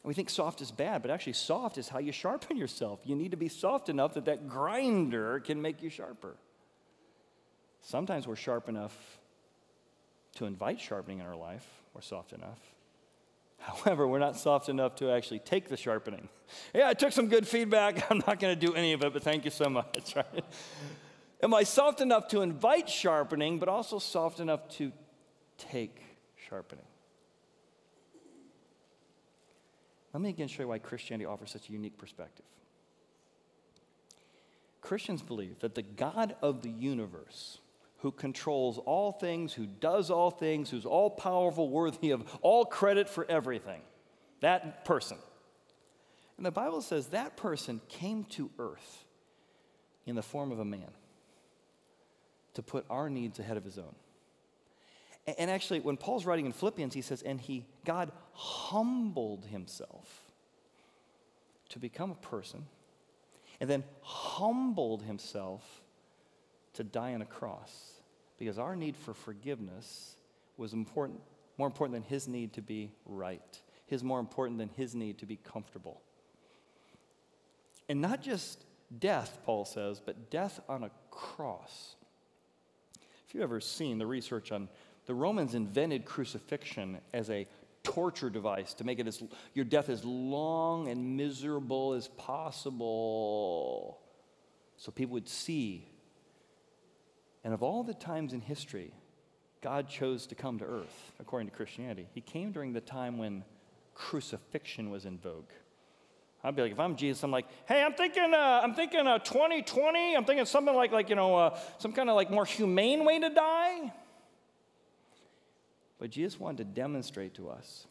We 0.03 0.15
think 0.15 0.31
soft 0.31 0.63
is 0.63 0.71
bad, 0.71 1.03
but 1.03 1.11
actually, 1.11 1.35
soft 1.35 1.77
is 1.77 1.89
how 1.89 1.99
you 1.99 2.11
sharpen 2.11 2.57
yourself. 2.57 3.01
You 3.05 3.15
need 3.15 3.33
to 3.33 3.37
be 3.37 3.49
soft 3.49 3.89
enough 3.89 4.15
that 4.15 4.25
that 4.25 4.49
grinder 4.49 5.41
can 5.41 5.61
make 5.61 5.83
you 5.83 5.91
sharper. 5.91 6.37
Sometimes 7.83 8.27
we're 8.27 8.37
sharp 8.37 8.69
enough 8.69 8.97
to 10.37 10.47
invite 10.47 10.81
sharpening 10.81 11.19
in 11.19 11.27
our 11.27 11.37
life, 11.37 11.67
we're 11.93 12.01
soft 12.01 12.33
enough. 12.33 12.59
However, 13.59 14.07
we're 14.07 14.19
not 14.19 14.37
soft 14.37 14.69
enough 14.69 14.95
to 14.97 15.11
actually 15.11 15.41
take 15.41 15.69
the 15.69 15.77
sharpening. 15.77 16.29
Yeah, 16.75 16.89
I 16.89 16.95
took 16.95 17.13
some 17.13 17.29
good 17.29 17.47
feedback. 17.47 18.11
I'm 18.11 18.19
not 18.27 18.41
going 18.41 18.59
to 18.59 18.67
do 18.67 18.75
any 18.75 18.93
of 18.93 19.05
it, 19.05 19.13
but 19.13 19.23
thank 19.23 19.45
you 19.45 19.53
so 19.53 19.69
much, 19.69 20.17
right? 20.17 20.45
Am 21.45 21.55
I 21.55 21.63
soft 21.63 22.01
enough 22.01 22.27
to 22.29 22.41
invite 22.41 22.89
sharpening, 22.89 23.61
but 23.61 23.69
also 23.69 24.01
soft 24.01 24.41
enough 24.41 24.69
to 24.71 24.91
take 25.59 26.03
sharpening? 26.49 26.90
Let 30.13 30.21
me 30.21 30.31
again 30.31 30.49
show 30.49 30.63
you 30.63 30.69
why 30.69 30.79
Christianity 30.79 31.27
offers 31.27 31.51
such 31.51 31.69
a 31.69 31.73
unique 31.73 31.99
perspective. 31.99 32.45
Christians 34.81 35.23
believe 35.23 35.61
that 35.61 35.75
the 35.75 35.83
God 35.83 36.35
of 36.43 36.63
the 36.63 36.71
universe 36.71 37.59
who 37.99 38.11
controls 38.11 38.79
all 38.79 39.13
things, 39.13 39.53
who 39.53 39.67
does 39.67 40.11
all 40.11 40.31
things, 40.31 40.71
who's 40.71 40.87
all 40.87 41.11
powerful, 41.11 41.69
worthy 41.69 42.11
of 42.11 42.25
all 42.41 42.65
credit 42.65 43.09
for 43.09 43.27
everything. 43.31 43.83
That 44.41 44.85
person. 44.85 45.19
And 46.39 46.47
the 46.47 46.51
Bible 46.51 46.81
says 46.81 47.09
that 47.09 47.37
person 47.37 47.81
came 47.89 48.25
to 48.31 48.51
earth 48.59 49.05
in 50.07 50.17
the 50.17 50.23
form 50.23 50.51
of 50.51 50.59
a 50.59 50.65
man 50.65 50.91
to 52.55 52.63
put 52.63 52.87
our 52.89 53.11
needs 53.11 53.39
ahead 53.39 53.59
of 53.59 53.65
his 53.65 53.77
own. 53.77 53.95
And 55.27 55.51
actually, 55.51 55.81
when 55.81 55.97
Paul's 55.97 56.25
writing 56.25 56.47
in 56.47 56.53
Philippians, 56.53 56.95
he 56.95 57.03
says, 57.03 57.23
and 57.23 57.41
he, 57.41 57.67
God 57.85 58.11
humbled 58.33 59.45
himself 59.45 60.33
to 61.69 61.79
become 61.79 62.11
a 62.11 62.15
person, 62.17 62.67
and 63.61 63.71
then 63.71 63.85
humbled 64.03 65.03
himself 65.03 65.63
to 66.75 66.83
die 66.83 67.15
on 67.15 67.23
a 67.23 67.27
cross 67.27 67.93
because 68.39 68.59
our 68.59 68.75
need 68.75 68.97
for 68.97 69.15
forgiveness 69.15 70.17
was 70.57 70.73
important, 70.73 71.21
more 71.59 71.67
important 71.67 71.95
than 71.95 72.03
his 72.03 72.27
need 72.27 72.55
to 72.55 72.63
be 72.63 72.91
right, 73.05 73.61
his 73.87 74.03
more 74.03 74.19
important 74.19 74.59
than 74.59 74.71
his 74.77 74.95
need 74.95 75.19
to 75.19 75.27
be 75.27 75.37
comfortable. 75.37 76.01
And 77.89 78.01
not 78.01 78.23
just 78.23 78.65
death, 78.99 79.39
Paul 79.45 79.65
says, 79.65 80.01
but 80.05 80.31
death 80.31 80.61
on 80.69 80.85
a 80.85 80.91
cross. 81.11 81.97
If 83.29 83.35
you've 83.35 83.43
ever 83.43 83.61
seen 83.61 83.99
the 83.99 84.07
research 84.07 84.51
on 84.53 84.69
the 85.11 85.15
Romans 85.15 85.57
invented 85.57 86.05
crucifixion 86.05 86.99
as 87.13 87.31
a 87.31 87.49
torture 87.83 88.31
device 88.31 88.75
to 88.75 88.85
make 88.85 89.01
it 89.01 89.09
as 89.09 89.21
your 89.55 89.65
death 89.65 89.89
as 89.89 90.05
long 90.05 90.87
and 90.87 91.17
miserable 91.17 91.95
as 91.95 92.07
possible 92.07 93.99
so 94.77 94.93
people 94.93 95.15
would 95.15 95.29
see 95.29 95.89
and 97.43 97.53
of 97.53 97.61
all 97.61 97.83
the 97.83 97.93
times 97.93 98.33
in 98.33 98.41
history 98.41 98.93
God 99.63 99.89
chose 99.89 100.29
to 100.29 100.37
come 100.37 100.61
to 100.61 100.65
earth, 100.65 101.13
according 101.19 101.51
to 101.51 101.57
Christianity, 101.57 102.07
he 102.15 102.21
came 102.21 102.53
during 102.53 102.73
the 102.73 102.81
time 102.81 103.19
when 103.19 103.43
crucifixion 103.97 104.91
was 104.91 105.07
in 105.07 105.19
vogue. 105.19 105.51
I'd 106.45 106.55
be 106.55 106.63
like, 106.63 106.71
if 106.73 106.79
I'm 106.79 106.95
Jesus, 106.95 107.25
I'm 107.25 107.33
like, 107.33 107.47
hey, 107.67 107.83
I'm 107.83 107.95
thinking, 107.95 108.33
uh, 108.33 108.61
I'm 108.63 108.75
thinking 108.75 109.09
uh, 109.09 109.19
2020. 109.19 110.17
I'm 110.17 110.25
thinking 110.25 110.47
something 110.47 110.75
like, 110.75 110.93
like 110.93 111.09
you 111.09 111.17
know, 111.17 111.35
uh, 111.35 111.59
some 111.79 111.93
kind 111.93 112.09
of 112.09 112.15
like 112.15 112.31
more 112.31 112.45
humane 112.45 113.05
way 113.05 113.19
to 113.19 113.29
die. 113.29 113.93
But 116.01 116.11
Jesus 116.11 116.41
wanted 116.41 116.59
to 116.59 116.65
demonstrate 116.65 117.35
to 117.35 117.51
us 117.51 117.87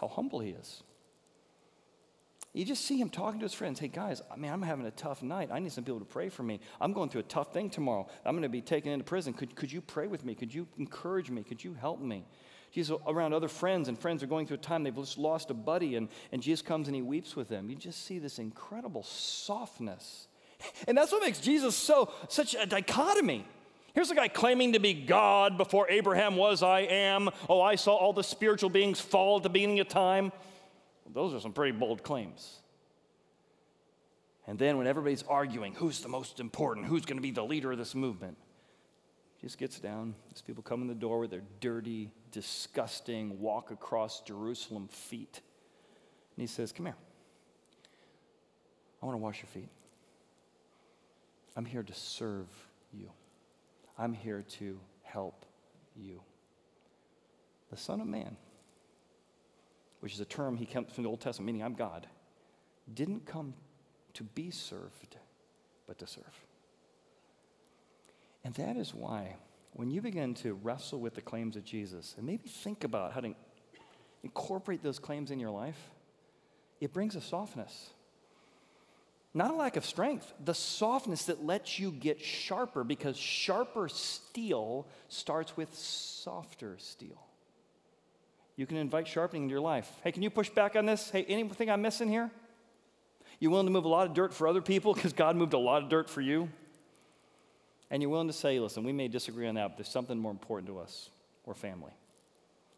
how 0.00 0.08
humble 0.08 0.40
he 0.40 0.50
is. 0.50 0.82
You 2.54 2.64
just 2.64 2.84
see 2.84 2.96
him 2.96 3.10
talking 3.10 3.40
to 3.40 3.44
his 3.44 3.52
friends. 3.52 3.78
Hey, 3.78 3.88
guys, 3.88 4.22
I 4.32 4.36
mean, 4.36 4.50
I'm 4.50 4.62
having 4.62 4.86
a 4.86 4.92
tough 4.92 5.22
night. 5.22 5.50
I 5.52 5.58
need 5.58 5.72
some 5.72 5.84
people 5.84 5.98
to 5.98 6.06
pray 6.06 6.28
for 6.28 6.44
me. 6.44 6.60
I'm 6.80 6.92
going 6.92 7.10
through 7.10 7.22
a 7.22 7.24
tough 7.24 7.52
thing 7.52 7.68
tomorrow. 7.68 8.08
I'm 8.24 8.34
going 8.34 8.42
to 8.42 8.48
be 8.48 8.62
taken 8.62 8.92
into 8.92 9.04
prison. 9.04 9.34
Could, 9.34 9.54
could 9.56 9.70
you 9.70 9.80
pray 9.80 10.06
with 10.06 10.24
me? 10.24 10.34
Could 10.34 10.54
you 10.54 10.66
encourage 10.78 11.30
me? 11.30 11.42
Could 11.42 11.62
you 11.62 11.74
help 11.74 12.00
me? 12.00 12.24
Jesus 12.72 12.96
around 13.06 13.34
other 13.34 13.48
friends, 13.48 13.88
and 13.88 13.98
friends 13.98 14.22
are 14.22 14.26
going 14.26 14.46
through 14.46 14.56
a 14.56 14.60
time 14.60 14.82
they've 14.82 14.94
just 14.94 15.18
lost 15.18 15.50
a 15.50 15.54
buddy, 15.54 15.94
and, 15.96 16.08
and 16.32 16.42
Jesus 16.42 16.62
comes 16.62 16.88
and 16.88 16.94
he 16.96 17.02
weeps 17.02 17.36
with 17.36 17.48
them. 17.48 17.68
You 17.68 17.76
just 17.76 18.04
see 18.04 18.18
this 18.18 18.38
incredible 18.38 19.02
softness. 19.02 20.28
And 20.88 20.96
that's 20.96 21.12
what 21.12 21.22
makes 21.22 21.40
Jesus 21.40 21.76
so 21.76 22.10
such 22.28 22.54
a 22.54 22.64
dichotomy. 22.64 23.44
Here's 23.94 24.10
a 24.10 24.14
guy 24.14 24.26
claiming 24.26 24.72
to 24.72 24.80
be 24.80 24.92
God 24.92 25.56
before 25.56 25.88
Abraham 25.88 26.34
was, 26.34 26.64
I 26.64 26.80
am. 26.80 27.30
Oh, 27.48 27.60
I 27.60 27.76
saw 27.76 27.94
all 27.94 28.12
the 28.12 28.24
spiritual 28.24 28.68
beings 28.68 29.00
fall 29.00 29.36
at 29.36 29.44
the 29.44 29.48
beginning 29.48 29.78
of 29.78 29.86
time. 29.86 30.32
Well, 31.04 31.12
those 31.14 31.32
are 31.32 31.40
some 31.40 31.52
pretty 31.52 31.78
bold 31.78 32.02
claims. 32.02 32.58
And 34.48 34.58
then 34.58 34.78
when 34.78 34.88
everybody's 34.88 35.22
arguing, 35.22 35.74
who's 35.74 36.00
the 36.00 36.08
most 36.08 36.40
important? 36.40 36.86
Who's 36.86 37.04
going 37.04 37.18
to 37.18 37.22
be 37.22 37.30
the 37.30 37.44
leader 37.44 37.70
of 37.70 37.78
this 37.78 37.94
movement? 37.94 38.36
Jesus 39.40 39.54
gets 39.54 39.78
down. 39.78 40.16
These 40.30 40.42
people 40.42 40.62
come 40.64 40.82
in 40.82 40.88
the 40.88 40.94
door 40.94 41.20
with 41.20 41.30
their 41.30 41.42
dirty, 41.60 42.10
disgusting, 42.32 43.38
walk 43.40 43.70
across 43.70 44.20
Jerusalem 44.22 44.88
feet. 44.88 45.40
And 46.36 46.42
he 46.42 46.46
says, 46.46 46.72
Come 46.72 46.86
here. 46.86 46.96
I 49.02 49.06
want 49.06 49.18
to 49.18 49.22
wash 49.22 49.40
your 49.40 49.48
feet. 49.48 49.68
I'm 51.56 51.64
here 51.64 51.82
to 51.82 51.94
serve 51.94 52.46
you. 52.92 53.10
I'm 53.98 54.12
here 54.12 54.42
to 54.58 54.80
help 55.02 55.44
you. 55.96 56.20
The 57.70 57.76
Son 57.76 58.00
of 58.00 58.06
Man, 58.06 58.36
which 60.00 60.14
is 60.14 60.20
a 60.20 60.24
term 60.24 60.56
he 60.56 60.66
comes 60.66 60.92
from 60.92 61.04
the 61.04 61.10
Old 61.10 61.20
Testament, 61.20 61.46
meaning 61.46 61.62
I'm 61.62 61.74
God, 61.74 62.06
didn't 62.92 63.26
come 63.26 63.54
to 64.14 64.24
be 64.24 64.50
served, 64.50 65.16
but 65.86 65.98
to 65.98 66.06
serve. 66.06 66.46
And 68.44 68.54
that 68.54 68.76
is 68.76 68.94
why, 68.94 69.36
when 69.72 69.90
you 69.90 70.02
begin 70.02 70.34
to 70.34 70.54
wrestle 70.54 71.00
with 71.00 71.14
the 71.14 71.22
claims 71.22 71.56
of 71.56 71.64
Jesus 71.64 72.14
and 72.16 72.26
maybe 72.26 72.48
think 72.48 72.84
about 72.84 73.12
how 73.12 73.20
to 73.20 73.34
incorporate 74.22 74.82
those 74.82 74.98
claims 74.98 75.30
in 75.30 75.40
your 75.40 75.50
life, 75.50 75.90
it 76.80 76.92
brings 76.92 77.16
a 77.16 77.20
softness. 77.20 77.90
Not 79.36 79.50
a 79.50 79.54
lack 79.54 79.76
of 79.76 79.84
strength, 79.84 80.32
the 80.44 80.54
softness 80.54 81.24
that 81.24 81.44
lets 81.44 81.78
you 81.80 81.90
get 81.90 82.20
sharper 82.20 82.84
because 82.84 83.16
sharper 83.16 83.88
steel 83.88 84.86
starts 85.08 85.56
with 85.56 85.74
softer 85.74 86.76
steel. 86.78 87.20
You 88.54 88.66
can 88.66 88.76
invite 88.76 89.08
sharpening 89.08 89.42
into 89.42 89.52
your 89.52 89.60
life. 89.60 89.90
Hey, 90.04 90.12
can 90.12 90.22
you 90.22 90.30
push 90.30 90.48
back 90.48 90.76
on 90.76 90.86
this? 90.86 91.10
Hey, 91.10 91.24
anything 91.24 91.68
I'm 91.68 91.82
missing 91.82 92.08
here? 92.08 92.30
You 93.40 93.50
willing 93.50 93.66
to 93.66 93.72
move 93.72 93.84
a 93.84 93.88
lot 93.88 94.06
of 94.06 94.14
dirt 94.14 94.32
for 94.32 94.46
other 94.46 94.62
people 94.62 94.94
because 94.94 95.12
God 95.12 95.34
moved 95.34 95.52
a 95.52 95.58
lot 95.58 95.82
of 95.82 95.88
dirt 95.88 96.08
for 96.08 96.20
you? 96.20 96.48
And 97.90 98.00
you're 98.00 98.10
willing 98.10 98.28
to 98.28 98.32
say, 98.32 98.60
listen, 98.60 98.84
we 98.84 98.92
may 98.92 99.08
disagree 99.08 99.48
on 99.48 99.56
that, 99.56 99.70
but 99.70 99.78
there's 99.78 99.88
something 99.88 100.16
more 100.16 100.30
important 100.30 100.68
to 100.68 100.78
us. 100.78 101.10
We're 101.44 101.54
family. 101.54 101.92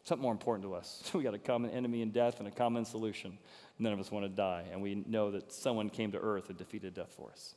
Something 0.07 0.23
more 0.23 0.33
important 0.33 0.65
to 0.69 0.75
us. 0.75 1.03
we 1.15 1.25
got 1.25 1.35
a 1.35 1.39
common 1.39 1.73
enemy 1.73 2.01
in 2.01 2.13
death 2.13 2.39
and 2.39 2.47
a 2.47 2.53
common 2.53 2.85
solution. 2.85 3.39
None 3.81 3.93
of 3.93 3.99
us 3.99 4.09
want 4.09 4.25
to 4.25 4.29
die, 4.29 4.65
and 4.71 4.81
we 4.81 4.95
know 4.95 5.33
that 5.33 5.53
someone 5.53 5.91
came 5.91 6.13
to 6.13 6.19
earth 6.19 6.49
and 6.49 6.57
defeated 6.57 6.95
death 6.95 7.13
for 7.17 7.29
us. 7.33 7.57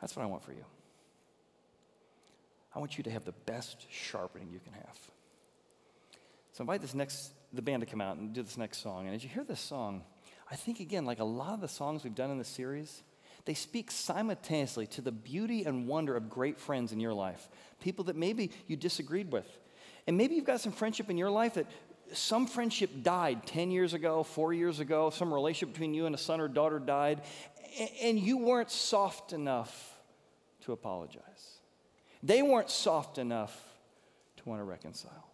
That's 0.00 0.16
what 0.16 0.22
I 0.22 0.26
want 0.26 0.42
for 0.42 0.52
you. 0.52 0.64
I 2.74 2.78
want 2.78 2.96
you 2.96 3.04
to 3.04 3.10
have 3.10 3.26
the 3.26 3.34
best 3.44 3.86
sharpening 3.90 4.48
you 4.50 4.60
can 4.60 4.72
have. 4.72 4.98
So 6.54 6.62
invite 6.62 6.80
this 6.80 6.94
next 6.94 7.32
the 7.52 7.60
band 7.60 7.82
to 7.82 7.86
come 7.86 8.00
out 8.00 8.16
and 8.16 8.32
do 8.32 8.42
this 8.42 8.56
next 8.56 8.78
song. 8.78 9.06
And 9.06 9.14
as 9.14 9.22
you 9.22 9.28
hear 9.28 9.44
this 9.44 9.60
song, 9.60 10.04
I 10.50 10.56
think 10.56 10.80
again, 10.80 11.04
like 11.04 11.20
a 11.20 11.24
lot 11.24 11.52
of 11.52 11.60
the 11.60 11.68
songs 11.68 12.02
we've 12.02 12.14
done 12.14 12.30
in 12.30 12.38
this 12.38 12.48
series, 12.48 13.02
they 13.44 13.54
speak 13.54 13.90
simultaneously 13.90 14.86
to 14.88 15.02
the 15.02 15.12
beauty 15.12 15.64
and 15.64 15.86
wonder 15.86 16.16
of 16.16 16.30
great 16.30 16.58
friends 16.58 16.92
in 16.92 16.98
your 16.98 17.12
life, 17.12 17.50
people 17.82 18.06
that 18.06 18.16
maybe 18.16 18.52
you 18.66 18.76
disagreed 18.76 19.30
with. 19.30 19.46
And 20.06 20.16
maybe 20.16 20.34
you've 20.34 20.44
got 20.44 20.60
some 20.60 20.72
friendship 20.72 21.10
in 21.10 21.16
your 21.16 21.30
life 21.30 21.54
that 21.54 21.66
some 22.12 22.46
friendship 22.46 22.90
died 23.02 23.46
10 23.46 23.70
years 23.70 23.94
ago, 23.94 24.22
four 24.22 24.52
years 24.52 24.80
ago, 24.80 25.10
some 25.10 25.32
relationship 25.32 25.72
between 25.72 25.94
you 25.94 26.06
and 26.06 26.14
a 26.14 26.18
son 26.18 26.40
or 26.40 26.48
daughter 26.48 26.78
died, 26.78 27.22
and 28.02 28.18
you 28.18 28.38
weren't 28.38 28.70
soft 28.70 29.32
enough 29.32 29.94
to 30.62 30.72
apologize. 30.72 31.58
They 32.22 32.42
weren't 32.42 32.70
soft 32.70 33.18
enough 33.18 33.58
to 34.36 34.48
want 34.48 34.60
to 34.60 34.64
reconcile. 34.64 35.28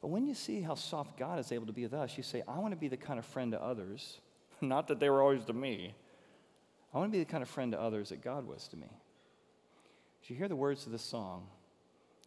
But 0.00 0.08
when 0.08 0.26
you 0.26 0.34
see 0.34 0.62
how 0.62 0.74
soft 0.74 1.18
God 1.18 1.38
is 1.38 1.52
able 1.52 1.66
to 1.66 1.72
be 1.72 1.82
with 1.82 1.92
us, 1.92 2.16
you 2.16 2.22
say, 2.22 2.42
I 2.48 2.58
want 2.58 2.72
to 2.72 2.76
be 2.76 2.88
the 2.88 2.96
kind 2.96 3.18
of 3.18 3.26
friend 3.26 3.52
to 3.52 3.62
others, 3.62 4.18
not 4.60 4.88
that 4.88 4.98
they 4.98 5.10
were 5.10 5.22
always 5.22 5.44
to 5.44 5.52
me. 5.52 5.94
I 6.94 6.98
want 6.98 7.12
to 7.12 7.18
be 7.18 7.22
the 7.22 7.30
kind 7.30 7.42
of 7.42 7.48
friend 7.48 7.72
to 7.72 7.80
others 7.80 8.08
that 8.08 8.22
God 8.22 8.46
was 8.46 8.66
to 8.68 8.76
me. 8.76 8.88
As 10.22 10.30
you 10.30 10.36
hear 10.36 10.48
the 10.48 10.56
words 10.56 10.86
of 10.86 10.92
this 10.92 11.02
song, 11.02 11.46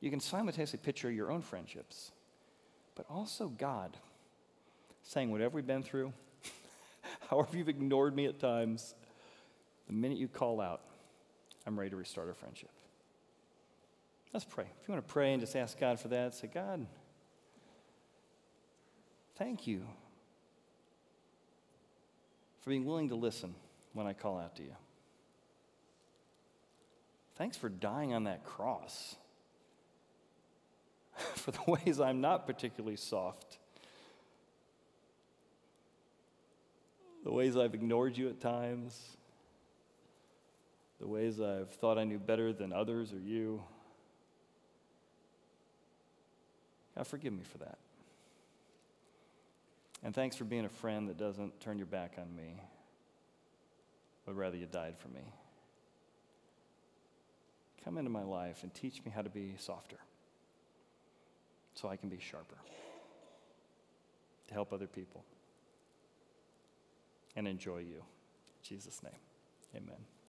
you 0.03 0.09
can 0.09 0.19
simultaneously 0.19 0.79
picture 0.83 1.09
your 1.09 1.31
own 1.31 1.41
friendships, 1.41 2.11
but 2.93 3.05
also 3.09 3.47
God 3.47 3.95
saying, 5.01 5.31
Whatever 5.31 5.55
we've 5.55 5.65
been 5.65 5.81
through, 5.81 6.11
however 7.29 7.55
you've 7.55 7.69
ignored 7.69 8.13
me 8.13 8.25
at 8.25 8.37
times, 8.37 8.95
the 9.87 9.93
minute 9.93 10.17
you 10.17 10.27
call 10.27 10.59
out, 10.59 10.81
I'm 11.65 11.79
ready 11.79 11.91
to 11.91 11.95
restart 11.95 12.27
our 12.27 12.33
friendship. 12.33 12.69
Let's 14.33 14.43
pray. 14.43 14.65
If 14.65 14.89
you 14.89 14.93
want 14.93 15.07
to 15.07 15.13
pray 15.13 15.31
and 15.31 15.39
just 15.39 15.55
ask 15.55 15.79
God 15.79 15.97
for 16.01 16.09
that, 16.09 16.35
say, 16.35 16.49
God, 16.53 16.85
thank 19.37 19.67
you 19.67 19.85
for 22.59 22.71
being 22.71 22.83
willing 22.83 23.07
to 23.07 23.15
listen 23.15 23.55
when 23.93 24.05
I 24.05 24.11
call 24.11 24.37
out 24.37 24.57
to 24.57 24.63
you. 24.63 24.75
Thanks 27.37 27.55
for 27.55 27.69
dying 27.69 28.13
on 28.13 28.25
that 28.25 28.43
cross. 28.43 29.15
for 31.35 31.51
the 31.51 31.63
ways 31.67 31.99
I'm 31.99 32.21
not 32.21 32.45
particularly 32.45 32.97
soft. 32.97 33.57
The 37.23 37.31
ways 37.31 37.55
I've 37.55 37.73
ignored 37.73 38.17
you 38.17 38.29
at 38.29 38.41
times. 38.41 39.17
The 40.99 41.07
ways 41.07 41.39
I've 41.39 41.69
thought 41.71 41.97
I 41.97 42.03
knew 42.03 42.19
better 42.19 42.53
than 42.53 42.73
others 42.73 43.13
or 43.13 43.19
you. 43.19 43.63
God, 46.95 47.07
forgive 47.07 47.33
me 47.33 47.43
for 47.43 47.57
that. 47.59 47.77
And 50.03 50.13
thanks 50.13 50.35
for 50.35 50.43
being 50.43 50.65
a 50.65 50.69
friend 50.69 51.07
that 51.07 51.17
doesn't 51.17 51.61
turn 51.61 51.77
your 51.77 51.87
back 51.87 52.15
on 52.17 52.35
me, 52.35 52.61
but 54.25 54.35
rather 54.35 54.57
you 54.57 54.65
died 54.65 54.97
for 54.97 55.07
me. 55.07 55.21
Come 57.85 57.97
into 57.97 58.09
my 58.09 58.23
life 58.23 58.63
and 58.63 58.73
teach 58.73 59.03
me 59.05 59.11
how 59.11 59.21
to 59.21 59.29
be 59.29 59.55
softer 59.57 59.97
so 61.75 61.89
I 61.89 61.95
can 61.95 62.09
be 62.09 62.19
sharper 62.19 62.57
to 64.47 64.53
help 64.53 64.73
other 64.73 64.87
people 64.87 65.23
and 67.35 67.47
enjoy 67.47 67.79
you. 67.79 67.97
In 67.97 68.61
Jesus' 68.63 69.01
name, 69.03 69.13
amen. 69.75 70.12